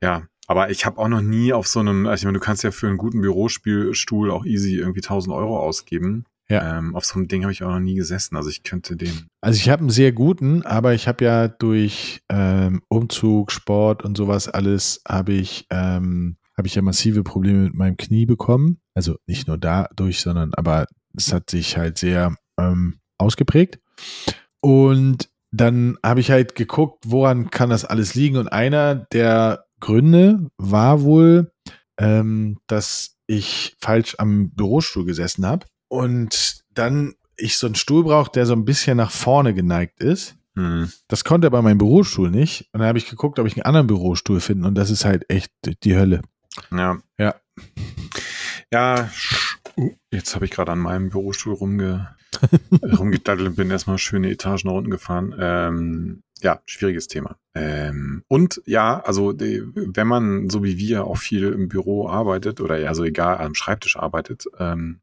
ja, 0.00 0.28
aber 0.46 0.70
ich 0.70 0.86
habe 0.86 0.98
auch 0.98 1.08
noch 1.08 1.22
nie 1.22 1.52
auf 1.52 1.66
so 1.66 1.80
einem, 1.80 2.06
also 2.06 2.22
ich 2.22 2.24
meine, 2.26 2.38
du 2.38 2.44
kannst 2.44 2.62
ja 2.62 2.70
für 2.70 2.86
einen 2.86 2.98
guten 2.98 3.20
Bürostuhl 3.20 4.30
auch 4.30 4.44
easy 4.44 4.76
irgendwie 4.76 5.00
1000 5.00 5.34
Euro 5.34 5.58
ausgeben. 5.58 6.24
Ja. 6.48 6.78
Ähm, 6.78 6.94
auf 6.94 7.04
so 7.04 7.14
einem 7.14 7.28
Ding 7.28 7.42
habe 7.42 7.52
ich 7.52 7.62
auch 7.62 7.70
noch 7.70 7.80
nie 7.80 7.94
gesessen. 7.94 8.36
Also 8.36 8.50
ich 8.50 8.62
könnte 8.62 8.96
den. 8.96 9.28
Also 9.40 9.56
ich 9.56 9.70
habe 9.70 9.80
einen 9.80 9.90
sehr 9.90 10.12
guten, 10.12 10.62
aber 10.62 10.94
ich 10.94 11.08
habe 11.08 11.24
ja 11.24 11.48
durch 11.48 12.20
ähm, 12.28 12.82
Umzug, 12.88 13.50
Sport 13.50 14.04
und 14.04 14.16
sowas 14.16 14.48
alles 14.48 15.00
habe 15.08 15.32
ich 15.32 15.66
ähm, 15.70 16.36
habe 16.56 16.68
ich 16.68 16.74
ja 16.74 16.82
massive 16.82 17.22
Probleme 17.24 17.64
mit 17.64 17.74
meinem 17.74 17.96
Knie 17.96 18.26
bekommen. 18.26 18.80
Also 18.94 19.16
nicht 19.26 19.48
nur 19.48 19.58
dadurch, 19.58 20.20
sondern 20.20 20.52
aber 20.54 20.86
es 21.16 21.32
hat 21.32 21.50
sich 21.50 21.76
halt 21.76 21.98
sehr 21.98 22.36
ähm, 22.58 23.00
ausgeprägt. 23.18 23.80
Und 24.60 25.28
dann 25.50 25.98
habe 26.02 26.20
ich 26.20 26.30
halt 26.30 26.54
geguckt, 26.54 27.04
woran 27.06 27.50
kann 27.50 27.70
das 27.70 27.84
alles 27.84 28.14
liegen. 28.14 28.36
Und 28.36 28.48
einer 28.48 28.94
der 28.94 29.66
Gründe 29.80 30.50
war 30.56 31.02
wohl, 31.02 31.52
ähm, 31.98 32.58
dass 32.66 33.16
ich 33.26 33.76
falsch 33.80 34.16
am 34.18 34.50
Bürostuhl 34.50 35.04
gesessen 35.04 35.46
habe. 35.46 35.66
Und 35.88 36.64
dann 36.72 37.14
ich 37.36 37.56
so 37.58 37.66
einen 37.66 37.74
Stuhl 37.74 38.04
brauche, 38.04 38.30
der 38.32 38.46
so 38.46 38.52
ein 38.54 38.64
bisschen 38.64 38.96
nach 38.96 39.10
vorne 39.10 39.54
geneigt 39.54 40.00
ist. 40.00 40.36
Hm, 40.56 40.90
Das 41.08 41.24
konnte 41.24 41.46
aber 41.48 41.62
mein 41.62 41.78
Bürostuhl 41.78 42.30
nicht. 42.30 42.68
Und 42.72 42.80
dann 42.80 42.88
habe 42.88 42.98
ich 42.98 43.08
geguckt, 43.10 43.38
ob 43.38 43.46
ich 43.46 43.54
einen 43.56 43.64
anderen 43.64 43.86
Bürostuhl 43.88 44.40
finde. 44.40 44.68
Und 44.68 44.76
das 44.76 44.90
ist 44.90 45.04
halt 45.04 45.28
echt 45.30 45.52
die 45.82 45.96
Hölle. 45.96 46.22
ja. 46.70 46.98
Ja. 47.18 47.34
Ja, 48.72 49.08
uh, 49.76 49.90
jetzt 50.10 50.34
habe 50.34 50.44
ich 50.44 50.50
gerade 50.50 50.72
an 50.72 50.80
meinem 50.80 51.10
Bürostuhl 51.10 51.54
rumge 51.54 52.08
rumgedaddelt 52.98 53.48
und 53.48 53.56
bin 53.56 53.70
erstmal 53.70 53.98
schöne 53.98 54.30
Etagen 54.30 54.62
nach 54.68 54.72
unten 54.74 54.90
gefahren. 54.90 55.34
Ähm, 55.38 56.22
ja, 56.40 56.60
schwieriges 56.66 57.06
Thema. 57.06 57.36
Ähm, 57.54 58.24
und 58.26 58.60
ja, 58.66 59.00
also 59.00 59.32
die, 59.32 59.62
wenn 59.74 60.08
man 60.08 60.50
so 60.50 60.64
wie 60.64 60.76
wir 60.78 61.04
auch 61.04 61.18
viel 61.18 61.52
im 61.52 61.68
Büro 61.68 62.08
arbeitet 62.08 62.60
oder 62.60 62.76
ja, 62.78 62.92
so 62.94 63.04
egal 63.04 63.38
am 63.38 63.54
Schreibtisch 63.54 63.96
arbeitet, 63.96 64.46
ähm, 64.58 65.00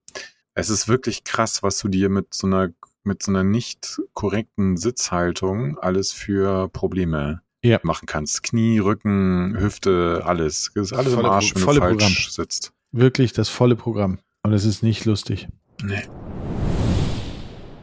es 0.54 0.70
ist 0.70 0.88
wirklich 0.88 1.24
krass, 1.24 1.64
was 1.64 1.80
du 1.80 1.88
dir 1.88 2.10
mit 2.10 2.34
so 2.34 2.48
einer 2.48 2.70
mit 3.04 3.24
so 3.24 3.32
einer 3.32 3.44
nicht 3.44 4.00
korrekten 4.14 4.78
Sitzhaltung 4.78 5.80
alles 5.80 6.12
für 6.12 6.68
Probleme 6.70 7.42
Ja. 7.64 7.80
machen 7.84 8.06
kannst. 8.06 8.44
Knie, 8.44 8.78
Rücken, 8.78 9.56
Hüfte, 9.60 10.22
alles. 10.24 10.72
Das 10.76 10.92
ist 10.92 10.94
alles 10.94 11.14
Volle 11.16 11.28
im 11.28 11.34
Arsch, 11.34 11.56
wenn 11.56 11.62
du 11.62 11.66
falsch 11.66 11.80
Programm. 11.80 12.12
sitzt. 12.30 12.74
Wirklich 12.92 13.34
das 13.34 13.50
volle 13.50 13.76
Programm. 13.76 14.20
Und 14.44 14.54
es 14.54 14.66
ist 14.66 14.84
nicht 14.84 15.06
lustig. 15.06 15.48
Nee. 15.84 16.04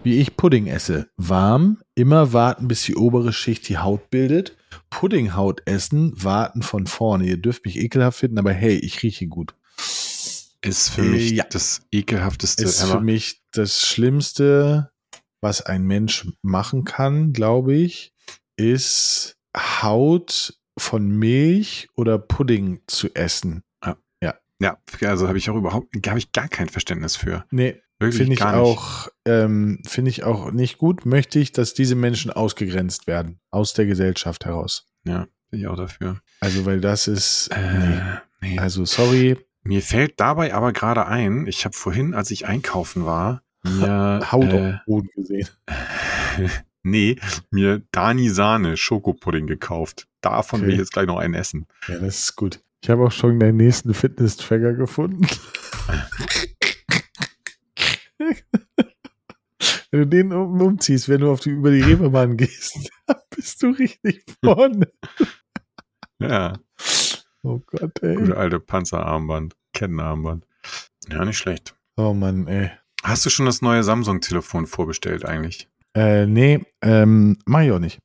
Wie 0.04 0.18
ich 0.20 0.36
Pudding 0.36 0.68
esse. 0.68 1.08
Warm, 1.16 1.78
immer 1.96 2.32
warten, 2.32 2.68
bis 2.68 2.82
die 2.82 2.94
obere 2.94 3.32
Schicht 3.32 3.68
die 3.68 3.78
Haut 3.78 4.10
bildet. 4.10 4.56
Puddinghaut 4.90 5.62
essen, 5.66 6.12
warten 6.22 6.62
von 6.62 6.86
vorne. 6.86 7.24
Ihr 7.26 7.38
dürft 7.38 7.64
mich 7.64 7.76
ekelhaft 7.76 8.20
finden, 8.20 8.38
aber 8.38 8.52
hey, 8.52 8.76
ich 8.76 9.02
rieche 9.02 9.26
gut. 9.26 9.54
Ist 10.62 10.88
für 10.90 11.02
Äh, 11.02 11.10
mich 11.10 11.30
ja. 11.32 11.44
das 11.50 11.82
ekelhafteste 11.92 12.64
Ist 12.64 12.82
ever. 12.82 12.98
für 12.98 13.00
mich 13.00 13.42
das 13.52 13.86
Schlimmste, 13.86 14.90
was 15.40 15.62
ein 15.62 15.84
Mensch 15.84 16.26
machen 16.42 16.84
kann, 16.84 17.32
glaube 17.32 17.74
ich, 17.74 18.12
ist 18.56 19.36
Haut 19.56 20.54
von 20.78 21.08
Milch 21.08 21.88
oder 21.96 22.18
Pudding 22.18 22.80
zu 22.86 23.14
essen. 23.14 23.62
Ja, 24.60 24.76
also 25.02 25.28
habe 25.28 25.38
ich 25.38 25.48
auch 25.50 25.54
überhaupt, 25.54 25.94
habe 26.08 26.18
ich 26.18 26.32
gar 26.32 26.48
kein 26.48 26.68
Verständnis 26.68 27.14
für. 27.14 27.44
Nee, 27.52 27.80
finde 28.00 28.32
ich 28.32 28.42
auch, 28.42 29.06
ähm, 29.24 29.80
finde 29.86 30.10
ich 30.10 30.24
auch 30.24 30.50
nicht 30.50 30.78
gut. 30.78 31.06
Möchte 31.06 31.38
ich, 31.38 31.52
dass 31.52 31.74
diese 31.74 31.94
Menschen 31.94 32.32
ausgegrenzt 32.32 33.06
werden 33.06 33.38
aus 33.52 33.72
der 33.74 33.86
Gesellschaft 33.86 34.46
heraus. 34.46 34.88
Ja, 35.04 35.28
bin 35.50 35.60
ich 35.60 35.68
auch 35.68 35.76
dafür. 35.76 36.20
Also, 36.40 36.66
weil 36.66 36.80
das 36.80 37.06
ist, 37.06 37.50
nee. 37.54 37.56
Äh, 37.60 38.00
nee. 38.40 38.58
Also, 38.58 38.84
sorry, 38.84 39.38
Mir 39.68 39.82
fällt 39.82 40.18
dabei 40.18 40.54
aber 40.54 40.72
gerade 40.72 41.06
ein, 41.06 41.46
ich 41.46 41.66
habe 41.66 41.76
vorhin, 41.76 42.14
als 42.14 42.30
ich 42.30 42.46
einkaufen 42.46 43.04
war, 43.04 43.42
mir, 43.64 44.20
Haut 44.32 44.46
auf 44.46 44.52
äh, 44.54 44.56
dem 44.56 44.80
Boden 44.86 45.08
gesehen. 45.14 45.46
nee, 46.82 47.16
mir 47.50 47.82
Dani 47.92 48.30
Sahne 48.30 48.78
Schokopudding 48.78 49.46
gekauft. 49.46 50.08
Davon 50.22 50.62
will 50.62 50.68
Okay. 50.68 50.72
ich 50.72 50.78
jetzt 50.78 50.94
gleich 50.94 51.06
noch 51.06 51.18
einen 51.18 51.34
essen. 51.34 51.66
Ja, 51.86 51.98
das 51.98 52.18
ist 52.20 52.36
gut. 52.36 52.62
Ich 52.80 52.88
habe 52.88 53.04
auch 53.04 53.12
schon 53.12 53.38
deinen 53.38 53.58
nächsten 53.58 53.92
Fitness-Tracker 53.92 54.72
gefunden. 54.72 55.26
wenn 59.90 60.00
du 60.00 60.06
den 60.06 60.32
um, 60.32 60.62
umziehst, 60.62 61.10
wenn 61.10 61.20
du 61.20 61.30
auf 61.30 61.40
die, 61.40 61.50
über 61.50 61.72
die 61.72 61.82
Reeperbahn 61.82 62.38
gehst, 62.38 62.90
bist 63.36 63.62
du 63.62 63.68
richtig 63.72 64.24
vorne. 64.42 64.90
Ja, 66.20 66.54
Oh 67.42 67.60
Gott, 67.66 68.02
ey. 68.02 68.16
gute 68.16 68.36
alte 68.36 68.60
Panzerarmband, 68.60 69.56
Kettenarmband. 69.72 70.44
Ja, 71.08 71.24
nicht 71.24 71.38
schlecht. 71.38 71.74
Oh 71.96 72.12
Mann, 72.12 72.46
ey. 72.46 72.70
Hast 73.02 73.24
du 73.24 73.30
schon 73.30 73.46
das 73.46 73.62
neue 73.62 73.82
Samsung-Telefon 73.84 74.66
vorbestellt 74.66 75.24
eigentlich? 75.24 75.68
Äh, 75.94 76.26
nee, 76.26 76.64
ähm, 76.82 77.38
mach 77.46 77.62
ich 77.62 77.72
auch 77.72 77.78
nicht. 77.78 78.00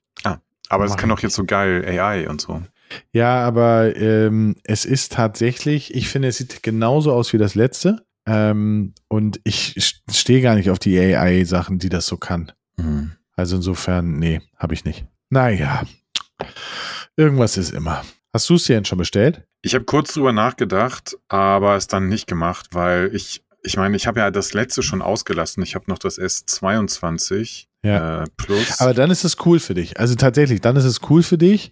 Aber 0.73 0.85
es 0.85 0.97
kann 0.97 1.09
doch 1.09 1.19
jetzt 1.19 1.35
so 1.35 1.45
geil 1.45 1.85
AI 1.85 2.27
und 2.27 2.41
so. 2.41 2.63
Ja, 3.11 3.45
aber 3.45 3.95
ähm, 3.95 4.55
es 4.63 4.85
ist 4.85 5.11
tatsächlich, 5.11 5.93
ich 5.93 6.09
finde, 6.09 6.29
es 6.29 6.37
sieht 6.37 6.63
genauso 6.63 7.13
aus 7.13 7.31
wie 7.33 7.37
das 7.37 7.53
letzte. 7.53 8.05
Ähm, 8.25 8.93
und 9.07 9.39
ich 9.43 9.75
stehe 10.09 10.41
gar 10.41 10.55
nicht 10.55 10.69
auf 10.69 10.79
die 10.79 10.97
AI-Sachen, 10.97 11.77
die 11.77 11.89
das 11.89 12.07
so 12.07 12.17
kann. 12.17 12.51
Mhm. 12.77 13.11
Also 13.35 13.57
insofern, 13.57 14.17
nee, 14.17 14.41
habe 14.57 14.73
ich 14.73 14.85
nicht. 14.85 15.05
Naja, 15.29 15.83
irgendwas 17.17 17.57
ist 17.57 17.71
immer. 17.71 18.03
Hast 18.33 18.49
du 18.49 18.55
es 18.55 18.63
dir 18.63 18.75
denn 18.75 18.85
schon 18.85 18.97
bestellt? 18.97 19.43
Ich 19.61 19.75
habe 19.75 19.85
kurz 19.85 20.13
drüber 20.13 20.33
nachgedacht, 20.33 21.15
aber 21.29 21.75
es 21.75 21.87
dann 21.87 22.09
nicht 22.09 22.27
gemacht, 22.27 22.69
weil 22.71 23.13
ich 23.13 23.43
ich 23.63 23.77
meine, 23.77 23.95
ich 23.95 24.07
habe 24.07 24.19
ja 24.19 24.29
das 24.29 24.53
letzte 24.53 24.83
schon 24.83 25.01
ausgelassen. 25.01 25.63
Ich 25.63 25.75
habe 25.75 25.85
noch 25.87 25.97
das 25.97 26.19
S22 26.19 27.65
Ja. 27.83 28.23
äh, 28.23 28.25
Plus. 28.37 28.79
Aber 28.79 28.93
dann 28.93 29.09
ist 29.09 29.23
es 29.23 29.37
cool 29.45 29.59
für 29.59 29.73
dich. 29.73 29.99
Also 29.99 30.15
tatsächlich, 30.15 30.61
dann 30.61 30.75
ist 30.75 30.83
es 30.83 30.99
cool 31.09 31.23
für 31.23 31.37
dich, 31.37 31.71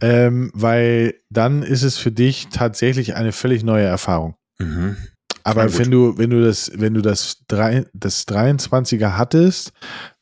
ähm, 0.00 0.50
weil 0.52 1.14
dann 1.30 1.62
ist 1.62 1.84
es 1.84 1.96
für 1.96 2.10
dich 2.10 2.48
tatsächlich 2.48 3.14
eine 3.14 3.32
völlig 3.32 3.62
neue 3.62 3.86
Erfahrung. 3.86 4.34
mhm. 4.58 4.96
Aber 5.44 5.78
wenn 5.78 5.90
du, 5.90 6.18
wenn 6.18 6.28
du 6.28 6.44
das, 6.44 6.72
wenn 6.74 6.92
du 6.92 7.00
das, 7.00 7.38
drei, 7.48 7.86
das 7.94 8.28
23er 8.28 9.16
hattest, 9.16 9.72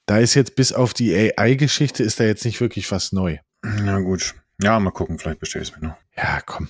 da 0.07 0.18
ist 0.18 0.34
jetzt 0.34 0.55
bis 0.55 0.72
auf 0.72 0.95
die 0.95 1.12
AI-Geschichte 1.12 2.05
ist 2.05 2.20
da 2.20 2.24
jetzt 2.24 2.45
nicht 2.45 2.61
wirklich 2.61 2.93
was 2.93 3.11
neu. 3.11 3.39
Na 3.64 3.99
gut. 3.99 4.37
Ja, 4.63 4.79
mal 4.81 4.91
gucken, 4.91 5.19
vielleicht 5.19 5.41
bestelle 5.41 5.63
ich 5.65 5.71
es 5.73 5.81
mir 5.81 5.89
noch. 5.89 5.97
Ja, 6.17 6.41
komm. 6.45 6.69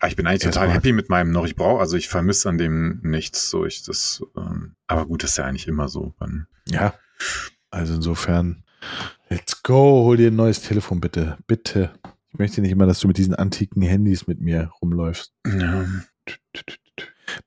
Aber 0.00 0.08
ich 0.08 0.16
bin 0.16 0.26
eigentlich 0.26 0.44
Erst 0.44 0.54
total 0.54 0.68
mal. 0.68 0.74
happy 0.74 0.92
mit 0.92 1.08
meinem 1.08 1.30
noch. 1.32 1.46
Ich 1.46 1.56
brauche, 1.56 1.80
also 1.80 1.96
ich 1.96 2.08
vermisse 2.08 2.48
an 2.48 2.58
dem 2.58 3.00
nichts. 3.02 3.48
So, 3.48 3.64
ich 3.64 3.82
das, 3.84 4.22
ähm, 4.36 4.74
aber 4.86 5.06
gut, 5.06 5.22
das 5.22 5.30
ist 5.30 5.36
ja 5.38 5.44
eigentlich 5.44 5.66
immer 5.68 5.88
so. 5.88 6.14
Wenn, 6.18 6.46
Ja. 6.68 6.94
Also 7.70 7.94
insofern, 7.94 8.64
let's 9.28 9.62
go, 9.62 10.04
hol 10.04 10.16
dir 10.16 10.30
ein 10.30 10.36
neues 10.36 10.60
Telefon 10.62 11.00
bitte. 11.00 11.38
Bitte. 11.46 11.90
Ich 12.32 12.38
möchte 12.38 12.60
nicht 12.60 12.70
immer, 12.72 12.86
dass 12.86 13.00
du 13.00 13.08
mit 13.08 13.16
diesen 13.16 13.34
antiken 13.34 13.80
Handys 13.82 14.26
mit 14.26 14.40
mir 14.40 14.70
rumläufst. 14.82 15.32
ja. 15.46 15.86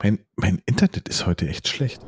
Mein, 0.02 0.20
mein 0.36 0.62
Internet 0.66 1.08
ist 1.08 1.26
heute 1.28 1.48
echt 1.48 1.68
schlecht. 1.68 2.02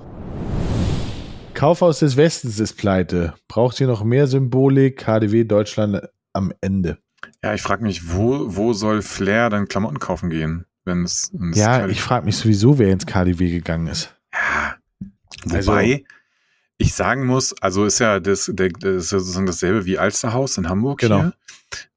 Kaufhaus 1.54 2.00
des 2.00 2.18
Westens 2.18 2.60
ist 2.60 2.74
pleite. 2.78 3.36
Braucht 3.48 3.80
ihr 3.80 3.88
noch 3.88 4.04
mehr 4.04 4.28
Symbolik? 4.28 4.98
KDW 4.98 5.44
Deutschland 5.44 6.02
am 6.34 6.54
Ende. 6.62 6.98
Ja, 7.44 7.54
ich 7.54 7.62
frage 7.62 7.84
mich, 7.84 8.12
wo, 8.14 8.56
wo 8.56 8.74
soll 8.74 9.02
Flair 9.02 9.50
dann 9.50 9.68
Klamotten 9.68 10.00
kaufen 10.00 10.30
gehen? 10.30 10.66
Wenn 10.86 11.04
es, 11.04 11.32
Ja, 11.54 11.80
keine- 11.80 11.92
ich 11.92 12.02
frage 12.02 12.26
mich 12.26 12.38
sowieso, 12.38 12.80
wer 12.80 12.92
ins 12.92 13.06
KDW 13.06 13.52
gegangen 13.52 13.88
ist. 13.88 14.16
Ja. 14.34 14.76
Also- 15.52 15.72
Wobei 15.72 16.04
ich 16.78 16.94
sagen 16.94 17.26
muss, 17.26 17.54
also 17.62 17.86
ist 17.86 18.00
ja 18.00 18.20
das, 18.20 18.50
der, 18.54 18.70
das 18.70 19.06
ist 19.06 19.12
ja 19.12 19.20
sozusagen 19.20 19.46
dasselbe 19.46 19.86
wie 19.86 19.98
Alsterhaus 19.98 20.58
in 20.58 20.70
Hamburg 20.70 21.00
Genau. 21.00 21.20
hier. 21.22 21.34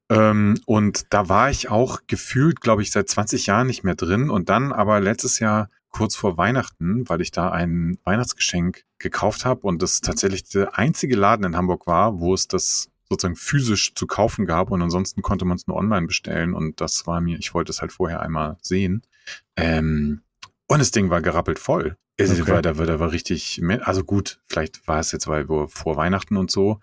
Ähm, 0.09 0.59
und 0.65 1.05
da 1.13 1.29
war 1.29 1.49
ich 1.49 1.69
auch 1.69 2.01
gefühlt, 2.07 2.59
glaube 2.61 2.81
ich, 2.81 2.91
seit 2.91 3.07
20 3.09 3.45
Jahren 3.47 3.67
nicht 3.67 3.83
mehr 3.83 3.95
drin. 3.95 4.29
Und 4.29 4.49
dann 4.49 4.73
aber 4.73 4.99
letztes 4.99 5.39
Jahr 5.39 5.69
kurz 5.89 6.15
vor 6.15 6.37
Weihnachten, 6.37 7.07
weil 7.07 7.21
ich 7.21 7.31
da 7.31 7.51
ein 7.51 7.97
Weihnachtsgeschenk 8.03 8.83
gekauft 8.99 9.45
habe 9.45 9.61
und 9.61 9.81
das 9.81 10.01
tatsächlich 10.01 10.43
der 10.49 10.77
einzige 10.77 11.15
Laden 11.15 11.45
in 11.45 11.55
Hamburg 11.55 11.87
war, 11.87 12.19
wo 12.19 12.33
es 12.33 12.47
das 12.47 12.89
sozusagen 13.13 13.35
physisch 13.35 13.93
zu 13.95 14.07
kaufen 14.07 14.45
gab 14.45 14.71
und 14.71 14.81
ansonsten 14.81 15.21
konnte 15.21 15.45
man 15.45 15.57
es 15.57 15.67
nur 15.67 15.77
online 15.77 16.07
bestellen 16.07 16.53
und 16.53 16.81
das 16.81 17.07
war 17.07 17.21
mir, 17.21 17.37
ich 17.37 17.53
wollte 17.53 17.71
es 17.71 17.81
halt 17.81 17.91
vorher 17.91 18.21
einmal 18.21 18.57
sehen. 18.61 19.01
Ähm, 19.55 20.21
und 20.67 20.79
das 20.79 20.91
Ding 20.91 21.09
war 21.09 21.21
gerappelt 21.21 21.59
voll. 21.59 21.95
Also 22.19 22.33
Okay. 22.43 22.51
war, 22.51 22.61
da, 22.61 22.77
war, 22.77 22.85
da 22.85 22.99
war 22.99 23.11
richtig, 23.11 23.61
also 23.81 24.03
gut, 24.03 24.39
vielleicht 24.47 24.87
war 24.87 24.99
es 24.99 25.11
jetzt 25.11 25.27
weil 25.27 25.49
wir 25.49 25.67
vor 25.67 25.97
Weihnachten 25.97 26.37
und 26.37 26.51
so, 26.51 26.79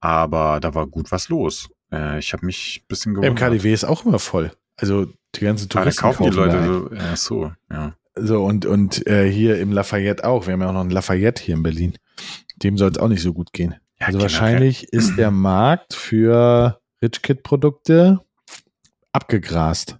aber 0.00 0.60
da 0.60 0.74
war 0.74 0.86
gut 0.86 1.10
was 1.10 1.28
los. 1.28 1.70
Äh, 1.92 2.18
ich 2.18 2.32
habe 2.32 2.44
mich 2.44 2.80
ein 2.82 2.86
bisschen 2.88 3.12
Im 3.12 3.22
gewundert. 3.22 3.38
KDW 3.38 3.72
ist 3.72 3.84
auch 3.84 4.04
immer 4.04 4.18
voll. 4.18 4.52
Also 4.76 5.06
die 5.34 5.40
ganzen 5.40 5.64
Ah, 5.64 5.68
da 5.68 5.80
Touristen 5.80 6.02
kaufen 6.02 6.24
die 6.24 6.30
Leute 6.30 6.64
so, 6.64 6.94
ja, 6.94 7.16
so, 7.16 7.52
ja. 7.70 7.94
So, 8.16 8.44
und, 8.44 8.66
und 8.66 9.06
äh, 9.08 9.28
hier 9.30 9.58
im 9.58 9.72
Lafayette 9.72 10.24
auch. 10.24 10.46
Wir 10.46 10.52
haben 10.52 10.60
ja 10.60 10.68
auch 10.68 10.72
noch 10.72 10.82
einen 10.82 10.90
Lafayette 10.90 11.42
hier 11.42 11.56
in 11.56 11.62
Berlin. 11.64 11.96
Dem 12.56 12.78
soll 12.78 12.90
es 12.92 12.98
auch 12.98 13.08
nicht 13.08 13.22
so 13.22 13.32
gut 13.32 13.52
gehen. 13.52 13.74
Ja 14.00 14.08
also 14.08 14.20
wahrscheinlich 14.20 14.92
ist 14.92 15.16
der 15.16 15.30
Markt 15.32 15.94
für 15.94 16.80
Rich 17.02 17.22
Kid 17.22 17.42
Produkte 17.42 18.20
abgegrast. 19.12 19.98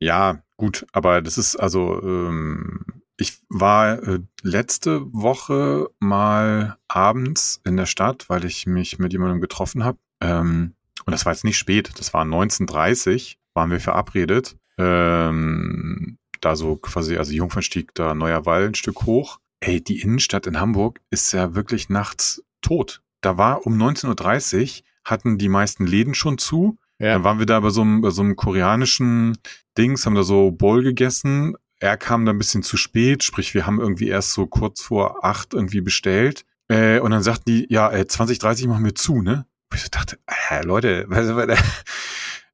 Ja, 0.00 0.42
gut, 0.56 0.86
aber 0.92 1.22
das 1.22 1.38
ist 1.38 1.56
also, 1.56 2.00
ähm, 2.02 2.84
ich 3.16 3.38
war 3.48 4.02
äh, 4.02 4.20
letzte 4.42 5.12
Woche 5.12 5.88
mal 6.00 6.76
abends 6.88 7.60
in 7.64 7.76
der 7.76 7.86
Stadt, 7.86 8.28
weil 8.28 8.44
ich 8.44 8.66
mich 8.66 8.98
mit 8.98 9.12
jemandem 9.12 9.40
getroffen 9.40 9.84
habe. 9.84 9.98
Ähm, 10.20 10.74
und 11.04 11.12
das 11.12 11.24
war 11.24 11.32
jetzt 11.32 11.44
nicht 11.44 11.58
spät, 11.58 11.92
das 11.98 12.14
war 12.14 12.24
19.30 12.24 13.36
waren 13.54 13.70
wir 13.70 13.80
verabredet. 13.80 14.56
Ähm, 14.78 16.18
da 16.40 16.56
so 16.56 16.76
quasi, 16.76 17.16
also 17.16 17.32
Jungfernstieg, 17.32 17.94
da 17.94 18.14
Neuer 18.14 18.44
Wall 18.46 18.66
ein 18.66 18.74
Stück 18.74 19.02
hoch. 19.02 19.38
Ey, 19.60 19.82
die 19.82 20.00
Innenstadt 20.00 20.46
in 20.46 20.60
Hamburg 20.60 21.00
ist 21.10 21.32
ja 21.32 21.54
wirklich 21.54 21.88
nachts 21.88 22.44
tot. 22.60 23.00
Da 23.24 23.38
war 23.38 23.66
um 23.66 23.80
19.30 23.80 24.80
Uhr, 24.80 24.84
hatten 25.04 25.38
die 25.38 25.48
meisten 25.48 25.86
Läden 25.86 26.14
schon 26.14 26.36
zu. 26.36 26.76
Dann 26.98 27.24
waren 27.24 27.38
wir 27.38 27.46
da 27.46 27.58
bei 27.60 27.70
so 27.70 27.80
einem, 27.80 28.02
bei 28.02 28.10
so 28.10 28.20
einem 28.20 28.36
koreanischen 28.36 29.38
Dings, 29.78 30.04
haben 30.04 30.14
da 30.14 30.22
so 30.22 30.50
Bowl 30.50 30.82
gegessen. 30.82 31.56
Er 31.80 31.96
kam 31.96 32.26
da 32.26 32.32
ein 32.32 32.38
bisschen 32.38 32.62
zu 32.62 32.76
spät, 32.76 33.24
sprich, 33.24 33.54
wir 33.54 33.66
haben 33.66 33.80
irgendwie 33.80 34.08
erst 34.08 34.32
so 34.32 34.46
kurz 34.46 34.82
vor 34.82 35.24
acht 35.24 35.54
irgendwie 35.54 35.80
bestellt. 35.80 36.44
Äh, 36.68 37.00
und 37.00 37.12
dann 37.12 37.22
sagten 37.22 37.44
die, 37.46 37.66
ja, 37.70 37.90
äh, 37.90 38.06
20, 38.06 38.38
30 38.38 38.66
machen 38.66 38.84
wir 38.84 38.94
zu, 38.94 39.22
ne? 39.22 39.46
Und 39.70 39.76
ich 39.76 39.82
so 39.82 39.88
dachte, 39.90 40.18
äh, 40.50 40.62
Leute, 40.62 41.06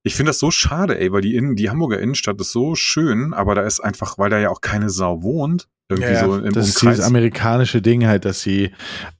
ich 0.03 0.15
finde 0.15 0.31
das 0.31 0.39
so 0.39 0.51
schade, 0.51 0.99
ey, 0.99 1.13
weil 1.13 1.21
die, 1.23 1.35
Innen, 1.37 1.57
die 1.57 1.71
Hamburger 1.71 1.99
Innenstadt 2.01 2.41
ist 2.41 2.53
so 2.53 2.75
schön, 2.75 3.35
aber 3.35 3.55
da 3.55 3.63
ist 3.63 3.81
einfach, 3.81 4.17
weil 4.19 4.31
da 4.31 4.39
ja 4.39 4.49
auch 4.51 4.61
keine 4.61 4.89
Sau 4.91 5.23
wohnt, 5.23 5.69
irgendwie 5.89 6.13
Ja, 6.13 6.25
so 6.25 6.37
im 6.39 6.53
das 6.53 6.69
ist 6.69 6.77
Umkreis. 6.77 6.97
dieses 6.97 7.07
amerikanische 7.07 7.83
Ding 7.83 8.07
halt, 8.07 8.25
dass 8.25 8.43
die 8.43 8.71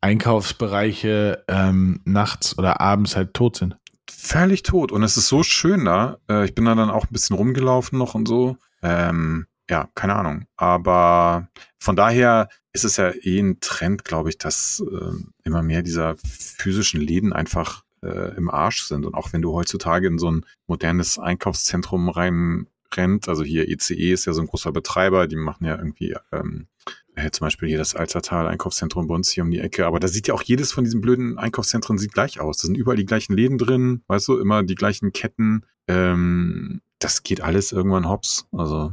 Einkaufsbereiche 0.01 1.45
ähm, 1.49 2.01
nachts 2.05 2.57
oder 2.59 2.81
abends 2.81 3.17
halt 3.17 3.35
tot 3.35 3.57
sind. 3.57 3.77
völlig 4.11 4.63
tot. 4.63 4.93
Und 4.93 5.03
es 5.03 5.17
ist 5.17 5.29
so 5.29 5.43
schön 5.43 5.85
da. 5.85 6.19
Äh, 6.29 6.45
ich 6.45 6.55
bin 6.55 6.65
da 6.65 6.75
dann 6.75 6.91
auch 6.91 7.05
ein 7.05 7.13
bisschen 7.13 7.37
rumgelaufen 7.37 7.99
noch 7.99 8.15
und 8.15 8.27
so. 8.29 8.57
Ähm, 8.83 9.47
ja, 9.69 9.89
keine 9.95 10.15
Ahnung. 10.17 10.47
Aber 10.57 11.49
von 11.79 11.97
daher 11.97 12.49
ist 12.73 12.85
es 12.85 12.97
ja 12.97 13.11
eh 13.23 13.39
ein 13.41 13.59
Trend, 13.61 14.05
glaube 14.05 14.29
ich, 14.29 14.39
dass 14.39 14.83
äh, 14.91 15.13
immer 15.45 15.63
mehr 15.63 15.83
dieser 15.83 16.17
physischen 16.25 17.01
Läden 17.01 17.33
einfach 17.33 17.83
äh, 18.05 18.37
im 18.37 18.51
Arsch 18.51 18.85
sind. 18.85 19.07
Und 19.07 19.15
auch 19.15 19.33
wenn 19.33 19.43
du 19.43 19.53
heutzutage 19.53 20.07
in 20.07 20.19
so 20.19 20.31
ein 20.31 20.47
modernes 20.67 21.19
Einkaufszentrum 21.19 22.09
rein 22.09 22.67
rennt, 22.95 23.29
also 23.29 23.45
hier 23.45 23.69
ECE 23.69 24.13
ist 24.13 24.25
ja 24.25 24.33
so 24.33 24.41
ein 24.41 24.47
großer 24.47 24.73
Betreiber, 24.73 25.27
die 25.27 25.37
machen 25.37 25.65
ja 25.65 25.77
irgendwie 25.77 26.17
ähm, 26.33 26.67
äh, 27.15 27.31
zum 27.31 27.47
Beispiel 27.47 27.69
hier 27.69 27.79
das 27.79 27.95
Alzertal 27.95 28.47
Einkaufszentrum 28.47 29.07
bei 29.07 29.15
uns 29.15 29.31
hier 29.31 29.45
um 29.45 29.51
die 29.51 29.61
Ecke, 29.61 29.87
aber 29.87 30.01
da 30.01 30.09
sieht 30.09 30.29
ja 30.29 30.35
auch 30.35 30.43
jedes 30.43 30.73
von 30.73 30.85
diesen 30.85 31.01
blöden 31.01 31.39
Einkaufszentren 31.39 31.99
sieht 31.99 32.13
gleich 32.13 32.41
aus. 32.41 32.59
Da 32.59 32.67
sind 32.67 32.77
überall 32.77 32.97
die 32.97 33.07
gleichen 33.07 33.35
Läden 33.35 33.59
drin, 33.59 34.03
weißt 34.09 34.29
du, 34.29 34.39
immer 34.39 34.63
die 34.63 34.75
gleichen 34.75 35.13
Ketten. 35.13 35.65
Ähm, 35.89 36.81
das 36.99 37.23
geht 37.23 37.41
alles 37.41 37.73
irgendwann 37.73 38.09
hops. 38.09 38.47
Also 38.53 38.93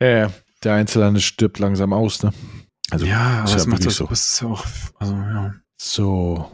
Ja, 0.00 0.08
ja, 0.08 0.32
der 0.62 0.74
Einzelhandel 0.74 1.22
stirbt 1.22 1.58
langsam 1.58 1.92
aus, 1.92 2.22
ne? 2.22 2.32
Also 2.90 3.06
ja, 3.06 3.42
aber 3.42 3.52
das 3.52 3.64
ja 3.64 3.70
macht 3.70 3.86
das 3.86 3.96
so. 3.96 4.06
so. 4.06 4.12
ist 4.12 4.40
ja 4.40 4.48
auch, 4.48 4.64
also 4.98 5.14
ja. 5.14 5.54
So. 5.80 6.50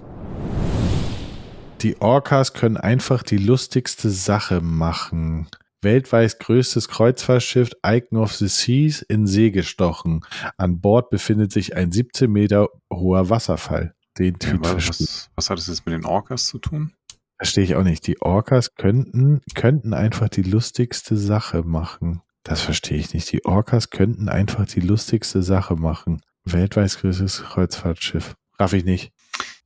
Die 1.83 1.99
Orcas 2.03 2.53
können 2.53 2.77
einfach 2.77 3.23
die 3.23 3.39
lustigste 3.39 4.11
Sache 4.11 4.61
machen. 4.61 5.49
Weltweit 5.81 6.39
größtes 6.39 6.89
Kreuzfahrtschiff 6.89 7.71
Icon 7.83 8.19
of 8.19 8.35
the 8.35 8.49
Seas 8.49 9.01
in 9.01 9.27
See 9.27 9.51
gestochen. 9.51 10.21
An 10.59 10.81
Bord 10.83 11.09
befindet 11.09 11.53
sich 11.53 11.77
ein 11.77 11.91
17 11.91 12.31
Meter 12.31 12.69
hoher 12.93 13.31
Wasserfall. 13.31 13.95
Den 14.19 14.37
ja 14.43 14.59
was, 14.61 15.31
was, 15.35 15.49
hat 15.49 15.57
das 15.57 15.69
jetzt 15.69 15.87
mit 15.87 15.95
den 15.95 16.05
Orcas 16.05 16.49
zu 16.49 16.59
tun? 16.59 16.93
verstehe 17.39 17.65
ich 17.65 17.75
auch 17.75 17.85
nicht. 17.85 18.07
Die 18.07 18.21
Orcas 18.21 18.75
könnten, 18.75 19.41
könnten 19.55 19.95
einfach 19.95 20.29
die 20.29 20.43
lustigste 20.43 21.17
Sache 21.17 21.63
machen. 21.63 22.21
Das 22.43 22.61
verstehe 22.61 22.99
ich 22.99 23.15
nicht. 23.15 23.33
Die 23.33 23.47
Orcas 23.47 23.89
könnten 23.89 24.29
einfach 24.29 24.67
die 24.67 24.81
lustigste 24.81 25.43
Sache 25.43 25.77
machen. 25.77 26.21
Weltweit 26.45 26.95
größtes 26.95 27.45
Kreuzfahrtschiff. 27.45 28.35
Raff 28.59 28.75
ich 28.75 28.85
nicht. 28.85 29.13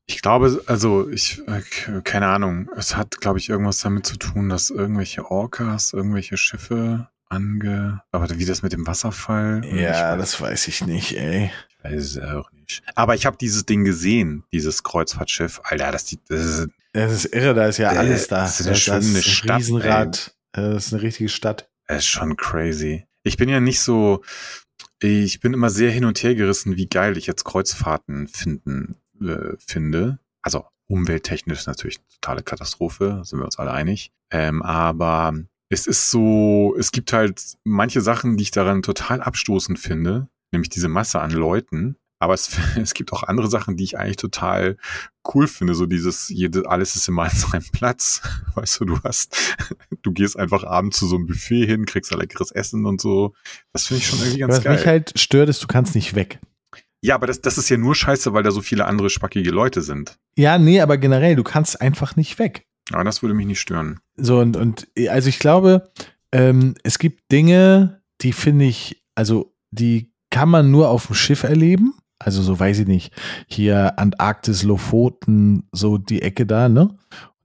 Ich 0.06 0.20
glaube, 0.20 0.62
also 0.66 1.08
ich, 1.08 1.40
äh, 1.46 1.62
keine 2.02 2.26
Ahnung, 2.26 2.68
es 2.76 2.94
hat, 2.96 3.20
glaube 3.20 3.38
ich, 3.38 3.48
irgendwas 3.48 3.78
damit 3.78 4.04
zu 4.06 4.16
tun, 4.16 4.48
dass 4.50 4.70
irgendwelche 4.70 5.30
Orcas, 5.30 5.92
irgendwelche 5.94 6.36
Schiffe 6.36 7.08
ange... 7.28 8.02
Aber 8.12 8.28
wie 8.38 8.44
das 8.44 8.62
mit 8.62 8.72
dem 8.72 8.86
Wasserfall... 8.86 9.62
ich 9.64 9.72
weiß, 9.82 10.18
das 10.18 10.40
weiß 10.40 10.68
ich 10.68 10.84
nicht, 10.86 11.16
ey. 11.16 11.50
ich 11.70 11.84
weiß 11.84 12.02
es 12.02 12.18
auch 12.20 12.50
nicht. 12.52 12.82
Aber 12.94 13.14
ich 13.14 13.24
habe 13.24 13.38
dieses 13.38 13.64
Ding 13.64 13.84
gesehen, 13.84 14.44
dieses 14.52 14.82
Kreuzfahrtschiff. 14.82 15.60
Alter, 15.64 15.90
das, 15.90 16.04
die, 16.04 16.18
das 16.28 16.44
ist... 16.44 16.68
Das 16.92 17.10
ist 17.12 17.34
irre, 17.34 17.54
da 17.54 17.66
ist 17.66 17.78
ja 17.78 17.92
Äh, 17.92 17.96
alles 17.96 18.28
da. 18.28 18.42
das 18.42 18.60
ist 18.60 18.66
eine 18.68 18.76
schöne 18.76 18.98
ein 19.18 19.22
Stadt, 19.22 19.58
Riesenrad. 19.58 20.36
Äh, 20.52 20.60
Das 20.60 20.86
ist 20.86 20.92
eine 20.92 21.02
richtige 21.02 21.28
Stadt. 21.28 21.68
Das 21.88 21.98
ist 21.98 22.06
schon 22.06 22.36
crazy. 22.36 23.06
Ich 23.24 23.36
bin 23.36 23.48
ja 23.48 23.58
nicht 23.58 23.80
so, 23.80 24.22
ich 25.00 25.40
bin 25.40 25.54
immer 25.54 25.70
sehr 25.70 25.90
hin 25.90 26.04
und 26.04 26.22
her 26.22 26.34
gerissen, 26.34 26.76
wie 26.76 26.86
geil 26.86 27.16
ich 27.16 27.26
jetzt 27.26 27.44
Kreuzfahrten 27.44 28.28
finden 28.28 28.96
äh, 29.20 29.56
finde. 29.58 30.18
Also 30.42 30.64
umwelttechnisch 30.86 31.66
natürlich 31.66 31.98
eine 31.98 32.20
totale 32.20 32.42
Katastrophe, 32.42 33.22
sind 33.24 33.38
wir 33.38 33.44
uns 33.44 33.58
alle 33.58 33.72
einig. 33.72 34.12
Ähm, 34.30 34.62
aber 34.62 35.34
es 35.68 35.86
ist 35.86 36.10
so, 36.10 36.74
es 36.78 36.92
gibt 36.92 37.12
halt 37.12 37.56
manche 37.64 38.00
Sachen, 38.00 38.36
die 38.36 38.42
ich 38.42 38.50
daran 38.50 38.82
total 38.82 39.20
abstoßend 39.20 39.78
finde, 39.78 40.28
nämlich 40.52 40.68
diese 40.68 40.88
Masse 40.88 41.20
an 41.20 41.30
Leuten. 41.30 41.96
Aber 42.20 42.34
es, 42.34 42.56
es 42.76 42.94
gibt 42.94 43.12
auch 43.12 43.22
andere 43.24 43.48
Sachen, 43.48 43.76
die 43.76 43.84
ich 43.84 43.98
eigentlich 43.98 44.16
total 44.16 44.76
cool 45.34 45.48
finde. 45.48 45.74
So 45.74 45.86
dieses, 45.86 46.28
jede, 46.28 46.68
alles 46.68 46.96
ist 46.96 47.08
immer 47.08 47.24
an 47.24 47.30
seinem 47.30 47.66
Platz. 47.72 48.22
Weißt 48.54 48.80
du, 48.80 48.84
du 48.84 49.00
hast, 49.02 49.56
du 50.02 50.12
gehst 50.12 50.38
einfach 50.38 50.64
abends 50.64 50.98
zu 50.98 51.06
so 51.06 51.16
einem 51.16 51.26
Buffet 51.26 51.66
hin, 51.66 51.86
kriegst 51.86 52.12
ein 52.12 52.18
leckeres 52.18 52.50
Essen 52.50 52.86
und 52.86 53.00
so. 53.00 53.34
Das 53.72 53.86
finde 53.86 54.02
ich 54.02 54.08
schon 54.08 54.18
irgendwie 54.20 54.38
ganz 54.38 54.56
Was 54.56 54.64
geil. 54.64 54.76
mich 54.76 54.86
halt 54.86 55.18
stört, 55.18 55.48
ist, 55.48 55.62
du 55.62 55.66
kannst 55.66 55.94
nicht 55.94 56.14
weg. 56.14 56.38
Ja, 57.04 57.16
aber 57.16 57.26
das, 57.26 57.42
das 57.42 57.58
ist 57.58 57.68
ja 57.68 57.76
nur 57.76 57.94
scheiße, 57.94 58.32
weil 58.32 58.42
da 58.42 58.50
so 58.50 58.62
viele 58.62 58.86
andere 58.86 59.10
spackige 59.10 59.50
Leute 59.50 59.82
sind. 59.82 60.16
Ja, 60.38 60.56
nee, 60.56 60.80
aber 60.80 60.96
generell, 60.96 61.36
du 61.36 61.42
kannst 61.42 61.82
einfach 61.82 62.16
nicht 62.16 62.38
weg. 62.38 62.66
Aber 62.92 63.04
das 63.04 63.20
würde 63.20 63.34
mich 63.34 63.46
nicht 63.46 63.60
stören. 63.60 64.00
So, 64.16 64.38
und, 64.38 64.56
und 64.56 64.88
also 65.10 65.28
ich 65.28 65.38
glaube, 65.38 65.90
ähm, 66.32 66.76
es 66.82 66.98
gibt 66.98 67.30
Dinge, 67.30 68.00
die 68.22 68.32
finde 68.32 68.64
ich, 68.64 69.04
also 69.14 69.54
die 69.70 70.14
kann 70.30 70.48
man 70.48 70.70
nur 70.70 70.88
auf 70.88 71.08
dem 71.08 71.14
Schiff 71.14 71.42
erleben. 71.42 71.92
Also 72.18 72.40
so 72.40 72.58
weiß 72.58 72.78
ich 72.78 72.86
nicht, 72.86 73.12
hier 73.48 73.98
Antarktis, 73.98 74.62
Lofoten, 74.62 75.68
so 75.72 75.98
die 75.98 76.22
Ecke 76.22 76.46
da, 76.46 76.70
ne? 76.70 76.96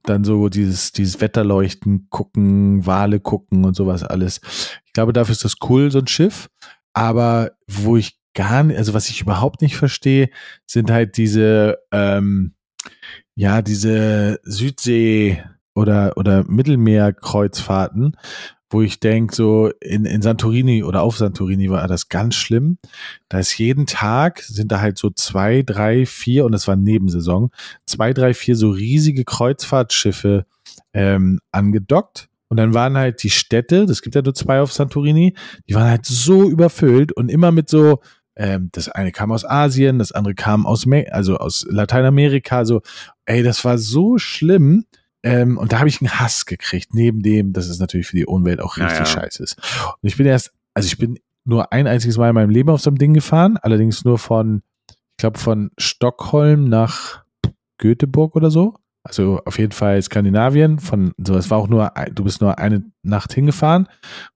Dann 0.04 0.24
so 0.24 0.48
dieses, 0.48 0.92
dieses 0.92 1.20
Wetterleuchten 1.20 2.08
gucken, 2.08 2.86
Wale 2.86 3.20
gucken 3.20 3.66
und 3.66 3.76
sowas 3.76 4.04
alles. 4.04 4.40
Ich 4.86 4.94
glaube, 4.94 5.12
dafür 5.12 5.32
ist 5.32 5.44
das 5.44 5.56
cool, 5.68 5.90
so 5.90 5.98
ein 5.98 6.06
Schiff. 6.06 6.48
Aber 6.94 7.52
wo 7.68 7.98
ich 7.98 8.19
gar 8.34 8.62
nicht, 8.62 8.78
also 8.78 8.94
was 8.94 9.08
ich 9.08 9.20
überhaupt 9.20 9.62
nicht 9.62 9.76
verstehe, 9.76 10.30
sind 10.66 10.90
halt 10.90 11.16
diese, 11.16 11.78
ähm, 11.92 12.54
ja, 13.34 13.62
diese 13.62 14.40
Südsee- 14.42 15.42
oder, 15.74 16.16
oder 16.16 16.44
Mittelmeerkreuzfahrten, 16.44 18.16
wo 18.68 18.82
ich 18.82 19.00
denke, 19.00 19.34
so 19.34 19.70
in, 19.80 20.04
in 20.04 20.22
Santorini 20.22 20.84
oder 20.84 21.02
auf 21.02 21.16
Santorini 21.16 21.70
war 21.70 21.86
das 21.88 22.08
ganz 22.08 22.36
schlimm. 22.36 22.78
Da 23.28 23.38
ist 23.38 23.58
jeden 23.58 23.86
Tag, 23.86 24.40
sind 24.42 24.70
da 24.70 24.80
halt 24.80 24.96
so 24.96 25.10
zwei, 25.10 25.62
drei, 25.62 26.06
vier, 26.06 26.44
und 26.44 26.52
das 26.52 26.68
war 26.68 26.76
Nebensaison, 26.76 27.50
zwei, 27.86 28.12
drei, 28.12 28.32
vier 28.32 28.54
so 28.56 28.70
riesige 28.70 29.24
Kreuzfahrtschiffe 29.24 30.46
ähm, 30.92 31.40
angedockt. 31.50 32.28
Und 32.48 32.56
dann 32.56 32.74
waren 32.74 32.96
halt 32.96 33.22
die 33.22 33.30
Städte, 33.30 33.86
das 33.86 34.02
gibt 34.02 34.16
ja 34.16 34.22
nur 34.22 34.34
zwei 34.34 34.60
auf 34.60 34.72
Santorini, 34.72 35.36
die 35.68 35.74
waren 35.74 35.88
halt 35.88 36.04
so 36.04 36.50
überfüllt 36.50 37.12
und 37.12 37.28
immer 37.28 37.52
mit 37.52 37.68
so, 37.68 38.00
ähm, 38.40 38.70
das 38.72 38.88
eine 38.88 39.12
kam 39.12 39.32
aus 39.32 39.44
Asien, 39.44 39.98
das 39.98 40.12
andere 40.12 40.34
kam 40.34 40.66
aus, 40.66 40.86
Me 40.86 41.04
also 41.12 41.36
aus 41.36 41.66
Lateinamerika, 41.68 42.64
so, 42.64 42.80
ey, 43.26 43.42
das 43.42 43.64
war 43.66 43.76
so 43.76 44.16
schlimm. 44.16 44.86
Ähm, 45.22 45.58
und 45.58 45.72
da 45.72 45.80
habe 45.80 45.90
ich 45.90 46.00
einen 46.00 46.18
Hass 46.18 46.46
gekriegt, 46.46 46.94
neben 46.94 47.22
dem, 47.22 47.52
dass 47.52 47.68
es 47.68 47.78
natürlich 47.78 48.06
für 48.06 48.16
die 48.16 48.24
Umwelt 48.24 48.62
auch 48.62 48.78
richtig 48.78 49.00
Naja. 49.00 49.04
scheiße 49.04 49.42
ist. 49.42 49.58
Und 50.00 50.08
ich 50.08 50.16
bin 50.16 50.24
erst, 50.24 50.52
also 50.72 50.86
ich 50.86 50.96
bin 50.96 51.18
nur 51.44 51.70
ein 51.70 51.86
einziges 51.86 52.16
Mal 52.16 52.30
in 52.30 52.34
meinem 52.34 52.48
Leben 52.48 52.70
auf 52.70 52.80
so 52.80 52.88
einem 52.88 52.96
Ding 52.96 53.12
gefahren, 53.12 53.58
allerdings 53.58 54.06
nur 54.06 54.18
von, 54.18 54.62
ich 54.88 55.18
glaube, 55.18 55.38
von 55.38 55.70
Stockholm 55.76 56.64
nach 56.64 57.22
Göteborg 57.76 58.36
oder 58.36 58.50
so. 58.50 58.74
Also 59.02 59.40
auf 59.44 59.58
jeden 59.58 59.72
Fall 59.72 60.00
Skandinavien. 60.00 60.78
Von 60.78 61.12
so, 61.18 61.34
es 61.34 61.50
war 61.50 61.58
auch 61.58 61.68
nur, 61.68 61.92
du 62.14 62.24
bist 62.24 62.40
nur 62.40 62.58
eine 62.58 62.84
Nacht 63.02 63.34
hingefahren. 63.34 63.86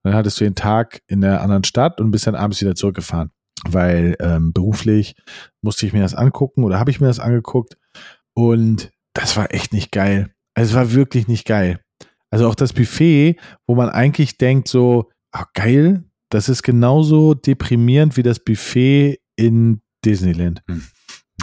Dann 0.02 0.14
hattest 0.14 0.40
du 0.40 0.44
den 0.44 0.54
Tag 0.54 1.00
in 1.06 1.22
der 1.22 1.40
anderen 1.40 1.64
Stadt 1.64 2.00
und 2.00 2.10
bist 2.10 2.26
dann 2.26 2.34
abends 2.34 2.60
wieder 2.60 2.74
zurückgefahren. 2.74 3.30
Weil 3.68 4.16
ähm, 4.20 4.52
beruflich 4.52 5.16
musste 5.62 5.86
ich 5.86 5.92
mir 5.92 6.02
das 6.02 6.14
angucken 6.14 6.64
oder 6.64 6.78
habe 6.78 6.90
ich 6.90 7.00
mir 7.00 7.06
das 7.06 7.20
angeguckt. 7.20 7.76
Und 8.34 8.90
das 9.14 9.36
war 9.36 9.52
echt 9.54 9.72
nicht 9.72 9.92
geil. 9.92 10.30
Also 10.54 10.70
es 10.70 10.76
war 10.76 10.92
wirklich 10.92 11.28
nicht 11.28 11.46
geil. 11.46 11.80
Also 12.30 12.48
auch 12.48 12.54
das 12.54 12.72
Buffet, 12.72 13.36
wo 13.66 13.74
man 13.74 13.88
eigentlich 13.88 14.38
denkt 14.38 14.68
so, 14.68 15.10
ah, 15.32 15.46
geil, 15.54 16.04
das 16.30 16.48
ist 16.48 16.62
genauso 16.62 17.34
deprimierend 17.34 18.16
wie 18.16 18.22
das 18.22 18.40
Buffet 18.40 19.20
in 19.36 19.80
Disneyland. 20.04 20.62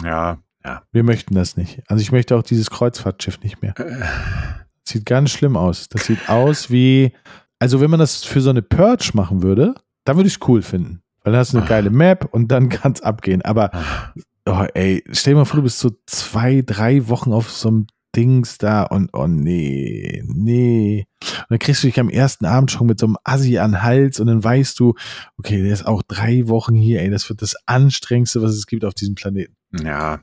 Ja, 0.04 0.38
ja. 0.64 0.82
Wir 0.92 1.02
möchten 1.02 1.34
das 1.34 1.56
nicht. 1.56 1.82
Also 1.86 2.02
ich 2.02 2.12
möchte 2.12 2.36
auch 2.36 2.42
dieses 2.42 2.70
Kreuzfahrtschiff 2.70 3.40
nicht 3.40 3.62
mehr. 3.62 3.74
Sieht 4.84 5.06
ganz 5.06 5.30
schlimm 5.30 5.56
aus. 5.56 5.88
Das 5.88 6.06
sieht 6.06 6.28
aus 6.28 6.70
wie, 6.70 7.12
also 7.58 7.80
wenn 7.80 7.90
man 7.90 8.00
das 8.00 8.24
für 8.24 8.40
so 8.40 8.50
eine 8.50 8.62
Purge 8.62 9.12
machen 9.14 9.42
würde, 9.42 9.74
dann 10.04 10.16
würde 10.16 10.26
ich 10.26 10.34
es 10.34 10.48
cool 10.48 10.60
finden. 10.60 11.02
Weil 11.22 11.32
dann 11.32 11.40
hast 11.40 11.52
du 11.52 11.58
eine 11.58 11.66
geile 11.66 11.90
Map 11.90 12.28
und 12.32 12.48
dann 12.48 12.68
kann 12.68 12.92
es 12.92 13.02
abgehen. 13.02 13.42
Aber, 13.42 13.70
oh, 14.46 14.64
ey, 14.74 15.04
stell 15.12 15.34
dir 15.34 15.40
mal 15.40 15.44
vor, 15.44 15.56
du 15.56 15.62
bist 15.64 15.78
so 15.78 15.90
zwei, 16.06 16.62
drei 16.64 17.08
Wochen 17.08 17.32
auf 17.32 17.50
so 17.50 17.68
einem 17.68 17.86
Dings 18.14 18.58
da 18.58 18.82
und, 18.82 19.10
oh 19.14 19.26
nee, 19.26 20.22
nee. 20.26 21.06
Und 21.22 21.46
dann 21.48 21.58
kriegst 21.58 21.82
du 21.82 21.86
dich 21.86 21.98
am 21.98 22.10
ersten 22.10 22.44
Abend 22.44 22.70
schon 22.70 22.86
mit 22.86 22.98
so 22.98 23.06
einem 23.06 23.16
Assi 23.24 23.58
an 23.58 23.72
den 23.72 23.82
Hals 23.82 24.20
und 24.20 24.26
dann 24.26 24.44
weißt 24.44 24.78
du, 24.78 24.94
okay, 25.38 25.62
der 25.62 25.72
ist 25.72 25.86
auch 25.86 26.02
drei 26.02 26.48
Wochen 26.48 26.74
hier, 26.74 27.00
ey, 27.00 27.10
das 27.10 27.28
wird 27.28 27.40
das 27.40 27.56
anstrengendste, 27.66 28.42
was 28.42 28.52
es 28.52 28.66
gibt 28.66 28.84
auf 28.84 28.94
diesem 28.94 29.14
Planeten. 29.14 29.56
Ja. 29.82 30.20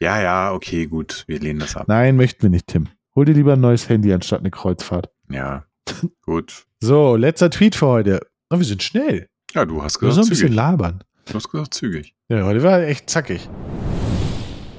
Ja, 0.00 0.22
ja, 0.22 0.52
okay, 0.52 0.86
gut. 0.86 1.24
Wir 1.26 1.40
lehnen 1.40 1.58
das 1.58 1.76
ab. 1.76 1.88
Nein, 1.88 2.16
möchten 2.16 2.42
wir 2.42 2.50
nicht, 2.50 2.68
Tim. 2.68 2.88
Hol 3.14 3.24
dir 3.24 3.32
lieber 3.32 3.54
ein 3.54 3.60
neues 3.60 3.88
Handy 3.88 4.12
anstatt 4.12 4.40
eine 4.40 4.50
Kreuzfahrt. 4.50 5.10
Ja. 5.30 5.64
Gut. 6.22 6.66
So, 6.80 7.16
letzter 7.16 7.50
Tweet 7.50 7.74
für 7.74 7.86
heute. 7.86 8.20
Oh, 8.50 8.58
wir 8.58 8.64
sind 8.64 8.82
schnell. 8.82 9.28
Ja, 9.54 9.64
du 9.64 9.82
hast 9.82 10.00
Wir 10.00 10.08
müssen 10.08 10.20
noch 10.20 10.24
gesagt 10.24 10.26
ein 10.26 10.30
bisschen 10.30 10.52
labern. 10.52 11.04
Du 11.26 11.34
hast 11.34 11.50
gesagt 11.50 11.74
zügig. 11.74 12.14
Ja, 12.28 12.44
heute 12.44 12.62
war 12.62 12.82
echt 12.82 13.08
zackig. 13.08 13.48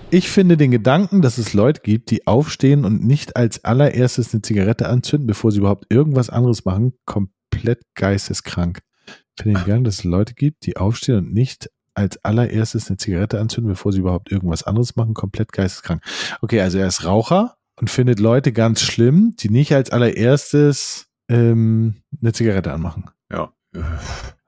Ich 0.09 0.29
finde 0.29 0.55
den 0.55 0.71
Gedanken, 0.71 1.21
dass 1.21 1.37
es 1.37 1.53
Leute 1.53 1.81
gibt, 1.81 2.11
die 2.11 2.27
aufstehen 2.27 2.85
und 2.85 3.03
nicht 3.03 3.35
als 3.35 3.65
allererstes 3.65 4.33
eine 4.33 4.41
Zigarette 4.41 4.87
anzünden, 4.87 5.27
bevor 5.27 5.51
sie 5.51 5.59
überhaupt 5.59 5.85
irgendwas 5.89 6.29
anderes 6.29 6.63
machen, 6.63 6.93
komplett 7.05 7.81
geisteskrank. 7.95 8.79
Ich 9.05 9.43
finde 9.43 9.59
den 9.59 9.65
Gedanken, 9.65 9.83
dass 9.83 9.95
es 9.95 10.03
Leute 10.05 10.33
gibt, 10.33 10.65
die 10.65 10.77
aufstehen 10.77 11.17
und 11.17 11.33
nicht 11.33 11.69
als 11.93 12.23
allererstes 12.23 12.87
eine 12.87 12.97
Zigarette 12.97 13.39
anzünden, 13.39 13.73
bevor 13.73 13.91
sie 13.91 13.99
überhaupt 13.99 14.31
irgendwas 14.31 14.63
anderes 14.63 14.95
machen, 14.95 15.13
komplett 15.13 15.51
geisteskrank. 15.51 16.01
Okay, 16.41 16.61
also 16.61 16.77
er 16.77 16.87
ist 16.87 17.03
Raucher 17.03 17.57
und 17.75 17.89
findet 17.89 18.19
Leute 18.19 18.53
ganz 18.53 18.81
schlimm, 18.81 19.35
die 19.39 19.49
nicht 19.49 19.73
als 19.73 19.89
allererstes 19.89 21.07
ähm, 21.27 21.95
eine 22.21 22.33
Zigarette 22.33 22.71
anmachen. 22.71 23.09
Ja. 23.31 23.51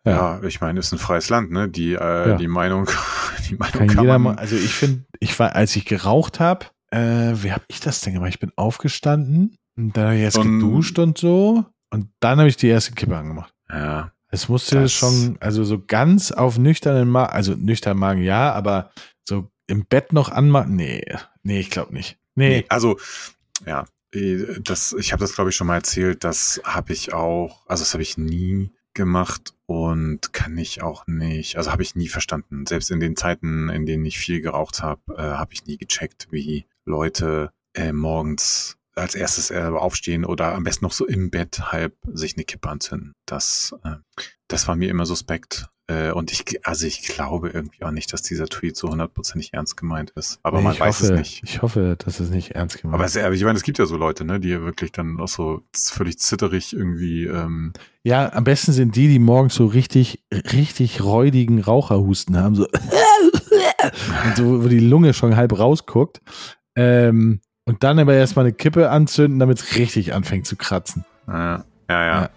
Äh, 0.06 0.12
Ja, 0.12 0.42
ich 0.44 0.62
meine, 0.62 0.80
ist 0.80 0.92
ein 0.92 1.00
freies 1.00 1.30
Land, 1.30 1.52
ne? 1.52 1.68
Die, 1.70 1.94
äh, 1.94 2.30
Ja. 2.30 2.38
die 2.38 2.48
Meinung, 2.48 2.86
die 3.50 3.56
Meinung 3.56 3.74
Kann, 3.80 3.88
kann, 3.88 4.04
jeder 4.06 4.20
man, 4.20 4.38
also 4.38 4.56
ich 4.56 4.74
finde, 4.74 5.06
ich 5.20 5.38
war, 5.40 5.56
als 5.56 5.76
ich 5.76 5.86
geraucht 5.86 6.40
habe, 6.40 6.66
äh, 6.92 7.34
wie 7.44 7.52
habe 7.52 7.64
ich 7.68 7.80
das 7.80 8.02
denn 8.02 8.14
gemacht? 8.14 8.30
Ich 8.30 8.40
bin 8.40 8.52
aufgestanden 8.56 9.56
und 9.78 9.96
dann 9.98 10.06
habe 10.06 10.16
ich 10.16 10.22
erst 10.24 10.38
Und- 10.38 10.60
geduscht 10.60 10.98
und 11.00 11.18
so 11.18 11.66
und 11.92 12.08
dann 12.20 12.40
habe 12.40 12.50
ich 12.50 12.58
die 12.58 12.68
erste 12.68 12.94
Kippe 12.94 13.16
angemacht. 13.18 13.54
Ja. 13.70 14.12
Es 14.32 14.48
musste 14.48 14.82
Das- 14.82 14.92
schon, 14.94 15.38
also 15.40 15.64
so 15.64 15.84
ganz 15.86 16.32
auf 16.32 16.58
nüchternen 16.58 17.10
Magen, 17.10 17.34
also 17.34 17.56
nüchternen 17.56 18.00
Magen 18.00 18.22
ja, 18.22 18.52
aber 18.54 18.92
so 19.28 19.50
im 19.68 19.86
Bett 19.86 20.14
noch 20.14 20.30
anmachen, 20.30 20.76
nee, 20.76 21.04
nee, 21.44 21.60
ich 21.60 21.70
glaube 21.72 21.94
nicht. 21.94 22.18
Nee, 22.36 22.50
Nee, 22.60 22.66
also, 22.70 22.98
ja, 23.66 23.86
äh, 24.14 24.60
das, 24.64 24.94
ich 24.98 25.12
habe 25.12 25.22
das, 25.22 25.34
glaube 25.36 25.50
ich, 25.50 25.56
schon 25.56 25.68
mal 25.68 25.76
erzählt. 25.76 26.24
Das 26.24 26.62
habe 26.64 26.94
ich 26.94 27.12
auch, 27.14 27.66
also 27.68 27.82
das 27.84 27.94
habe 27.94 28.02
ich 28.04 28.18
nie 28.18 28.72
gemacht 28.94 29.54
und 29.66 30.34
kann 30.34 30.58
ich 30.58 30.82
auch 30.82 31.06
nicht, 31.08 31.58
also 31.58 31.72
habe 31.72 31.84
ich 31.84 31.96
nie 31.96 32.08
verstanden. 32.08 32.66
Selbst 32.66 32.92
in 32.92 33.00
den 33.00 33.16
Zeiten, 33.16 33.70
in 33.70 33.86
denen 33.86 34.06
ich 34.06 34.18
viel 34.18 34.42
geraucht 34.42 34.82
habe, 34.82 35.02
äh, 35.16 35.22
habe 35.22 35.54
ich 35.54 35.66
nie 35.66 35.78
gecheckt, 35.78 36.28
wie 36.32 36.66
Leute 36.86 37.52
äh, 37.76 37.92
morgens 37.92 38.79
als 38.96 39.16
erstes 39.16 39.52
äh, 39.52 39.64
aufstehen 39.64 40.26
oder 40.26 40.54
am 40.54 40.64
besten 40.64 40.86
noch 40.86 40.92
so 40.92 41.06
im 41.06 41.30
Bett 41.30 41.72
halb 41.72 41.96
sich 42.12 42.36
eine 42.36 42.44
Kippe 42.44 42.70
anzünden. 42.70 43.14
Das, 43.26 43.76
äh, 43.84 43.96
das 44.48 44.68
war 44.68 44.76
mir 44.76 44.90
immer 44.90 45.06
suspekt. 45.06 45.70
Äh, 45.90 46.12
und 46.12 46.32
ich, 46.32 46.44
also 46.68 46.86
ich 46.86 47.02
glaube 47.02 47.50
irgendwie 47.50 47.84
auch 47.84 47.90
nicht, 47.90 48.14
dass 48.14 48.22
dieser 48.22 48.46
Tweet 48.46 48.78
so 48.78 48.90
hundertprozentig 48.90 49.54
ernst 49.54 49.76
gemeint 49.76 50.12
ist. 50.12 50.40
Aber 50.44 50.60
nee, 50.60 50.66
man 50.66 50.80
weiß 50.80 51.02
hoffe, 51.02 51.14
es 51.14 51.18
nicht. 51.20 51.42
Ich 51.44 51.64
hoffe, 51.64 51.96
dass 51.98 52.20
es 52.20 52.30
nicht 52.30 52.52
ernst 52.52 52.80
gemeint 52.80 52.94
Aber 52.94 53.06
ist. 53.06 53.16
es, 53.16 53.24
aber 53.24 53.34
ich 53.34 53.44
meine, 53.44 53.58
es 53.58 53.64
gibt 53.64 53.80
ja 53.80 53.88
so 53.88 53.98
Leute, 53.98 54.24
ne, 54.24 54.40
die 54.40 54.62
wirklich 54.62 54.92
dann 54.92 55.20
auch 55.20 55.28
so 55.28 55.64
völlig 55.74 56.20
zitterig 56.20 56.74
irgendwie, 56.74 57.26
ähm, 57.26 57.74
Ja, 58.04 58.32
am 58.34 58.44
besten 58.44 58.72
sind 58.72 58.96
die, 58.96 59.08
die 59.08 59.18
morgens 59.18 59.56
so 59.56 59.66
richtig, 59.66 60.24
richtig 60.32 61.02
räudigen 61.02 61.60
Raucherhusten 61.60 62.38
haben, 62.38 62.54
so, 62.54 62.68
und 64.26 64.38
so 64.38 64.64
wo 64.64 64.68
die 64.68 64.80
Lunge 64.80 65.16
schon 65.16 65.36
halb 65.36 65.58
rausguckt. 65.58 66.22
Ähm, 66.76 67.42
und 67.70 67.84
dann 67.84 68.00
aber 68.00 68.16
erstmal 68.16 68.46
eine 68.46 68.54
Kippe 68.54 68.90
anzünden, 68.90 69.38
damit 69.40 69.60
es 69.60 69.76
richtig 69.76 70.16
anfängt 70.16 70.48
zu 70.48 70.56
kratzen. 70.56 71.06
äh, 71.28 71.32
ja, 71.32 71.62
ja. 71.88 72.30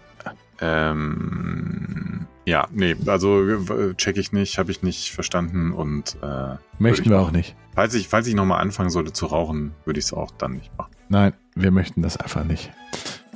Ähm, 0.61 2.27
ja, 2.45 2.67
nee, 2.71 2.95
also 3.07 3.41
äh, 3.49 3.95
check 3.95 4.17
ich 4.17 4.31
nicht, 4.31 4.59
habe 4.59 4.69
ich 4.71 4.83
nicht 4.83 5.11
verstanden 5.11 5.71
und 5.71 6.17
äh, 6.21 6.55
Möchten 6.77 7.09
wir 7.09 7.19
auch 7.19 7.31
nicht. 7.31 7.55
falls 7.73 7.95
ich, 7.95 8.07
falls 8.07 8.27
ich 8.27 8.35
nochmal 8.35 8.61
anfangen 8.61 8.91
sollte 8.91 9.11
zu 9.11 9.25
rauchen, 9.25 9.73
würde 9.85 9.99
ich 9.99 10.05
es 10.05 10.13
auch 10.13 10.29
dann 10.37 10.53
nicht 10.53 10.71
machen. 10.77 10.91
Nein, 11.09 11.33
wir 11.55 11.71
möchten 11.71 12.03
das 12.03 12.15
einfach 12.17 12.43
nicht. 12.43 12.71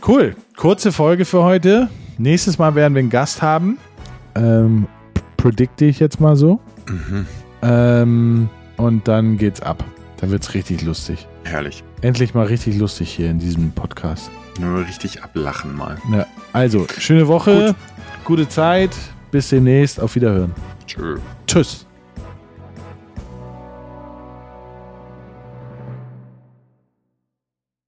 Cool. 0.07 0.35
Kurze 0.55 0.91
Folge 0.91 1.25
für 1.25 1.43
heute. 1.43 1.89
Nächstes 2.19 2.59
Mal 2.59 2.75
werden 2.75 2.93
wir 2.93 2.99
einen 2.99 3.09
Gast 3.09 3.41
haben. 3.41 3.79
Ähm, 4.35 4.87
predikte 5.37 5.85
ich 5.85 5.99
jetzt 5.99 6.19
mal 6.21 6.35
so. 6.35 6.59
Mhm. 6.87 7.25
Ähm, 7.63 8.49
und 8.77 9.07
dann 9.07 9.37
geht's 9.37 9.61
ab. 9.61 9.83
Dann 10.19 10.31
wird's 10.31 10.53
richtig 10.53 10.81
lustig. 10.83 11.27
Herrlich. 11.43 11.83
Endlich 12.01 12.33
mal 12.33 12.45
richtig 12.45 12.77
lustig 12.77 13.09
hier 13.09 13.29
in 13.29 13.39
diesem 13.39 13.71
Podcast. 13.71 14.29
Nur 14.59 14.85
richtig 14.85 15.23
ablachen 15.23 15.75
mal. 15.75 15.97
Ja, 16.11 16.25
also, 16.53 16.85
schöne 16.97 17.27
Woche, 17.27 17.75
gute 18.23 18.49
Zeit, 18.49 18.91
bis 19.31 19.49
demnächst, 19.49 19.99
auf 19.99 20.15
Wiederhören. 20.15 20.53
Tschö. 20.85 21.17
Tschüss. 21.45 21.86